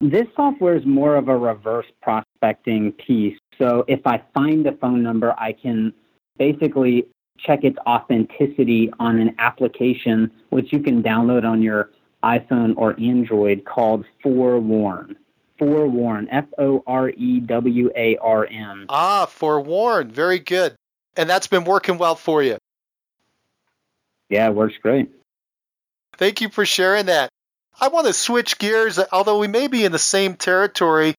This 0.00 0.26
software 0.34 0.76
is 0.76 0.84
more 0.84 1.16
of 1.16 1.28
a 1.28 1.36
reverse 1.36 1.86
prospecting 2.02 2.92
piece. 2.92 3.38
So 3.58 3.84
if 3.86 4.00
I 4.06 4.22
find 4.34 4.66
a 4.66 4.72
phone 4.72 5.02
number, 5.02 5.34
I 5.38 5.52
can 5.52 5.92
basically 6.38 7.06
check 7.44 7.64
its 7.64 7.78
authenticity 7.86 8.90
on 8.98 9.18
an 9.18 9.34
application 9.38 10.30
which 10.50 10.72
you 10.72 10.80
can 10.80 11.02
download 11.02 11.44
on 11.44 11.62
your 11.62 11.90
iPhone 12.22 12.74
or 12.76 12.98
Android 13.00 13.64
called 13.64 14.04
Forewarn. 14.22 15.16
Forewarn, 15.58 16.28
F 16.30 16.46
O 16.58 16.82
R 16.86 17.10
E 17.10 17.40
W 17.40 17.90
A 17.94 18.16
R 18.16 18.46
N. 18.46 18.86
Ah, 18.88 19.26
Forewarn. 19.26 20.10
Very 20.10 20.38
good. 20.38 20.74
And 21.16 21.28
that's 21.28 21.48
been 21.48 21.64
working 21.64 21.98
well 21.98 22.14
for 22.14 22.42
you. 22.42 22.56
Yeah, 24.28 24.48
it 24.48 24.54
works 24.54 24.74
great. 24.80 25.10
Thank 26.16 26.40
you 26.40 26.48
for 26.48 26.64
sharing 26.64 27.06
that. 27.06 27.30
I 27.80 27.88
want 27.88 28.06
to 28.06 28.12
switch 28.12 28.58
gears, 28.58 28.98
although 29.10 29.38
we 29.38 29.48
may 29.48 29.66
be 29.66 29.84
in 29.84 29.92
the 29.92 29.98
same 29.98 30.34
territory. 30.34 31.14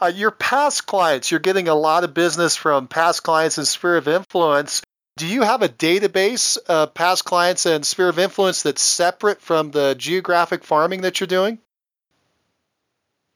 Uh, 0.00 0.06
your 0.06 0.30
past 0.30 0.86
clients, 0.86 1.30
you're 1.30 1.40
getting 1.40 1.68
a 1.68 1.74
lot 1.74 2.04
of 2.04 2.12
business 2.12 2.56
from 2.56 2.86
past 2.86 3.22
clients 3.22 3.58
in 3.58 3.64
Sphere 3.64 3.96
of 3.96 4.08
Influence. 4.08 4.82
Do 5.16 5.26
you 5.26 5.42
have 5.42 5.62
a 5.62 5.68
database 5.68 6.58
of 6.68 6.92
past 6.92 7.24
clients 7.24 7.64
and 7.64 7.86
sphere 7.86 8.10
of 8.10 8.18
influence 8.18 8.62
that's 8.62 8.82
separate 8.82 9.40
from 9.40 9.70
the 9.70 9.94
geographic 9.96 10.62
farming 10.62 11.00
that 11.02 11.20
you're 11.20 11.26
doing? 11.26 11.58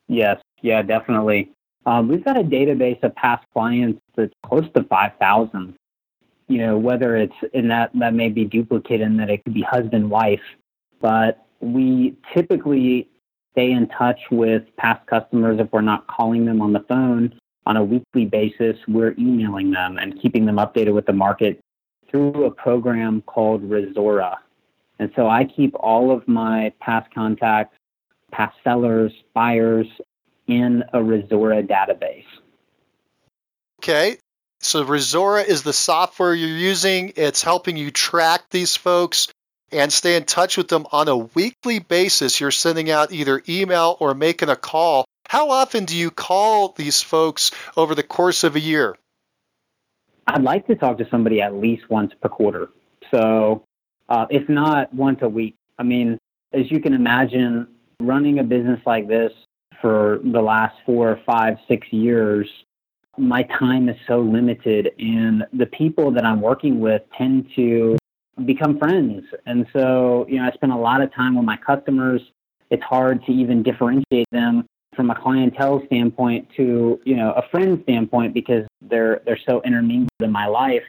Yes, 0.06 0.42
yeah, 0.60 0.82
definitely. 0.82 1.52
Um, 1.86 2.08
we've 2.08 2.22
got 2.22 2.36
a 2.36 2.42
database 2.42 3.02
of 3.02 3.14
past 3.14 3.46
clients 3.54 3.98
that's 4.14 4.34
close 4.44 4.66
to 4.74 4.82
5,000. 4.82 5.74
You 6.48 6.58
know, 6.58 6.76
whether 6.76 7.16
it's 7.16 7.34
in 7.54 7.68
that, 7.68 7.92
that 7.94 8.12
may 8.12 8.28
be 8.28 8.44
duplicate 8.44 9.00
in 9.00 9.16
that 9.16 9.30
it 9.30 9.42
could 9.44 9.54
be 9.54 9.62
husband, 9.62 10.10
wife, 10.10 10.42
but 11.00 11.46
we 11.60 12.14
typically 12.34 13.08
stay 13.52 13.70
in 13.70 13.88
touch 13.88 14.20
with 14.30 14.64
past 14.76 15.06
customers 15.06 15.58
if 15.58 15.72
we're 15.72 15.80
not 15.80 16.06
calling 16.08 16.44
them 16.44 16.60
on 16.60 16.74
the 16.74 16.80
phone 16.80 17.32
on 17.64 17.78
a 17.78 17.84
weekly 17.84 18.26
basis. 18.26 18.76
We're 18.86 19.12
emailing 19.12 19.70
them 19.70 19.96
and 19.96 20.20
keeping 20.20 20.44
them 20.44 20.56
updated 20.56 20.92
with 20.92 21.06
the 21.06 21.14
market 21.14 21.58
through 22.10 22.44
a 22.44 22.50
program 22.50 23.22
called 23.22 23.62
Rezora. 23.62 24.36
And 24.98 25.10
so 25.16 25.28
I 25.28 25.44
keep 25.44 25.74
all 25.78 26.10
of 26.10 26.26
my 26.28 26.72
past 26.80 27.12
contacts, 27.14 27.76
past 28.30 28.56
sellers, 28.62 29.12
buyers 29.34 29.86
in 30.46 30.82
a 30.92 30.98
Rezora 30.98 31.66
database. 31.66 32.24
Okay. 33.80 34.18
So 34.60 34.84
Rezora 34.84 35.46
is 35.46 35.62
the 35.62 35.72
software 35.72 36.34
you're 36.34 36.48
using. 36.48 37.14
It's 37.16 37.42
helping 37.42 37.78
you 37.78 37.90
track 37.90 38.42
these 38.50 38.76
folks 38.76 39.28
and 39.72 39.90
stay 39.90 40.16
in 40.16 40.24
touch 40.24 40.58
with 40.58 40.68
them 40.68 40.86
on 40.92 41.08
a 41.08 41.16
weekly 41.16 41.78
basis. 41.78 42.40
You're 42.40 42.50
sending 42.50 42.90
out 42.90 43.12
either 43.12 43.42
email 43.48 43.96
or 44.00 44.14
making 44.14 44.50
a 44.50 44.56
call. 44.56 45.06
How 45.28 45.50
often 45.50 45.86
do 45.86 45.96
you 45.96 46.10
call 46.10 46.72
these 46.72 47.00
folks 47.00 47.52
over 47.76 47.94
the 47.94 48.02
course 48.02 48.44
of 48.44 48.56
a 48.56 48.60
year? 48.60 48.96
I'd 50.32 50.42
like 50.42 50.66
to 50.68 50.76
talk 50.76 50.96
to 50.98 51.08
somebody 51.10 51.42
at 51.42 51.54
least 51.54 51.90
once 51.90 52.12
per 52.22 52.28
quarter. 52.28 52.70
So, 53.10 53.64
uh, 54.08 54.26
if 54.30 54.48
not 54.48 54.92
once 54.94 55.18
a 55.22 55.28
week, 55.28 55.56
I 55.78 55.82
mean, 55.82 56.18
as 56.52 56.70
you 56.70 56.80
can 56.80 56.94
imagine, 56.94 57.66
running 58.00 58.38
a 58.38 58.44
business 58.44 58.80
like 58.86 59.08
this 59.08 59.32
for 59.80 60.20
the 60.22 60.40
last 60.40 60.76
four, 60.86 61.20
five, 61.26 61.56
six 61.66 61.92
years, 61.92 62.48
my 63.18 63.42
time 63.42 63.88
is 63.88 63.96
so 64.06 64.20
limited, 64.20 64.92
and 64.98 65.44
the 65.52 65.66
people 65.66 66.12
that 66.12 66.24
I'm 66.24 66.40
working 66.40 66.78
with 66.78 67.02
tend 67.18 67.48
to 67.56 67.98
become 68.44 68.78
friends. 68.78 69.24
And 69.46 69.66
so, 69.72 70.26
you 70.28 70.38
know, 70.38 70.44
I 70.44 70.52
spend 70.52 70.72
a 70.72 70.76
lot 70.76 71.02
of 71.02 71.12
time 71.12 71.34
with 71.34 71.44
my 71.44 71.56
customers. 71.56 72.22
It's 72.70 72.82
hard 72.84 73.24
to 73.24 73.32
even 73.32 73.64
differentiate 73.64 74.30
them 74.30 74.64
from 75.00 75.08
a 75.08 75.14
clientele 75.14 75.82
standpoint 75.86 76.46
to 76.54 77.00
you 77.06 77.16
know 77.16 77.32
a 77.32 77.48
friend 77.48 77.80
standpoint 77.84 78.34
because 78.34 78.66
they're 78.82 79.22
they're 79.24 79.40
so 79.48 79.62
intermingled 79.62 80.10
in 80.20 80.30
my 80.30 80.44
life 80.44 80.84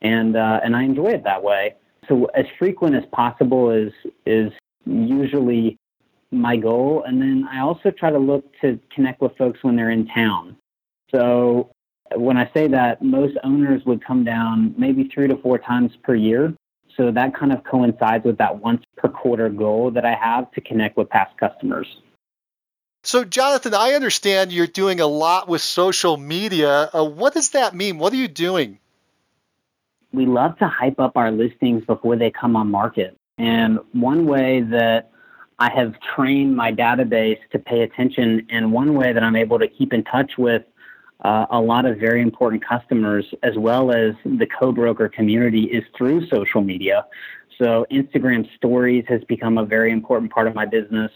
and 0.00 0.34
uh, 0.34 0.60
and 0.64 0.74
I 0.74 0.84
enjoy 0.84 1.08
it 1.08 1.24
that 1.24 1.42
way. 1.42 1.74
So 2.08 2.24
as 2.34 2.46
frequent 2.58 2.94
as 2.96 3.04
possible 3.12 3.70
is 3.70 3.92
is 4.24 4.50
usually 4.86 5.76
my 6.30 6.56
goal, 6.56 7.04
and 7.06 7.20
then 7.20 7.46
I 7.52 7.60
also 7.60 7.90
try 7.90 8.08
to 8.10 8.18
look 8.18 8.50
to 8.62 8.80
connect 8.94 9.20
with 9.20 9.36
folks 9.36 9.62
when 9.62 9.76
they're 9.76 9.90
in 9.90 10.06
town. 10.06 10.56
So 11.10 11.70
when 12.16 12.38
I 12.38 12.50
say 12.54 12.66
that, 12.68 13.02
most 13.02 13.36
owners 13.44 13.84
would 13.84 14.02
come 14.02 14.24
down 14.24 14.74
maybe 14.78 15.10
three 15.12 15.28
to 15.28 15.36
four 15.36 15.58
times 15.58 15.92
per 16.02 16.14
year. 16.14 16.54
So 16.96 17.10
that 17.10 17.34
kind 17.34 17.52
of 17.52 17.62
coincides 17.64 18.24
with 18.24 18.38
that 18.38 18.58
once 18.58 18.82
per 18.96 19.10
quarter 19.10 19.50
goal 19.50 19.90
that 19.90 20.06
I 20.06 20.14
have 20.14 20.50
to 20.52 20.62
connect 20.62 20.96
with 20.96 21.10
past 21.10 21.36
customers. 21.36 21.86
So, 23.02 23.24
Jonathan, 23.24 23.74
I 23.74 23.92
understand 23.94 24.52
you're 24.52 24.66
doing 24.66 25.00
a 25.00 25.06
lot 25.06 25.48
with 25.48 25.62
social 25.62 26.18
media. 26.18 26.90
Uh, 26.92 27.04
what 27.04 27.32
does 27.32 27.50
that 27.50 27.74
mean? 27.74 27.98
What 27.98 28.12
are 28.12 28.16
you 28.16 28.28
doing? 28.28 28.78
We 30.12 30.26
love 30.26 30.58
to 30.58 30.68
hype 30.68 31.00
up 31.00 31.16
our 31.16 31.30
listings 31.30 31.84
before 31.86 32.16
they 32.16 32.30
come 32.30 32.56
on 32.56 32.70
market. 32.70 33.16
And 33.38 33.78
one 33.92 34.26
way 34.26 34.60
that 34.60 35.10
I 35.58 35.70
have 35.70 35.94
trained 36.14 36.54
my 36.56 36.72
database 36.72 37.38
to 37.52 37.58
pay 37.58 37.82
attention, 37.82 38.46
and 38.50 38.72
one 38.72 38.94
way 38.94 39.14
that 39.14 39.22
I'm 39.22 39.36
able 39.36 39.58
to 39.58 39.68
keep 39.68 39.94
in 39.94 40.04
touch 40.04 40.32
with 40.36 40.62
uh, 41.24 41.46
a 41.50 41.60
lot 41.60 41.86
of 41.86 41.98
very 41.98 42.20
important 42.20 42.64
customers 42.64 43.24
as 43.42 43.56
well 43.56 43.92
as 43.92 44.14
the 44.24 44.46
co-broker 44.46 45.08
community 45.08 45.64
is 45.64 45.84
through 45.96 46.26
social 46.28 46.60
media. 46.60 47.06
So 47.58 47.86
Instagram 47.90 48.48
stories 48.56 49.04
has 49.08 49.22
become 49.24 49.58
a 49.58 49.64
very 49.64 49.92
important 49.92 50.32
part 50.32 50.46
of 50.46 50.54
my 50.54 50.64
business. 50.64 51.12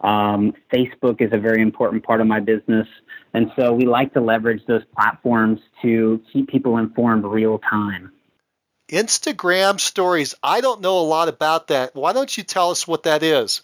Um, 0.00 0.54
Facebook 0.72 1.20
is 1.20 1.32
a 1.32 1.38
very 1.38 1.60
important 1.60 2.04
part 2.04 2.20
of 2.20 2.26
my 2.26 2.40
business. 2.40 2.86
And 3.34 3.50
so 3.56 3.72
we 3.72 3.84
like 3.84 4.12
to 4.14 4.20
leverage 4.20 4.64
those 4.66 4.82
platforms 4.96 5.60
to 5.82 6.22
keep 6.32 6.48
people 6.48 6.78
informed 6.78 7.24
real 7.24 7.58
time. 7.58 8.12
Instagram 8.88 9.78
stories. 9.78 10.34
I 10.42 10.60
don't 10.60 10.80
know 10.80 10.98
a 10.98 11.00
lot 11.00 11.28
about 11.28 11.68
that. 11.68 11.94
Why 11.94 12.12
don't 12.12 12.34
you 12.36 12.42
tell 12.42 12.70
us 12.70 12.88
what 12.88 13.02
that 13.02 13.22
is? 13.22 13.62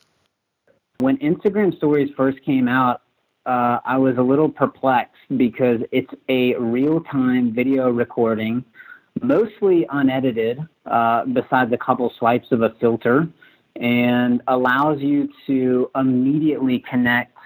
When 0.99 1.17
Instagram 1.19 1.77
stories 1.77 2.11
first 2.17 2.43
came 2.45 2.69
out, 2.69 3.03
uh, 3.47 3.79
I 3.85 3.99
was 3.99 4.17
a 4.17 4.23
little 4.23 4.49
perplexed 4.49 5.15
because 5.37 5.81
it's 5.93 6.13
a 6.29 6.55
real 6.57 7.01
time 7.03 7.53
video 7.53 7.91
recording, 7.91 8.65
mostly 9.23 9.87
unedited, 9.91 10.61
uh, 10.87 11.25
besides 11.27 11.73
a 11.73 11.79
couple 11.79 12.13
swipes 12.19 12.53
of 12.53 12.63
a 12.63 12.71
filter, 12.81 13.29
and 13.77 14.43
allows 14.49 15.01
you 15.01 15.29
to 15.47 15.91
immediately 15.95 16.79
connect 16.89 17.37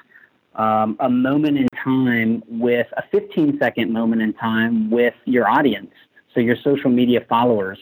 um, 0.55 0.97
a 1.01 1.09
moment 1.09 1.59
in 1.59 1.69
time 1.83 2.43
with 2.49 2.87
a 2.97 3.03
15 3.11 3.59
second 3.59 3.93
moment 3.93 4.23
in 4.23 4.33
time 4.35 4.91
with 4.91 5.15
your 5.25 5.49
audience, 5.49 5.93
so 6.35 6.41
your 6.41 6.57
social 6.63 6.91
media 6.91 7.25
followers. 7.29 7.79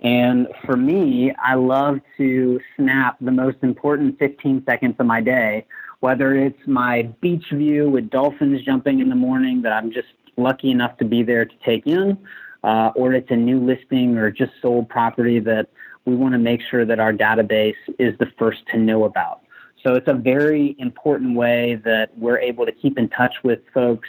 And 0.00 0.48
for 0.64 0.76
me, 0.76 1.32
I 1.42 1.54
love 1.54 2.00
to 2.18 2.60
snap 2.76 3.16
the 3.20 3.30
most 3.30 3.58
important 3.62 4.18
15 4.18 4.64
seconds 4.66 4.96
of 4.98 5.06
my 5.06 5.20
day 5.20 5.66
whether 6.00 6.34
it's 6.34 6.58
my 6.66 7.02
beach 7.20 7.46
view 7.52 7.88
with 7.90 8.10
dolphins 8.10 8.62
jumping 8.62 9.00
in 9.00 9.08
the 9.08 9.14
morning 9.16 9.62
that 9.62 9.72
I'm 9.72 9.90
just 9.90 10.08
lucky 10.36 10.70
enough 10.70 10.96
to 10.98 11.04
be 11.04 11.22
there 11.22 11.44
to 11.44 11.54
take 11.64 11.86
in, 11.86 12.18
uh, 12.62 12.92
or 12.94 13.14
it's 13.14 13.30
a 13.30 13.36
new 13.36 13.58
listing 13.58 14.16
or 14.16 14.30
just 14.30 14.52
sold 14.60 14.88
property 14.88 15.40
that 15.40 15.68
we 16.06 16.14
want 16.14 16.32
to 16.32 16.38
make 16.38 16.62
sure 16.62 16.84
that 16.84 16.98
our 16.98 17.12
database 17.12 17.76
is 17.98 18.16
the 18.18 18.26
first 18.38 18.60
to 18.68 18.78
know 18.78 19.04
about. 19.04 19.40
So 19.82 19.94
it's 19.94 20.08
a 20.08 20.14
very 20.14 20.74
important 20.78 21.36
way 21.36 21.80
that 21.84 22.16
we're 22.16 22.38
able 22.38 22.64
to 22.64 22.72
keep 22.72 22.98
in 22.98 23.08
touch 23.08 23.34
with 23.44 23.60
folks 23.74 24.08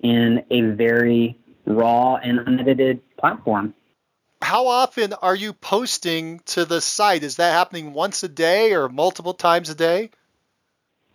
in 0.00 0.44
a 0.50 0.62
very 0.62 1.38
raw 1.64 2.16
and 2.16 2.40
unedited 2.40 3.00
platform. 3.16 3.74
How 4.42 4.66
often 4.66 5.12
are 5.14 5.34
you 5.34 5.52
posting 5.52 6.40
to 6.46 6.64
the 6.64 6.80
site? 6.80 7.22
Is 7.22 7.36
that 7.36 7.52
happening 7.52 7.92
once 7.92 8.22
a 8.22 8.28
day 8.28 8.74
or 8.74 8.88
multiple 8.88 9.34
times 9.34 9.70
a 9.70 9.74
day? 9.74 10.10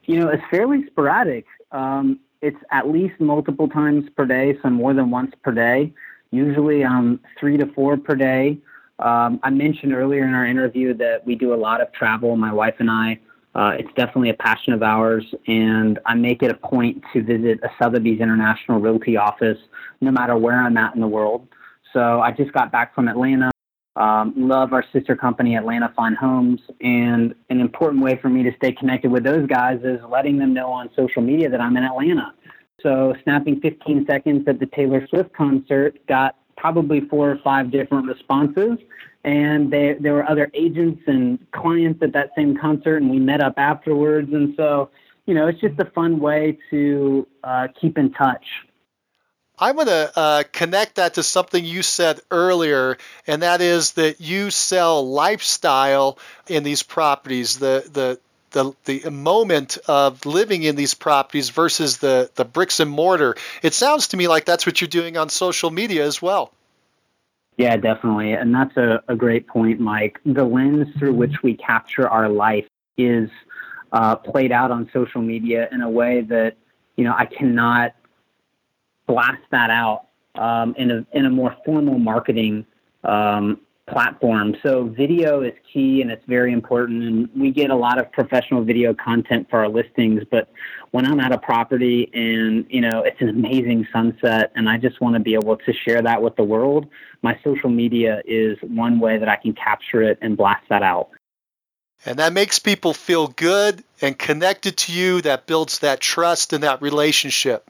You 0.05 0.19
know, 0.19 0.29
it's 0.29 0.43
fairly 0.49 0.85
sporadic. 0.87 1.45
Um, 1.71 2.19
it's 2.41 2.57
at 2.71 2.89
least 2.89 3.19
multiple 3.19 3.69
times 3.69 4.09
per 4.15 4.25
day, 4.25 4.57
some 4.61 4.73
more 4.73 4.93
than 4.93 5.11
once 5.11 5.33
per 5.43 5.51
day. 5.51 5.93
Usually, 6.31 6.83
um, 6.83 7.19
three 7.39 7.57
to 7.57 7.67
four 7.67 7.97
per 7.97 8.15
day. 8.15 8.57
Um, 9.01 9.39
I 9.43 9.49
mentioned 9.49 9.93
earlier 9.93 10.23
in 10.23 10.33
our 10.33 10.45
interview 10.45 10.93
that 10.95 11.25
we 11.25 11.35
do 11.35 11.53
a 11.53 11.55
lot 11.55 11.81
of 11.81 11.91
travel. 11.93 12.35
My 12.35 12.53
wife 12.53 12.75
and 12.79 12.89
I. 12.89 13.19
Uh, 13.53 13.73
it's 13.77 13.89
definitely 13.95 14.29
a 14.29 14.35
passion 14.35 14.71
of 14.71 14.81
ours, 14.81 15.25
and 15.45 15.99
I 16.05 16.15
make 16.15 16.41
it 16.41 16.51
a 16.51 16.53
point 16.53 17.03
to 17.11 17.21
visit 17.21 17.59
a 17.63 17.69
Sotheby's 17.77 18.21
International 18.21 18.79
Realty 18.79 19.17
office, 19.17 19.57
no 19.99 20.09
matter 20.09 20.37
where 20.37 20.61
I'm 20.61 20.77
at 20.77 20.95
in 20.95 21.01
the 21.01 21.07
world. 21.07 21.47
So 21.91 22.21
I 22.21 22.31
just 22.31 22.53
got 22.53 22.71
back 22.71 22.95
from 22.95 23.09
Atlanta 23.09 23.51
um, 23.95 24.33
love 24.37 24.73
our 24.73 24.85
sister 24.93 25.15
company, 25.15 25.55
Atlanta 25.55 25.91
Fine 25.95 26.15
Homes. 26.15 26.61
And 26.81 27.35
an 27.49 27.59
important 27.59 28.01
way 28.01 28.17
for 28.21 28.29
me 28.29 28.43
to 28.43 28.51
stay 28.55 28.71
connected 28.71 29.11
with 29.11 29.23
those 29.23 29.47
guys 29.47 29.79
is 29.83 29.99
letting 30.09 30.37
them 30.37 30.53
know 30.53 30.71
on 30.71 30.89
social 30.95 31.21
media 31.21 31.49
that 31.49 31.59
I'm 31.59 31.75
in 31.77 31.83
Atlanta. 31.83 32.33
So, 32.81 33.13
snapping 33.23 33.59
15 33.61 34.07
seconds 34.09 34.47
at 34.47 34.59
the 34.59 34.65
Taylor 34.65 35.05
Swift 35.07 35.33
concert 35.33 35.99
got 36.07 36.35
probably 36.61 37.01
four 37.01 37.31
or 37.31 37.37
five 37.37 37.71
different 37.71 38.07
responses. 38.07 38.77
And 39.23 39.71
they, 39.71 39.95
there 39.99 40.13
were 40.13 40.27
other 40.29 40.49
agents 40.53 41.01
and 41.07 41.39
clients 41.51 42.01
at 42.03 42.13
that 42.13 42.29
same 42.35 42.55
concert, 42.55 42.97
and 42.97 43.09
we 43.09 43.19
met 43.19 43.41
up 43.41 43.55
afterwards. 43.57 44.31
And 44.31 44.53
so, 44.55 44.89
you 45.25 45.33
know, 45.33 45.47
it's 45.47 45.59
just 45.59 45.79
a 45.79 45.85
fun 45.85 46.19
way 46.19 46.57
to 46.69 47.27
uh, 47.43 47.67
keep 47.79 47.97
in 47.97 48.11
touch. 48.11 48.45
I'm 49.57 49.75
going 49.75 49.87
to 49.87 50.11
uh, 50.15 50.43
connect 50.51 50.95
that 50.95 51.15
to 51.15 51.23
something 51.23 51.63
you 51.63 51.83
said 51.83 52.19
earlier, 52.31 52.97
and 53.27 53.43
that 53.43 53.61
is 53.61 53.93
that 53.93 54.19
you 54.19 54.49
sell 54.49 55.07
lifestyle 55.07 56.17
in 56.47 56.63
these 56.63 56.81
properties, 56.81 57.59
the 57.59 57.87
the 57.91 58.19
the, 58.51 58.73
the 58.85 59.09
moment 59.09 59.77
of 59.87 60.25
living 60.25 60.63
in 60.63 60.75
these 60.75 60.93
properties 60.93 61.49
versus 61.49 61.97
the, 61.97 62.29
the 62.35 62.45
bricks 62.45 62.79
and 62.79 62.89
mortar. 62.89 63.35
It 63.63 63.73
sounds 63.73 64.09
to 64.09 64.17
me 64.17 64.27
like 64.27 64.45
that's 64.45 64.65
what 64.65 64.79
you're 64.81 64.87
doing 64.87 65.17
on 65.17 65.29
social 65.29 65.71
media 65.71 66.05
as 66.05 66.21
well. 66.21 66.53
Yeah, 67.57 67.77
definitely. 67.77 68.33
And 68.33 68.53
that's 68.53 68.75
a, 68.77 69.03
a 69.07 69.15
great 69.15 69.47
point, 69.47 69.79
Mike. 69.79 70.19
The 70.25 70.43
lens 70.43 70.87
through 70.97 71.13
which 71.13 71.43
we 71.43 71.55
capture 71.55 72.07
our 72.07 72.29
life 72.29 72.67
is 72.97 73.29
uh, 73.91 74.15
played 74.15 74.51
out 74.51 74.71
on 74.71 74.89
social 74.93 75.21
media 75.21 75.67
in 75.71 75.81
a 75.81 75.89
way 75.89 76.21
that, 76.21 76.55
you 76.95 77.03
know, 77.03 77.13
I 77.15 77.25
cannot 77.25 77.93
blast 79.05 79.43
that 79.51 79.69
out 79.69 80.07
um, 80.35 80.75
in 80.77 80.91
a 80.91 81.05
in 81.11 81.25
a 81.25 81.29
more 81.29 81.55
formal 81.65 81.99
marketing 81.99 82.65
um, 83.03 83.59
platform. 83.91 84.55
So 84.63 84.85
video 84.85 85.41
is 85.41 85.53
key 85.71 86.01
and 86.01 86.09
it's 86.09 86.23
very 86.25 86.53
important. 86.53 87.03
And 87.03 87.29
we 87.35 87.51
get 87.51 87.69
a 87.69 87.75
lot 87.75 87.99
of 87.99 88.11
professional 88.11 88.63
video 88.63 88.93
content 88.93 89.47
for 89.49 89.59
our 89.59 89.69
listings. 89.69 90.23
But 90.29 90.51
when 90.91 91.05
I'm 91.05 91.19
at 91.19 91.31
a 91.31 91.37
property 91.37 92.09
and 92.13 92.65
you 92.69 92.81
know 92.81 93.03
it's 93.03 93.21
an 93.21 93.29
amazing 93.29 93.87
sunset, 93.91 94.51
and 94.55 94.69
I 94.69 94.77
just 94.77 95.01
want 95.01 95.15
to 95.15 95.19
be 95.19 95.33
able 95.33 95.57
to 95.57 95.73
share 95.73 96.01
that 96.01 96.21
with 96.21 96.35
the 96.35 96.43
world, 96.43 96.87
my 97.21 97.37
social 97.43 97.69
media 97.69 98.21
is 98.25 98.57
one 98.61 98.99
way 98.99 99.17
that 99.17 99.29
I 99.29 99.35
can 99.35 99.53
capture 99.53 100.01
it 100.01 100.17
and 100.21 100.37
blast 100.37 100.63
that 100.69 100.83
out. 100.83 101.09
And 102.05 102.17
that 102.17 102.33
makes 102.33 102.57
people 102.57 102.93
feel 102.93 103.27
good 103.27 103.83
and 104.01 104.17
connected 104.17 104.77
to 104.77 104.91
you. 104.91 105.21
That 105.21 105.45
builds 105.45 105.79
that 105.79 105.99
trust 105.99 106.53
and 106.53 106.63
that 106.63 106.81
relationship. 106.81 107.69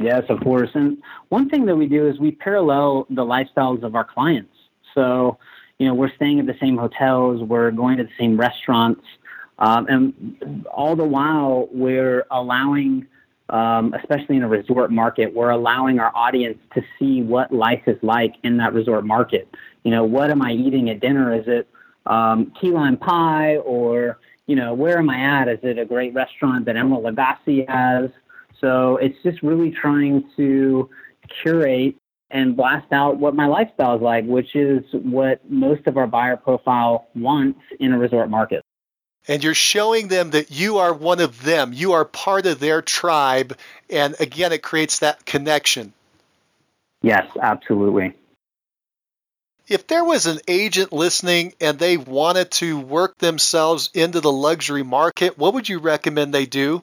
Yes, 0.00 0.24
of 0.28 0.40
course. 0.40 0.70
And 0.74 0.98
one 1.28 1.48
thing 1.48 1.66
that 1.66 1.76
we 1.76 1.86
do 1.86 2.08
is 2.08 2.18
we 2.18 2.32
parallel 2.32 3.06
the 3.08 3.24
lifestyles 3.24 3.84
of 3.84 3.94
our 3.94 4.04
clients. 4.04 4.53
So, 4.94 5.38
you 5.78 5.86
know, 5.86 5.94
we're 5.94 6.14
staying 6.14 6.40
at 6.40 6.46
the 6.46 6.56
same 6.60 6.76
hotels, 6.76 7.42
we're 7.42 7.70
going 7.70 7.98
to 7.98 8.04
the 8.04 8.10
same 8.18 8.38
restaurants, 8.38 9.02
um, 9.58 9.86
and 9.88 10.66
all 10.66 10.96
the 10.96 11.04
while 11.04 11.68
we're 11.70 12.26
allowing, 12.30 13.06
um, 13.48 13.94
especially 13.94 14.36
in 14.36 14.42
a 14.42 14.48
resort 14.48 14.90
market, 14.90 15.34
we're 15.34 15.50
allowing 15.50 15.98
our 15.98 16.12
audience 16.14 16.58
to 16.74 16.82
see 16.98 17.22
what 17.22 17.52
life 17.52 17.82
is 17.86 17.98
like 18.02 18.34
in 18.42 18.56
that 18.58 18.72
resort 18.72 19.04
market. 19.04 19.48
You 19.84 19.90
know, 19.90 20.04
what 20.04 20.30
am 20.30 20.42
I 20.42 20.52
eating 20.52 20.90
at 20.90 21.00
dinner? 21.00 21.34
Is 21.34 21.44
it 21.46 21.68
um, 22.06 22.52
key 22.60 22.70
lime 22.70 22.96
pie 22.96 23.56
or, 23.58 24.18
you 24.46 24.56
know, 24.56 24.74
where 24.74 24.98
am 24.98 25.08
I 25.08 25.20
at? 25.20 25.48
Is 25.48 25.58
it 25.62 25.78
a 25.78 25.84
great 25.84 26.14
restaurant 26.14 26.64
that 26.66 26.76
Emeril 26.76 27.02
Lagasse 27.02 27.68
has? 27.68 28.10
So 28.60 28.96
it's 28.96 29.16
just 29.22 29.42
really 29.42 29.70
trying 29.70 30.24
to 30.36 30.88
curate 31.42 31.96
and 32.30 32.56
blast 32.56 32.92
out 32.92 33.18
what 33.18 33.34
my 33.34 33.46
lifestyle 33.46 33.96
is 33.96 34.02
like, 34.02 34.24
which 34.24 34.54
is 34.56 34.82
what 34.92 35.48
most 35.50 35.86
of 35.86 35.96
our 35.96 36.06
buyer 36.06 36.36
profile 36.36 37.08
wants 37.14 37.60
in 37.78 37.92
a 37.92 37.98
resort 37.98 38.30
market. 38.30 38.62
And 39.26 39.42
you're 39.42 39.54
showing 39.54 40.08
them 40.08 40.30
that 40.30 40.50
you 40.50 40.78
are 40.78 40.92
one 40.92 41.20
of 41.20 41.42
them. 41.42 41.72
You 41.72 41.92
are 41.92 42.04
part 42.04 42.46
of 42.46 42.60
their 42.60 42.82
tribe. 42.82 43.56
And 43.88 44.14
again, 44.20 44.52
it 44.52 44.62
creates 44.62 44.98
that 44.98 45.24
connection. 45.24 45.94
Yes, 47.02 47.26
absolutely. 47.40 48.14
If 49.66 49.86
there 49.86 50.04
was 50.04 50.26
an 50.26 50.40
agent 50.46 50.92
listening 50.92 51.54
and 51.58 51.78
they 51.78 51.96
wanted 51.96 52.50
to 52.52 52.78
work 52.78 53.16
themselves 53.16 53.88
into 53.94 54.20
the 54.20 54.32
luxury 54.32 54.82
market, 54.82 55.38
what 55.38 55.54
would 55.54 55.68
you 55.68 55.78
recommend 55.78 56.34
they 56.34 56.44
do? 56.44 56.82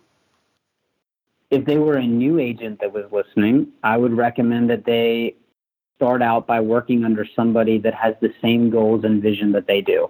If 1.51 1.65
they 1.65 1.77
were 1.77 1.97
a 1.97 2.07
new 2.07 2.39
agent 2.39 2.79
that 2.79 2.93
was 2.93 3.05
listening, 3.11 3.67
I 3.83 3.97
would 3.97 4.13
recommend 4.13 4.69
that 4.69 4.85
they 4.85 5.35
start 5.97 6.21
out 6.21 6.47
by 6.47 6.61
working 6.61 7.03
under 7.03 7.25
somebody 7.35 7.77
that 7.79 7.93
has 7.93 8.15
the 8.21 8.33
same 8.41 8.69
goals 8.69 9.03
and 9.03 9.21
vision 9.21 9.51
that 9.51 9.67
they 9.67 9.81
do. 9.81 10.09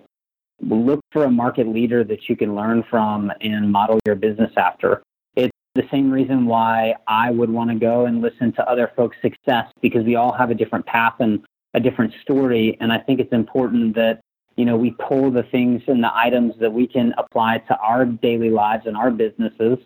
Look 0.62 1.02
for 1.12 1.26
a 1.26 1.32
market 1.32 1.68
leader 1.68 2.04
that 2.04 2.30
you 2.30 2.38
can 2.38 2.56
learn 2.56 2.84
from 2.89 3.32
and 3.42 3.72
model 3.72 4.00
your 4.06 4.16
business 4.16 4.52
after. 4.56 5.02
It's 5.36 5.52
the 5.74 5.88
same 5.92 6.12
reason 6.12 6.46
why 6.46 6.96
I 7.08 7.32
would 7.32 7.50
want 7.50 7.72
to 7.72 7.76
go 7.76 8.06
and 8.06 8.22
listen 8.22 8.54
to 8.54 8.70
other 8.70 8.92
folks' 8.96 9.18
success 9.24 9.66
because 9.82 10.06
we 10.06 10.16
all 10.16 10.32
have 10.32 10.52
a 10.52 10.56
different 10.56 10.86
path 10.86 11.16
and 11.20 11.44
a 11.74 11.80
different 11.80 12.14
story. 12.22 12.78
And 12.80 12.94
I 12.94 13.00
think 13.00 13.20
it's 13.20 13.34
important 13.34 13.96
that, 13.96 14.22
you 14.56 14.66
know, 14.66 14.78
we 14.78 14.92
pull 14.92 15.32
the 15.32 15.44
things 15.44 15.82
and 15.88 16.04
the 16.04 16.16
items 16.16 16.54
that 16.60 16.72
we 16.72 16.86
can 16.86 17.16
apply 17.18 17.58
to 17.68 17.78
our 17.78 18.06
daily 18.06 18.52
lives 18.52 18.86
and 18.86 18.96
our 18.96 19.10
businesses 19.10 19.80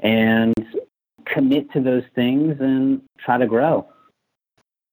and 0.00 0.54
commit 1.32 1.72
to 1.72 1.80
those 1.80 2.04
things 2.14 2.56
and 2.60 3.02
try 3.18 3.38
to 3.38 3.46
grow. 3.46 3.88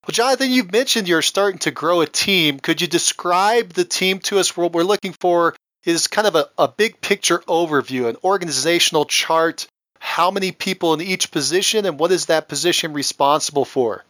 Well, 0.05 0.11
Jonathan, 0.11 0.51
you've 0.51 0.71
mentioned 0.71 1.07
you're 1.07 1.21
starting 1.21 1.59
to 1.59 1.71
grow 1.71 2.01
a 2.01 2.07
team. 2.07 2.59
Could 2.59 2.81
you 2.81 2.88
describe 2.88 3.69
the 3.69 3.86
team 3.86 4.19
to 4.19 4.39
us? 4.39 4.57
What 4.57 4.73
we're 4.73 4.84
looking 4.84 5.13
for 5.13 5.55
is 5.86 6.07
kind 6.07 6.27
of 6.27 6.36
a, 6.36 6.49
a 6.57 6.67
big 6.67 6.99
picture 6.99 7.39
overview, 7.39 8.09
an 8.09 8.17
organizational 8.23 9.05
chart. 9.05 9.67
How 9.99 10.29
many 10.31 10.51
people 10.51 10.93
in 10.93 11.01
each 11.01 11.31
position, 11.31 11.86
and 11.86 11.97
what 11.97 12.11
is 12.11 12.25
that 12.25 12.49
position 12.49 12.91
responsible 12.91 13.63
for? 13.63 14.03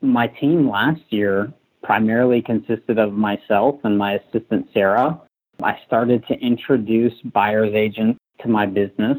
My 0.00 0.28
team 0.28 0.70
last 0.70 1.02
year 1.10 1.52
primarily 1.82 2.42
consisted 2.42 2.98
of 2.98 3.12
myself 3.12 3.80
and 3.82 3.98
my 3.98 4.14
assistant, 4.14 4.68
Sarah. 4.72 5.20
I 5.60 5.80
started 5.86 6.24
to 6.28 6.34
introduce 6.34 7.14
buyer's 7.22 7.74
agents 7.74 8.18
to 8.42 8.48
my 8.48 8.66
business 8.66 9.18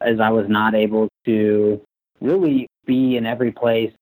as 0.00 0.20
I 0.20 0.30
was 0.30 0.46
not 0.48 0.74
able 0.74 1.08
to 1.26 1.80
really 2.20 2.66
be 2.86 3.16
in 3.16 3.26
every 3.26 3.52
place 3.52 3.92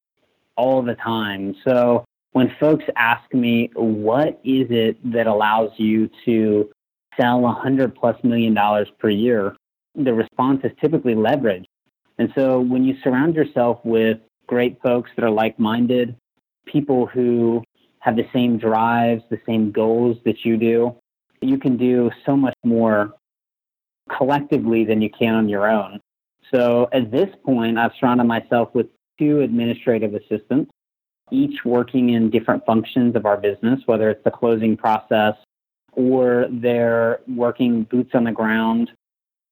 all 0.56 0.82
the 0.82 0.94
time. 0.94 1.54
So 1.64 2.04
when 2.32 2.54
folks 2.58 2.84
ask 2.96 3.32
me, 3.32 3.70
what 3.74 4.40
is 4.44 4.66
it 4.70 4.96
that 5.12 5.26
allows 5.26 5.70
you 5.76 6.10
to 6.24 6.70
sell 7.20 7.46
a 7.46 7.52
hundred 7.52 7.94
plus 7.94 8.16
million 8.22 8.54
dollars 8.54 8.88
per 8.98 9.10
year? 9.10 9.56
The 9.94 10.14
response 10.14 10.60
is 10.64 10.72
typically 10.80 11.14
leverage. 11.14 11.66
And 12.18 12.32
so 12.34 12.60
when 12.60 12.84
you 12.84 12.96
surround 13.02 13.34
yourself 13.34 13.80
with 13.84 14.18
great 14.46 14.80
folks 14.82 15.10
that 15.16 15.24
are 15.24 15.30
like 15.30 15.58
minded, 15.58 16.16
people 16.66 17.06
who 17.06 17.62
have 18.00 18.16
the 18.16 18.26
same 18.32 18.58
drives, 18.58 19.22
the 19.30 19.40
same 19.46 19.70
goals 19.70 20.16
that 20.24 20.44
you 20.44 20.56
do, 20.56 20.94
you 21.40 21.58
can 21.58 21.76
do 21.76 22.10
so 22.24 22.36
much 22.36 22.54
more 22.64 23.14
collectively 24.10 24.84
than 24.84 25.00
you 25.00 25.10
can 25.10 25.34
on 25.34 25.48
your 25.48 25.68
own. 25.68 26.00
So 26.52 26.88
at 26.92 27.10
this 27.10 27.28
point, 27.44 27.78
I've 27.78 27.92
surrounded 27.98 28.24
myself 28.24 28.70
with 28.74 28.86
two 29.18 29.40
administrative 29.40 30.14
assistants, 30.14 30.70
each 31.30 31.64
working 31.64 32.10
in 32.10 32.30
different 32.30 32.64
functions 32.66 33.16
of 33.16 33.26
our 33.26 33.36
business, 33.36 33.80
whether 33.86 34.10
it's 34.10 34.22
the 34.24 34.30
closing 34.30 34.76
process 34.76 35.34
or 35.92 36.46
they're 36.50 37.20
working 37.28 37.84
boots 37.84 38.10
on 38.14 38.24
the 38.24 38.32
ground 38.32 38.90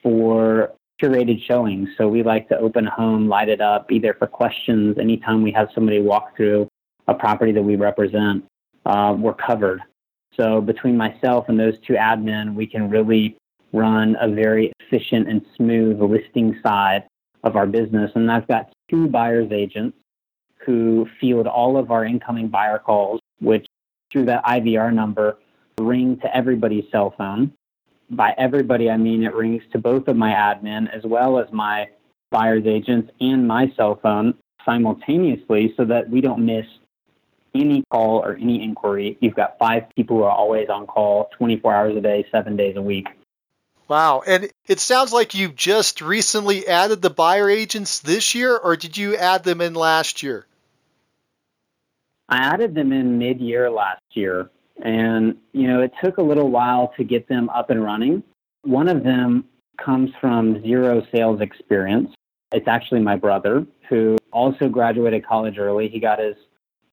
for 0.03 0.73
curated 1.01 1.43
showings. 1.43 1.89
So 1.97 2.09
we 2.09 2.23
like 2.23 2.49
to 2.49 2.59
open 2.59 2.87
a 2.87 2.91
home, 2.91 3.29
light 3.29 3.49
it 3.49 3.61
up, 3.61 3.91
either 3.91 4.15
for 4.15 4.27
questions, 4.27 4.99
anytime 4.99 5.43
we 5.43 5.53
have 5.53 5.69
somebody 5.75 6.01
walk 6.01 6.37
through 6.37 6.69
a 7.09 7.15
property 7.15 7.53
that 7.53 7.63
we 7.63 7.77
represent, 7.77 8.45
uh, 8.87 9.15
we're 9.19 9.35
covered. 9.35 9.83
So 10.39 10.61
between 10.61 10.97
myself 10.97 11.47
and 11.49 11.59
those 11.59 11.75
two 11.87 11.95
admin, 11.95 12.55
we 12.55 12.67
can 12.67 12.89
really 12.89 13.37
run 13.73 14.17
a 14.21 14.29
very 14.29 14.73
efficient 14.81 15.29
and 15.29 15.45
smooth 15.57 16.01
listing 16.01 16.59
side 16.63 17.05
of 17.45 17.57
our 17.57 17.67
business. 17.67 18.11
And 18.15 18.31
I've 18.31 18.49
got 18.49 18.73
two 18.91 19.09
buyer's 19.09 19.51
agents 19.53 19.97
who 20.65 21.09
field 21.21 21.47
all 21.47 21.77
of 21.77 21.91
our 21.91 22.05
incoming 22.05 22.49
buyer 22.49 22.79
calls, 22.79 23.21
which 23.41 23.67
through 24.13 24.27
that 24.27 24.45
IVR 24.45 24.93
number 24.93 25.39
ring 25.79 26.19
to 26.19 26.37
everybody's 26.37 26.85
cell 26.91 27.15
phone. 27.17 27.53
By 28.11 28.35
everybody, 28.37 28.91
I 28.91 28.97
mean 28.97 29.23
it 29.23 29.35
rings 29.35 29.63
to 29.73 29.79
both 29.79 30.09
of 30.09 30.17
my 30.17 30.33
admin 30.33 30.93
as 30.95 31.05
well 31.05 31.39
as 31.39 31.51
my 31.53 31.89
buyer's 32.31 32.67
agents 32.67 33.11
and 33.21 33.47
my 33.47 33.73
cell 33.77 33.99
phone 34.03 34.35
simultaneously 34.65 35.73
so 35.77 35.85
that 35.85 36.11
we 36.11 36.21
don't 36.21 36.45
miss 36.45 36.67
any 37.55 37.83
call 37.91 38.19
or 38.19 38.35
any 38.35 38.63
inquiry. 38.63 39.17
You've 39.21 39.35
got 39.35 39.59
five 39.59 39.85
people 39.97 40.19
who 40.19 40.23
are 40.25 40.31
always 40.31 40.69
on 40.69 40.87
call 40.87 41.31
24 41.37 41.75
hours 41.75 41.97
a 41.97 42.01
day, 42.01 42.27
seven 42.31 42.57
days 42.57 42.77
a 42.77 42.83
week. 42.83 43.09
Wow. 43.91 44.23
And 44.25 44.53
it 44.69 44.79
sounds 44.79 45.13
like 45.13 45.35
you 45.35 45.49
just 45.49 46.01
recently 46.01 46.69
added 46.69 47.03
the 47.03 47.11
buyer 47.11 47.51
agents 47.51 47.99
this 47.99 48.37
year, 48.37 48.57
or 48.57 48.77
did 48.77 48.97
you 48.97 49.17
add 49.17 49.43
them 49.43 49.61
in 49.61 49.75
last 49.75 50.23
year? 50.23 50.47
I 52.29 52.37
added 52.37 52.77
them 52.77 52.93
in 52.93 53.19
mid 53.19 53.41
year 53.41 53.69
last 53.69 54.05
year. 54.13 54.49
And, 54.81 55.39
you 55.53 55.67
know, 55.67 55.83
it 55.83 55.91
took 56.01 56.19
a 56.19 56.23
little 56.23 56.51
while 56.51 56.95
to 56.99 57.03
get 57.03 57.29
them 57.29 57.51
up 57.51 57.71
and 57.71 57.83
running. 57.83 58.23
One 58.63 58.87
of 58.87 59.03
them 59.03 59.45
comes 59.85 60.13
from 60.21 60.63
zero 60.63 61.05
sales 61.11 61.41
experience. 61.41 62.15
It's 62.53 62.69
actually 62.69 63.01
my 63.01 63.17
brother 63.17 63.67
who 63.89 64.19
also 64.33 64.69
graduated 64.69 65.27
college 65.27 65.59
early. 65.59 65.89
He 65.89 65.99
got 65.99 66.21
his 66.21 66.37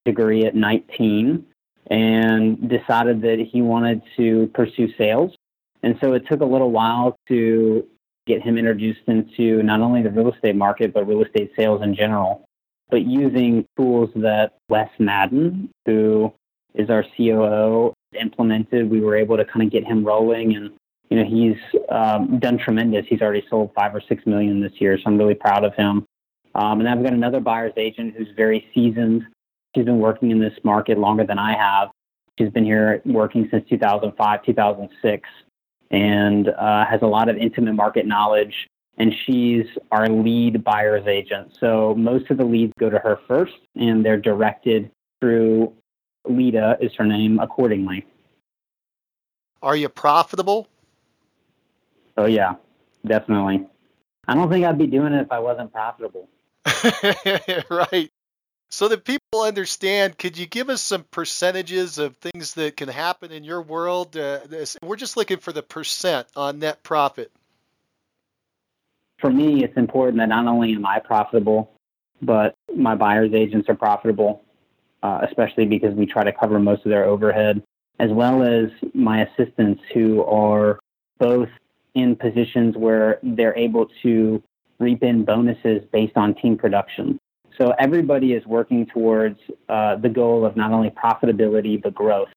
degree 0.04 0.46
at 0.46 0.56
19 0.56 1.46
and 1.92 2.68
decided 2.68 3.22
that 3.22 3.38
he 3.40 3.62
wanted 3.62 4.02
to 4.16 4.48
pursue 4.56 4.92
sales. 4.98 5.37
And 5.84 5.98
so 6.02 6.14
it 6.14 6.28
took 6.28 6.42
a 6.42 6.46
little 6.46 6.72
while 6.72 7.18
to 7.28 7.88
get 8.26 8.42
him 8.42 8.58
introduced 8.58 9.02
into 9.08 9.64
not 9.64 9.82
only 9.82 10.02
the 10.02 10.12
real 10.12 10.32
estate 10.32 10.56
market, 10.56 10.94
but 10.94 11.08
real 11.08 11.24
estate 11.24 11.52
sales 11.58 11.82
in 11.82 11.96
general. 11.96 12.46
But 12.90 13.06
using 13.06 13.66
tools 13.78 14.10
that 14.16 14.58
Wes 14.70 14.90
Madden, 15.00 15.70
who 15.86 16.34
is 16.76 16.90
our 16.90 17.04
COO, 17.16 17.94
implemented, 18.20 18.90
we 18.90 19.02
were 19.02 19.16
able 19.16 19.38
to 19.38 19.46
kind 19.46 19.64
of 19.66 19.72
get 19.72 19.86
him 19.86 20.04
rolling. 20.04 20.56
And, 20.56 20.72
you 21.10 21.18
know, 21.18 21.26
he's 21.26 21.58
um, 21.90 22.40
done 22.40 22.58
tremendous. 22.58 23.06
He's 23.08 23.22
already 23.22 23.46
sold 23.50 23.72
five 23.76 23.94
or 23.94 24.02
six 24.02 24.26
million 24.26 24.62
this 24.62 24.74
year. 24.80 24.98
So 24.98 25.04
I'm 25.08 25.18
really 25.18 25.36
proud 25.36 25.64
of 25.64 25.74
him. 25.76 26.06
Um, 26.56 26.80
and 26.80 26.90
I've 26.90 27.04
got 27.04 27.14
another 27.14 27.40
buyer's 27.40 27.74
agent 27.78 28.16
who's 28.18 28.30
very 28.36 28.68
seasoned. 28.74 29.24
She's 29.76 29.86
been 29.86 30.00
working 30.00 30.32
in 30.32 30.40
this 30.40 30.54
market 30.64 30.98
longer 30.98 31.26
than 31.26 31.38
I 31.38 31.56
have. 31.56 31.90
She's 32.40 32.50
been 32.50 32.66
here 32.66 33.02
working 33.06 33.48
since 33.52 33.68
2005, 33.70 34.44
2006 34.44 35.30
and 35.92 36.50
uh, 36.50 36.86
has 36.86 37.02
a 37.02 37.08
lot 37.08 37.30
of 37.30 37.38
intimate 37.38 37.74
market 37.74 38.06
knowledge. 38.06 38.68
And 38.98 39.14
she's 39.26 39.66
our 39.92 40.10
lead 40.10 40.64
buyer's 40.64 41.06
agent. 41.06 41.54
So 41.60 41.94
most 41.96 42.32
of 42.32 42.38
the 42.38 42.46
leads 42.46 42.74
go 42.80 42.90
to 42.90 42.98
her 42.98 43.20
first, 43.28 43.54
and 43.76 44.04
they're 44.04 44.18
directed 44.18 44.90
through 45.22 45.74
Lita, 46.28 46.78
is 46.82 46.92
her 46.96 47.06
name, 47.06 47.40
accordingly. 47.40 48.06
Are 49.62 49.76
you 49.76 49.90
profitable? 49.90 50.68
Oh, 52.18 52.26
yeah, 52.26 52.56
definitely. 53.06 53.68
I 54.28 54.34
don't 54.34 54.50
think 54.50 54.66
I'd 54.66 54.78
be 54.78 54.88
doing 54.88 55.14
it 55.14 55.22
if 55.22 55.32
I 55.32 55.40
wasn't 55.40 55.72
profitable. 55.72 56.28
right. 57.70 58.12
So 58.70 58.90
that 58.90 59.06
people 59.06 59.42
understand, 59.44 60.18
could 60.18 60.38
you 60.38 60.46
give 60.46 60.70
us 60.70 60.82
some 60.82 61.06
percentages 61.10 61.98
of 61.98 62.18
things 62.18 62.54
that 62.56 62.76
can 62.76 62.90
happen 62.90 63.32
in 63.32 63.44
your 63.44 63.62
world? 63.62 64.18
Uh, 64.18 64.40
this, 64.46 64.78
we're 64.84 64.98
just 64.98 65.16
looking 65.16 65.38
for 65.38 65.54
the 65.54 65.64
percent 65.64 66.28
on 66.36 66.60
net 66.60 66.84
profit. 66.84 67.32
For 69.20 69.30
me, 69.30 69.64
it's 69.64 69.78
important 69.78 70.18
that 70.18 70.30
not 70.30 70.48
only 70.48 70.74
am 70.74 70.86
I 70.86 71.00
profitable, 71.00 71.72
but 72.22 72.56
my 72.76 72.96
buyer's 72.96 73.34
agents 73.34 73.70
are 73.70 73.76
profitable, 73.76 74.44
uh, 75.02 75.22
especially 75.24 75.66
because 75.66 75.94
we 75.94 76.06
try 76.06 76.24
to 76.24 76.34
cover 76.34 76.60
most 76.60 76.86
of 76.86 76.90
their 76.90 77.06
overhead, 77.06 77.64
as 78.00 78.12
well 78.12 78.44
as 78.44 78.70
my 78.94 79.22
assistants 79.22 79.82
who 79.94 80.24
are 80.24 80.80
both 81.20 81.50
in 81.96 82.16
positions 82.16 82.76
where 82.76 83.20
they're 83.24 83.58
able 83.58 83.88
to 84.04 84.44
reap 84.80 85.02
in 85.04 85.26
bonuses 85.26 85.82
based 85.92 86.16
on 86.16 86.36
team 86.36 86.58
production. 86.58 87.18
So 87.58 87.74
everybody 87.80 88.34
is 88.34 88.46
working 88.46 88.86
towards 88.86 89.40
uh, 89.68 89.96
the 89.96 90.10
goal 90.10 90.46
of 90.46 90.56
not 90.56 90.72
only 90.72 90.90
profitability 90.90 91.82
but 91.82 91.96
growth, 91.96 92.30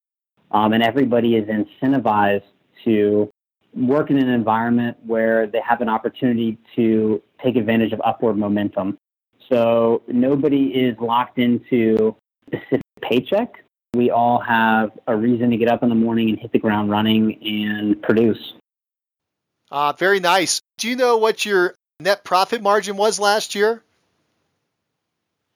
um, 0.51 0.73
and 0.73 0.83
everybody 0.83 1.37
is 1.37 1.49
incentivized 1.49 2.45
to 2.85 3.31
work 3.75 4.11
in 4.11 4.19
an 4.19 4.29
environment 4.29 4.97
where 5.05 5.47
they 5.47 5.61
have 5.61 5.81
an 5.81 5.89
opportunity 5.89 6.59
to 6.75 7.23
take 7.43 7.57
advantage 7.57 7.93
of 7.93 8.01
upward 8.05 8.37
momentum. 8.37 8.99
So 9.49 10.03
nobody 10.09 10.69
is 10.69 10.97
locked 10.99 11.39
into 11.39 12.17
a 12.53 12.57
specific 12.57 12.83
paycheck. 13.03 13.65
We 13.95 14.11
all 14.11 14.41
have 14.41 14.93
a 15.07 15.17
reason 15.17 15.51
to 15.51 15.57
get 15.57 15.69
up 15.69 15.83
in 15.83 15.89
the 15.89 15.95
morning 15.95 16.31
and 16.31 16.39
hit 16.39 16.53
the 16.53 16.59
ground 16.59 16.91
running 16.91 17.39
and 17.43 18.01
produce. 18.01 18.55
Uh, 19.71 19.93
very 19.93 20.21
nice. 20.21 20.61
Do 20.79 20.89
you 20.89 20.97
know 20.97 21.17
what 21.17 21.45
your 21.45 21.75
net 22.01 22.25
profit 22.25 22.63
margin 22.63 22.97
was 22.97 23.21
last 23.21 23.55
year? 23.55 23.83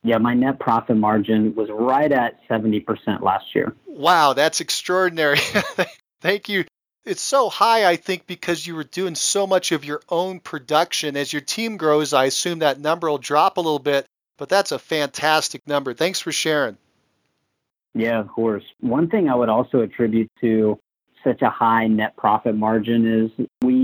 Yeah, 0.05 0.19
my 0.19 0.35
net 0.35 0.61
profit 0.61 0.99
margin 0.99 1.55
was 1.55 1.71
right 1.71 2.13
at 2.13 2.39
70% 2.49 3.23
last 3.23 3.55
year. 3.55 3.75
Wow, 3.87 4.35
that's 4.35 4.61
extraordinary. 4.61 5.39
Thank 6.21 6.51
you. 6.51 6.65
It's 7.07 7.23
so 7.23 7.49
high, 7.49 7.89
I 7.89 7.97
think, 7.97 8.27
because 8.27 8.67
you 8.67 8.75
were 8.75 8.85
doing 8.85 9.15
so 9.15 9.47
much 9.47 9.73
of 9.73 9.85
your 9.85 10.03
own 10.11 10.41
production. 10.41 11.17
As 11.17 11.33
your 11.33 11.41
team 11.41 11.79
grows, 11.79 12.13
I 12.13 12.27
assume 12.27 12.59
that 12.59 12.79
number 12.79 13.11
will 13.11 13.19
drop 13.19 13.57
a 13.57 13.63
little 13.63 13.79
bit, 13.79 14.05
but 14.37 14.51
that's 14.51 14.73
a 14.73 14.79
fantastic 14.79 15.67
number. 15.67 15.95
Thanks 15.95 16.21
for 16.21 16.33
sharing. 16.33 16.77
Yeah, 17.95 18.21
of 18.21 18.29
course. 18.29 18.65
One 18.81 19.09
thing 19.09 19.31
I 19.31 19.35
would 19.35 19.49
also 19.49 19.81
attribute 19.81 20.31
to 20.43 20.79
such 21.23 21.41
a 21.41 21.49
high 21.49 21.87
net 21.87 22.15
profit 22.17 22.55
margin 22.55 23.07
is 23.07 23.47
we 23.63 23.75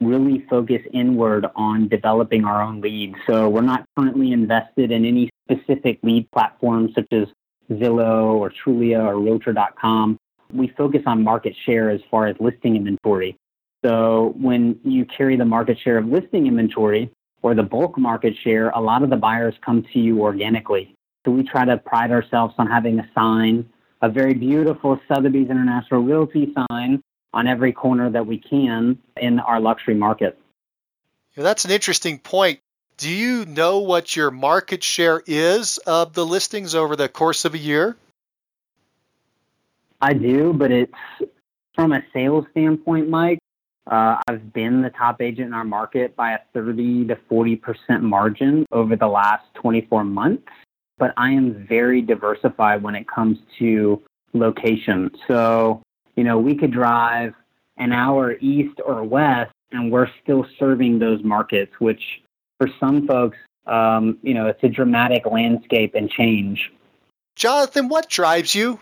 really 0.00 0.44
focus 0.48 0.82
inward 0.92 1.46
on 1.56 1.88
developing 1.88 2.44
our 2.44 2.62
own 2.62 2.80
leads. 2.80 3.16
So 3.26 3.48
we're 3.48 3.62
not 3.62 3.84
currently 3.96 4.32
invested 4.32 4.90
in 4.90 5.04
any 5.04 5.30
specific 5.50 5.98
lead 6.02 6.30
platforms 6.30 6.92
such 6.94 7.12
as 7.12 7.26
Zillow 7.70 8.34
or 8.34 8.50
Trulia 8.50 9.04
or 9.04 9.18
Realtor.com. 9.20 10.18
We 10.52 10.68
focus 10.68 11.02
on 11.06 11.22
market 11.22 11.54
share 11.66 11.90
as 11.90 12.00
far 12.10 12.26
as 12.26 12.36
listing 12.40 12.76
inventory. 12.76 13.36
So 13.84 14.34
when 14.38 14.78
you 14.84 15.04
carry 15.04 15.36
the 15.36 15.44
market 15.44 15.78
share 15.78 15.98
of 15.98 16.06
listing 16.06 16.46
inventory 16.46 17.10
or 17.42 17.54
the 17.54 17.62
bulk 17.62 17.98
market 17.98 18.34
share, 18.42 18.70
a 18.70 18.80
lot 18.80 19.02
of 19.02 19.10
the 19.10 19.16
buyers 19.16 19.54
come 19.64 19.84
to 19.92 19.98
you 19.98 20.22
organically. 20.22 20.94
So 21.24 21.32
we 21.32 21.42
try 21.42 21.64
to 21.64 21.76
pride 21.76 22.10
ourselves 22.10 22.54
on 22.58 22.66
having 22.66 22.98
a 22.98 23.08
sign, 23.14 23.68
a 24.00 24.08
very 24.08 24.34
beautiful 24.34 24.98
Sotheby's 25.06 25.50
International 25.50 26.02
Realty 26.02 26.54
sign 26.70 27.02
on 27.32 27.46
every 27.46 27.72
corner 27.72 28.10
that 28.10 28.26
we 28.26 28.38
can 28.38 28.98
in 29.16 29.38
our 29.40 29.60
luxury 29.60 29.94
market. 29.94 30.38
Yeah, 31.36 31.44
that's 31.44 31.64
an 31.64 31.70
interesting 31.70 32.18
point. 32.18 32.60
Do 32.96 33.10
you 33.10 33.44
know 33.46 33.78
what 33.78 34.16
your 34.16 34.30
market 34.30 34.82
share 34.82 35.22
is 35.26 35.78
of 35.78 36.14
the 36.14 36.26
listings 36.26 36.74
over 36.74 36.96
the 36.96 37.08
course 37.08 37.44
of 37.44 37.54
a 37.54 37.58
year? 37.58 37.96
I 40.00 40.14
do, 40.14 40.52
but 40.52 40.72
it's 40.72 40.94
from 41.74 41.92
a 41.92 42.02
sales 42.12 42.44
standpoint, 42.50 43.08
Mike. 43.08 43.38
Uh, 43.88 44.20
I've 44.26 44.52
been 44.52 44.82
the 44.82 44.90
top 44.90 45.22
agent 45.22 45.46
in 45.48 45.54
our 45.54 45.64
market 45.64 46.14
by 46.14 46.32
a 46.32 46.38
30 46.52 47.06
to 47.06 47.16
40% 47.30 48.02
margin 48.02 48.66
over 48.70 48.96
the 48.96 49.06
last 49.06 49.44
24 49.54 50.04
months, 50.04 50.42
but 50.98 51.14
I 51.16 51.30
am 51.30 51.66
very 51.66 52.02
diversified 52.02 52.82
when 52.82 52.94
it 52.94 53.08
comes 53.08 53.38
to 53.60 54.02
location. 54.34 55.10
So 55.26 55.82
you 56.18 56.24
know, 56.24 56.36
we 56.36 56.56
could 56.56 56.72
drive 56.72 57.32
an 57.76 57.92
hour 57.92 58.36
east 58.40 58.80
or 58.84 59.04
west 59.04 59.52
and 59.70 59.92
we're 59.92 60.08
still 60.20 60.44
serving 60.58 60.98
those 60.98 61.22
markets, 61.22 61.70
which 61.78 62.02
for 62.58 62.68
some 62.80 63.06
folks, 63.06 63.36
um, 63.68 64.18
you 64.22 64.34
know, 64.34 64.48
it's 64.48 64.58
a 64.64 64.68
dramatic 64.68 65.26
landscape 65.26 65.94
and 65.94 66.10
change. 66.10 66.72
Jonathan, 67.36 67.88
what 67.88 68.08
drives 68.10 68.52
you? 68.52 68.80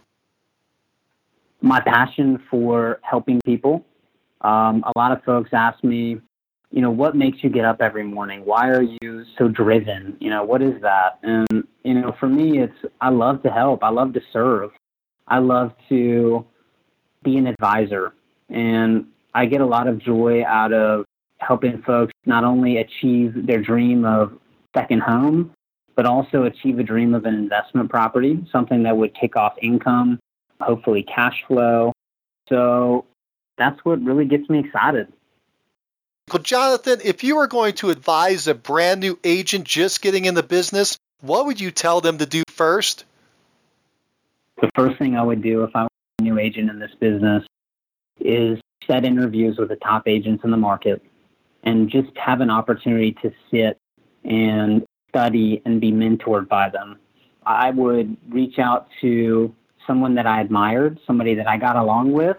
My 1.61 1.79
passion 1.81 2.43
for 2.51 3.01
helping 3.03 3.43
people. 3.45 3.85
Um, 4.41 4.83
a 4.87 4.99
lot 4.99 5.13
of 5.13 5.23
folks 5.23 5.51
ask 5.53 5.85
me, 5.85 6.19
you 6.71 6.81
know, 6.81 6.91
what 6.91 7.15
makes 7.15 7.45
you 7.45 7.51
get 7.51 7.67
up 7.67 7.83
every 7.83 8.05
morning? 8.05 8.47
Why 8.47 8.71
are 8.71 8.83
you 8.83 9.27
so 9.37 9.49
driven? 9.49 10.17
You 10.21 10.31
know, 10.31 10.43
what 10.43 10.63
is 10.63 10.81
that? 10.81 11.19
And, 11.23 11.67
you 11.85 11.93
know, 11.93 12.17
for 12.19 12.31
me, 12.31 12.61
it's 12.61 12.79
I 13.03 13.11
love 13.11 13.43
to 13.43 13.51
help. 13.51 13.85
I 13.85 13.91
love 13.91 14.15
to 14.15 14.23
serve. 14.33 14.71
I 15.29 15.39
love 15.39 15.73
to 15.91 16.47
be 17.27 17.37
an 17.37 17.47
advisor. 17.47 18.15
And 18.49 19.09
I 19.35 19.45
get 19.47 19.61
a 19.61 19.67
lot 19.67 19.89
of 19.89 19.99
joy 19.99 20.45
out 20.45 20.73
of 20.73 21.05
helping 21.39 21.83
folks 21.83 22.13
not 22.25 22.45
only 22.45 22.79
achieve 22.79 23.47
their 23.47 23.61
dream 23.61 24.07
of 24.07 24.39
second 24.75 25.03
home, 25.03 25.53
but 25.95 26.07
also 26.07 26.45
achieve 26.45 26.79
a 26.79 26.83
dream 26.83 27.15
of 27.15 27.25
an 27.25 27.35
investment 27.35 27.91
property, 27.91 28.47
something 28.51 28.85
that 28.85 28.97
would 28.97 29.15
kick 29.15 29.37
off 29.37 29.55
income, 29.61 30.19
hopefully 30.61 31.03
cash 31.03 31.45
flow. 31.49 31.93
So 32.49 33.05
that's 33.59 33.85
what 33.85 34.01
really 34.03 34.25
gets 34.25 34.49
me 34.49 34.61
excited. 34.61 35.13
Well, 36.33 36.43
Jonathan, 36.43 37.01
if 37.05 37.25
you 37.25 37.37
were 37.37 37.47
going 37.47 37.75
to 37.75 37.91
advise 37.91 38.47
a 38.47 38.55
brand 38.55 39.01
new 39.01 39.19
agent 39.25 39.65
just 39.65 40.01
getting 40.01 40.25
in 40.27 40.35
the 40.35 40.43
business, 40.43 40.97
what 41.21 41.47
would 41.47 41.61
you 41.61 41.71
tell 41.71 42.01
them 42.01 42.19
to 42.19 42.27
do 42.27 42.43
first? 42.49 43.05
The 44.61 44.71
first 44.75 44.99
thing 44.99 45.17
I 45.17 45.23
would 45.23 45.43
do 45.43 45.65
if 45.65 45.75
I 45.75 45.87
new 46.37 46.43
agent 46.43 46.71
in 46.71 46.79
this 46.79 46.93
business 47.01 47.45
is 48.21 48.59
set 48.87 49.05
interviews 49.05 49.59
with 49.59 49.69
the 49.69 49.77
top 49.77 50.07
agents 50.07 50.45
in 50.45 50.51
the 50.51 50.57
market 50.57 51.03
and 51.65 51.91
just 51.91 52.17
have 52.17 52.41
an 52.41 52.51
opportunity 52.51 53.13
to 53.23 53.33
sit 53.51 53.79
and 54.25 54.85
study 55.09 55.63
and 55.65 55.81
be 55.81 55.93
mentored 55.93 56.49
by 56.49 56.69
them. 56.69 56.99
I 57.45 57.71
would 57.71 58.17
reach 58.29 58.59
out 58.59 58.89
to 59.01 59.55
someone 59.87 60.15
that 60.17 60.27
I 60.27 60.41
admired, 60.41 60.99
somebody 61.07 61.35
that 61.35 61.49
I 61.49 61.57
got 61.59 61.77
along 61.77 62.13
with, 62.13 62.37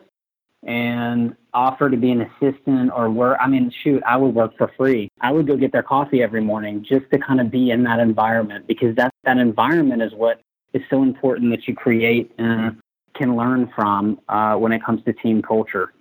and 0.64 1.36
offer 1.54 1.90
to 1.90 1.98
be 1.98 2.12
an 2.12 2.22
assistant 2.22 2.92
or 2.94 3.10
work. 3.10 3.38
I 3.40 3.48
mean, 3.48 3.72
shoot, 3.84 4.04
I 4.06 4.18
would 4.18 4.34
work 4.34 4.58
for 4.58 4.72
free. 4.78 5.10
I 5.22 5.32
would 5.32 5.48
go 5.48 5.56
get 5.56 5.72
their 5.72 5.84
coffee 5.84 6.22
every 6.22 6.42
morning 6.42 6.84
just 6.84 7.10
to 7.12 7.20
kind 7.20 7.40
of 7.40 7.50
be 7.50 7.72
in 7.72 7.84
that 7.84 8.00
environment 8.00 8.68
because 8.68 8.96
that, 8.96 9.12
that 9.24 9.38
environment 9.38 10.02
is 10.02 10.14
what 10.14 10.42
is 10.74 10.82
so 10.90 11.04
important 11.04 11.52
that 11.52 11.68
you 11.68 11.76
create 11.76 12.32
and 12.38 12.82
can 13.18 13.36
learn 13.36 13.72
from 13.76 14.20
uh, 14.30 14.56
when 14.56 14.72
it 14.72 14.84
comes 14.84 15.04
to 15.06 15.14
team 15.14 15.42
culture. 15.42 15.94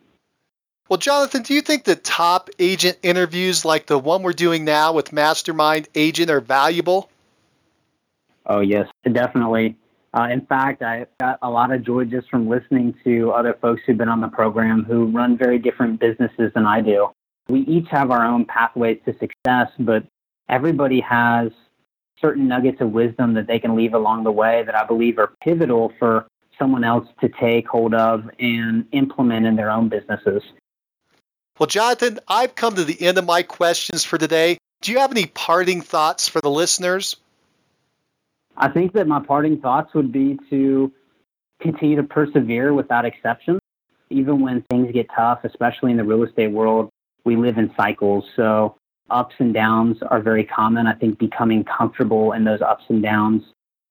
Well, 0.88 0.98
Jonathan, 0.98 1.42
do 1.42 1.54
you 1.54 1.62
think 1.62 1.84
the 1.84 1.96
top 1.96 2.48
agent 2.60 2.98
interviews 3.02 3.64
like 3.64 3.86
the 3.86 3.98
one 3.98 4.22
we're 4.22 4.32
doing 4.32 4.64
now 4.64 4.92
with 4.92 5.12
Mastermind 5.12 5.88
Agent 5.96 6.30
are 6.30 6.40
valuable? 6.40 7.10
Oh, 8.46 8.60
yes, 8.60 8.88
definitely. 9.10 9.76
Uh, 10.14 10.28
in 10.30 10.46
fact, 10.46 10.82
I 10.82 11.06
got 11.18 11.40
a 11.42 11.50
lot 11.50 11.72
of 11.72 11.82
joy 11.82 12.04
just 12.04 12.30
from 12.30 12.48
listening 12.48 12.94
to 13.02 13.32
other 13.32 13.54
folks 13.60 13.82
who've 13.84 13.98
been 13.98 14.08
on 14.08 14.20
the 14.20 14.28
program 14.28 14.84
who 14.84 15.06
run 15.06 15.36
very 15.36 15.58
different 15.58 15.98
businesses 15.98 16.52
than 16.54 16.66
I 16.66 16.80
do. 16.80 17.08
We 17.48 17.60
each 17.60 17.88
have 17.90 18.12
our 18.12 18.24
own 18.24 18.44
pathways 18.44 18.98
to 19.04 19.12
success, 19.18 19.70
but 19.78 20.04
everybody 20.48 21.00
has 21.00 21.50
certain 22.20 22.48
nuggets 22.48 22.80
of 22.80 22.92
wisdom 22.92 23.34
that 23.34 23.46
they 23.46 23.58
can 23.58 23.74
leave 23.74 23.92
along 23.92 24.24
the 24.24 24.32
way 24.32 24.62
that 24.64 24.74
I 24.74 24.84
believe 24.86 25.18
are 25.18 25.32
pivotal 25.42 25.92
for 25.98 26.26
someone 26.58 26.84
else 26.84 27.08
to 27.20 27.28
take 27.28 27.68
hold 27.68 27.94
of 27.94 28.30
and 28.38 28.86
implement 28.92 29.46
in 29.46 29.56
their 29.56 29.70
own 29.70 29.88
businesses. 29.88 30.42
Well, 31.58 31.66
Jonathan, 31.66 32.18
I've 32.28 32.54
come 32.54 32.74
to 32.74 32.84
the 32.84 33.00
end 33.00 33.18
of 33.18 33.24
my 33.24 33.42
questions 33.42 34.04
for 34.04 34.18
today. 34.18 34.58
Do 34.82 34.92
you 34.92 34.98
have 34.98 35.10
any 35.10 35.26
parting 35.26 35.80
thoughts 35.80 36.28
for 36.28 36.40
the 36.40 36.50
listeners? 36.50 37.16
I 38.56 38.68
think 38.68 38.92
that 38.92 39.06
my 39.06 39.20
parting 39.20 39.60
thoughts 39.60 39.94
would 39.94 40.12
be 40.12 40.38
to 40.50 40.92
continue 41.60 41.96
to 41.96 42.02
persevere 42.02 42.74
without 42.74 43.04
exception. 43.04 43.58
Even 44.10 44.40
when 44.40 44.62
things 44.70 44.92
get 44.92 45.08
tough, 45.14 45.44
especially 45.44 45.90
in 45.90 45.96
the 45.96 46.04
real 46.04 46.22
estate 46.22 46.48
world, 46.48 46.90
we 47.24 47.36
live 47.36 47.58
in 47.58 47.72
cycles. 47.76 48.24
So 48.36 48.76
ups 49.10 49.34
and 49.38 49.52
downs 49.52 49.98
are 50.02 50.20
very 50.20 50.44
common. 50.44 50.86
I 50.86 50.94
think 50.94 51.18
becoming 51.18 51.64
comfortable 51.64 52.32
in 52.32 52.44
those 52.44 52.60
ups 52.60 52.84
and 52.88 53.02
downs 53.02 53.42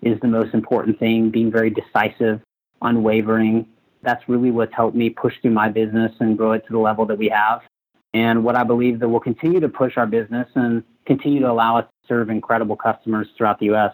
is 0.01 0.19
the 0.21 0.27
most 0.27 0.53
important 0.53 0.99
thing, 0.99 1.31
being 1.31 1.51
very 1.51 1.69
decisive 1.69 2.41
unwavering. 2.81 3.67
That's 4.01 4.27
really 4.27 4.51
what's 4.51 4.73
helped 4.73 4.95
me 4.95 5.09
push 5.09 5.33
through 5.41 5.51
my 5.51 5.69
business 5.69 6.11
and 6.19 6.37
grow 6.37 6.53
it 6.53 6.65
to 6.67 6.73
the 6.73 6.79
level 6.79 7.05
that 7.07 7.17
we 7.17 7.29
have. 7.29 7.61
And 8.13 8.43
what 8.43 8.55
I 8.55 8.63
believe 8.63 8.99
that 8.99 9.09
will 9.09 9.19
continue 9.19 9.59
to 9.59 9.69
push 9.69 9.97
our 9.97 10.07
business 10.07 10.47
and 10.55 10.83
continue 11.05 11.41
to 11.41 11.51
allow 11.51 11.77
us 11.77 11.85
to 11.85 12.07
serve 12.07 12.29
incredible 12.29 12.75
customers 12.75 13.27
throughout 13.37 13.59
the 13.59 13.65
U.S. 13.67 13.93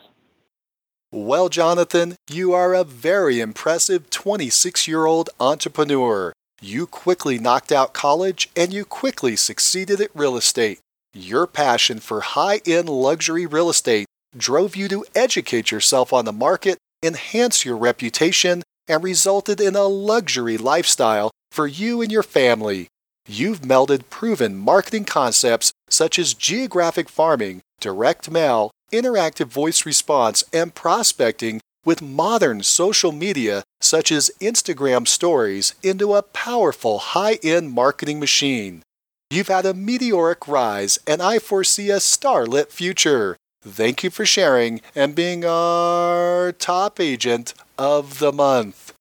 Well, 1.11 1.49
Jonathan, 1.49 2.15
you 2.29 2.53
are 2.53 2.73
a 2.73 2.83
very 2.83 3.39
impressive 3.39 4.09
26 4.09 4.87
year 4.87 5.05
old 5.05 5.29
entrepreneur. 5.39 6.31
You 6.61 6.85
quickly 6.85 7.39
knocked 7.39 7.71
out 7.71 7.93
college 7.93 8.49
and 8.55 8.71
you 8.71 8.85
quickly 8.85 9.35
succeeded 9.35 9.99
at 9.99 10.11
real 10.13 10.37
estate. 10.37 10.79
Your 11.13 11.47
passion 11.47 11.99
for 11.99 12.21
high 12.21 12.61
end 12.65 12.87
luxury 12.87 13.45
real 13.45 13.69
estate 13.69 14.05
drove 14.37 14.75
you 14.75 14.87
to 14.87 15.03
educate 15.13 15.71
yourself 15.71 16.13
on 16.13 16.25
the 16.25 16.31
market, 16.31 16.77
enhance 17.03 17.65
your 17.65 17.75
reputation, 17.75 18.63
and 18.91 19.03
resulted 19.03 19.61
in 19.61 19.75
a 19.75 19.87
luxury 19.87 20.57
lifestyle 20.57 21.31
for 21.51 21.65
you 21.65 22.01
and 22.01 22.11
your 22.11 22.23
family. 22.23 22.87
You've 23.27 23.61
melded 23.61 24.09
proven 24.09 24.57
marketing 24.57 25.05
concepts 25.05 25.71
such 25.89 26.19
as 26.19 26.33
geographic 26.33 27.07
farming, 27.07 27.61
direct 27.79 28.29
mail, 28.29 28.71
interactive 28.91 29.47
voice 29.47 29.85
response, 29.85 30.43
and 30.51 30.75
prospecting 30.75 31.61
with 31.85 32.01
modern 32.01 32.63
social 32.63 33.11
media 33.11 33.63
such 33.79 34.11
as 34.11 34.31
Instagram 34.41 35.07
stories 35.07 35.73
into 35.81 36.13
a 36.13 36.21
powerful 36.21 36.99
high 36.99 37.39
end 37.41 37.71
marketing 37.71 38.19
machine. 38.19 38.83
You've 39.29 39.47
had 39.47 39.65
a 39.65 39.73
meteoric 39.73 40.47
rise, 40.47 40.99
and 41.07 41.21
I 41.21 41.39
foresee 41.39 41.89
a 41.89 42.01
starlit 42.01 42.71
future. 42.71 43.37
Thank 43.63 44.03
you 44.03 44.09
for 44.09 44.25
sharing 44.25 44.81
and 44.95 45.13
being 45.13 45.45
our 45.45 46.51
top 46.51 46.99
agent 46.99 47.53
of 47.77 48.17
the 48.17 48.31
month. 48.31 48.93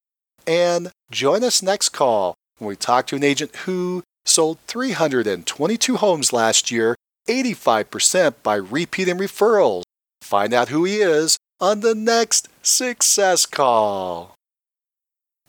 And 0.47 0.91
join 1.11 1.43
us 1.43 1.63
next 1.63 1.91
call 1.91 2.35
when 2.59 2.69
we 2.69 2.77
talk 2.77 3.07
to 3.07 3.17
an 3.17 3.25
agent 3.25 3.57
who 3.65 4.03
sold 4.27 4.59
322 4.67 5.97
homes 5.97 6.33
last 6.35 6.71
year, 6.71 6.95
85% 7.27 8.35
by 8.43 8.57
repeat 8.57 9.09
and 9.09 9.19
referrals. 9.19 9.83
Find 10.21 10.53
out 10.53 10.69
who 10.69 10.85
he 10.85 10.97
is 10.97 11.39
on 11.59 11.81
the 11.81 11.95
next 11.95 12.49
Success 12.63 13.47
Call. 13.47 14.35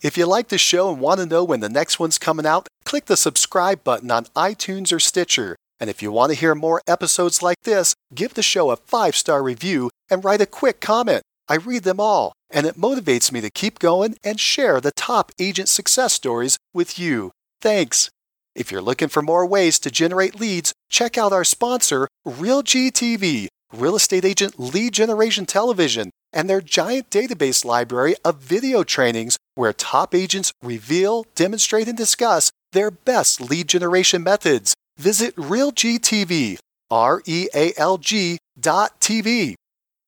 If 0.01 0.17
you 0.17 0.25
like 0.25 0.47
the 0.47 0.57
show 0.57 0.89
and 0.89 1.01
want 1.01 1.19
to 1.19 1.25
know 1.25 1.43
when 1.43 1.59
the 1.59 1.69
next 1.69 1.99
one's 1.99 2.17
coming 2.17 2.45
out, 2.45 2.67
click 2.85 3.05
the 3.05 3.17
subscribe 3.17 3.83
button 3.83 4.09
on 4.09 4.25
iTunes 4.37 4.93
or 4.93 4.99
Stitcher. 4.99 5.57
And 5.81 5.89
if 5.89 6.03
you 6.03 6.11
want 6.11 6.31
to 6.31 6.37
hear 6.37 6.53
more 6.53 6.83
episodes 6.85 7.41
like 7.41 7.61
this, 7.63 7.95
give 8.13 8.35
the 8.35 8.43
show 8.43 8.69
a 8.69 8.75
five 8.75 9.15
star 9.15 9.41
review 9.41 9.89
and 10.11 10.23
write 10.23 10.39
a 10.39 10.45
quick 10.45 10.79
comment. 10.79 11.23
I 11.49 11.55
read 11.55 11.83
them 11.83 11.99
all, 11.99 12.33
and 12.51 12.67
it 12.67 12.79
motivates 12.79 13.31
me 13.31 13.41
to 13.41 13.49
keep 13.49 13.79
going 13.79 14.15
and 14.23 14.39
share 14.39 14.79
the 14.79 14.91
top 14.91 15.31
agent 15.39 15.69
success 15.69 16.13
stories 16.13 16.59
with 16.71 16.99
you. 16.99 17.31
Thanks. 17.61 18.11
If 18.55 18.71
you're 18.71 18.81
looking 18.81 19.07
for 19.07 19.23
more 19.23 19.45
ways 19.45 19.79
to 19.79 19.89
generate 19.89 20.39
leads, 20.39 20.71
check 20.89 21.17
out 21.17 21.33
our 21.33 21.43
sponsor, 21.43 22.07
RealGTV, 22.27 23.47
Real 23.73 23.95
Estate 23.95 24.25
Agent 24.25 24.59
Lead 24.59 24.93
Generation 24.93 25.47
Television, 25.47 26.11
and 26.31 26.47
their 26.47 26.61
giant 26.61 27.09
database 27.09 27.65
library 27.65 28.15
of 28.23 28.37
video 28.37 28.83
trainings 28.83 29.37
where 29.55 29.73
top 29.73 30.13
agents 30.13 30.51
reveal, 30.61 31.25
demonstrate, 31.33 31.87
and 31.87 31.97
discuss 31.97 32.51
their 32.71 32.91
best 32.91 33.41
lead 33.41 33.67
generation 33.67 34.21
methods. 34.21 34.75
Visit 35.01 35.35
RealGTV, 35.35 36.59
R 36.91 37.23
E 37.25 37.47
A 37.55 37.73
L 37.75 37.97
G 37.97 38.37
dot 38.59 39.01
TV. 39.01 39.55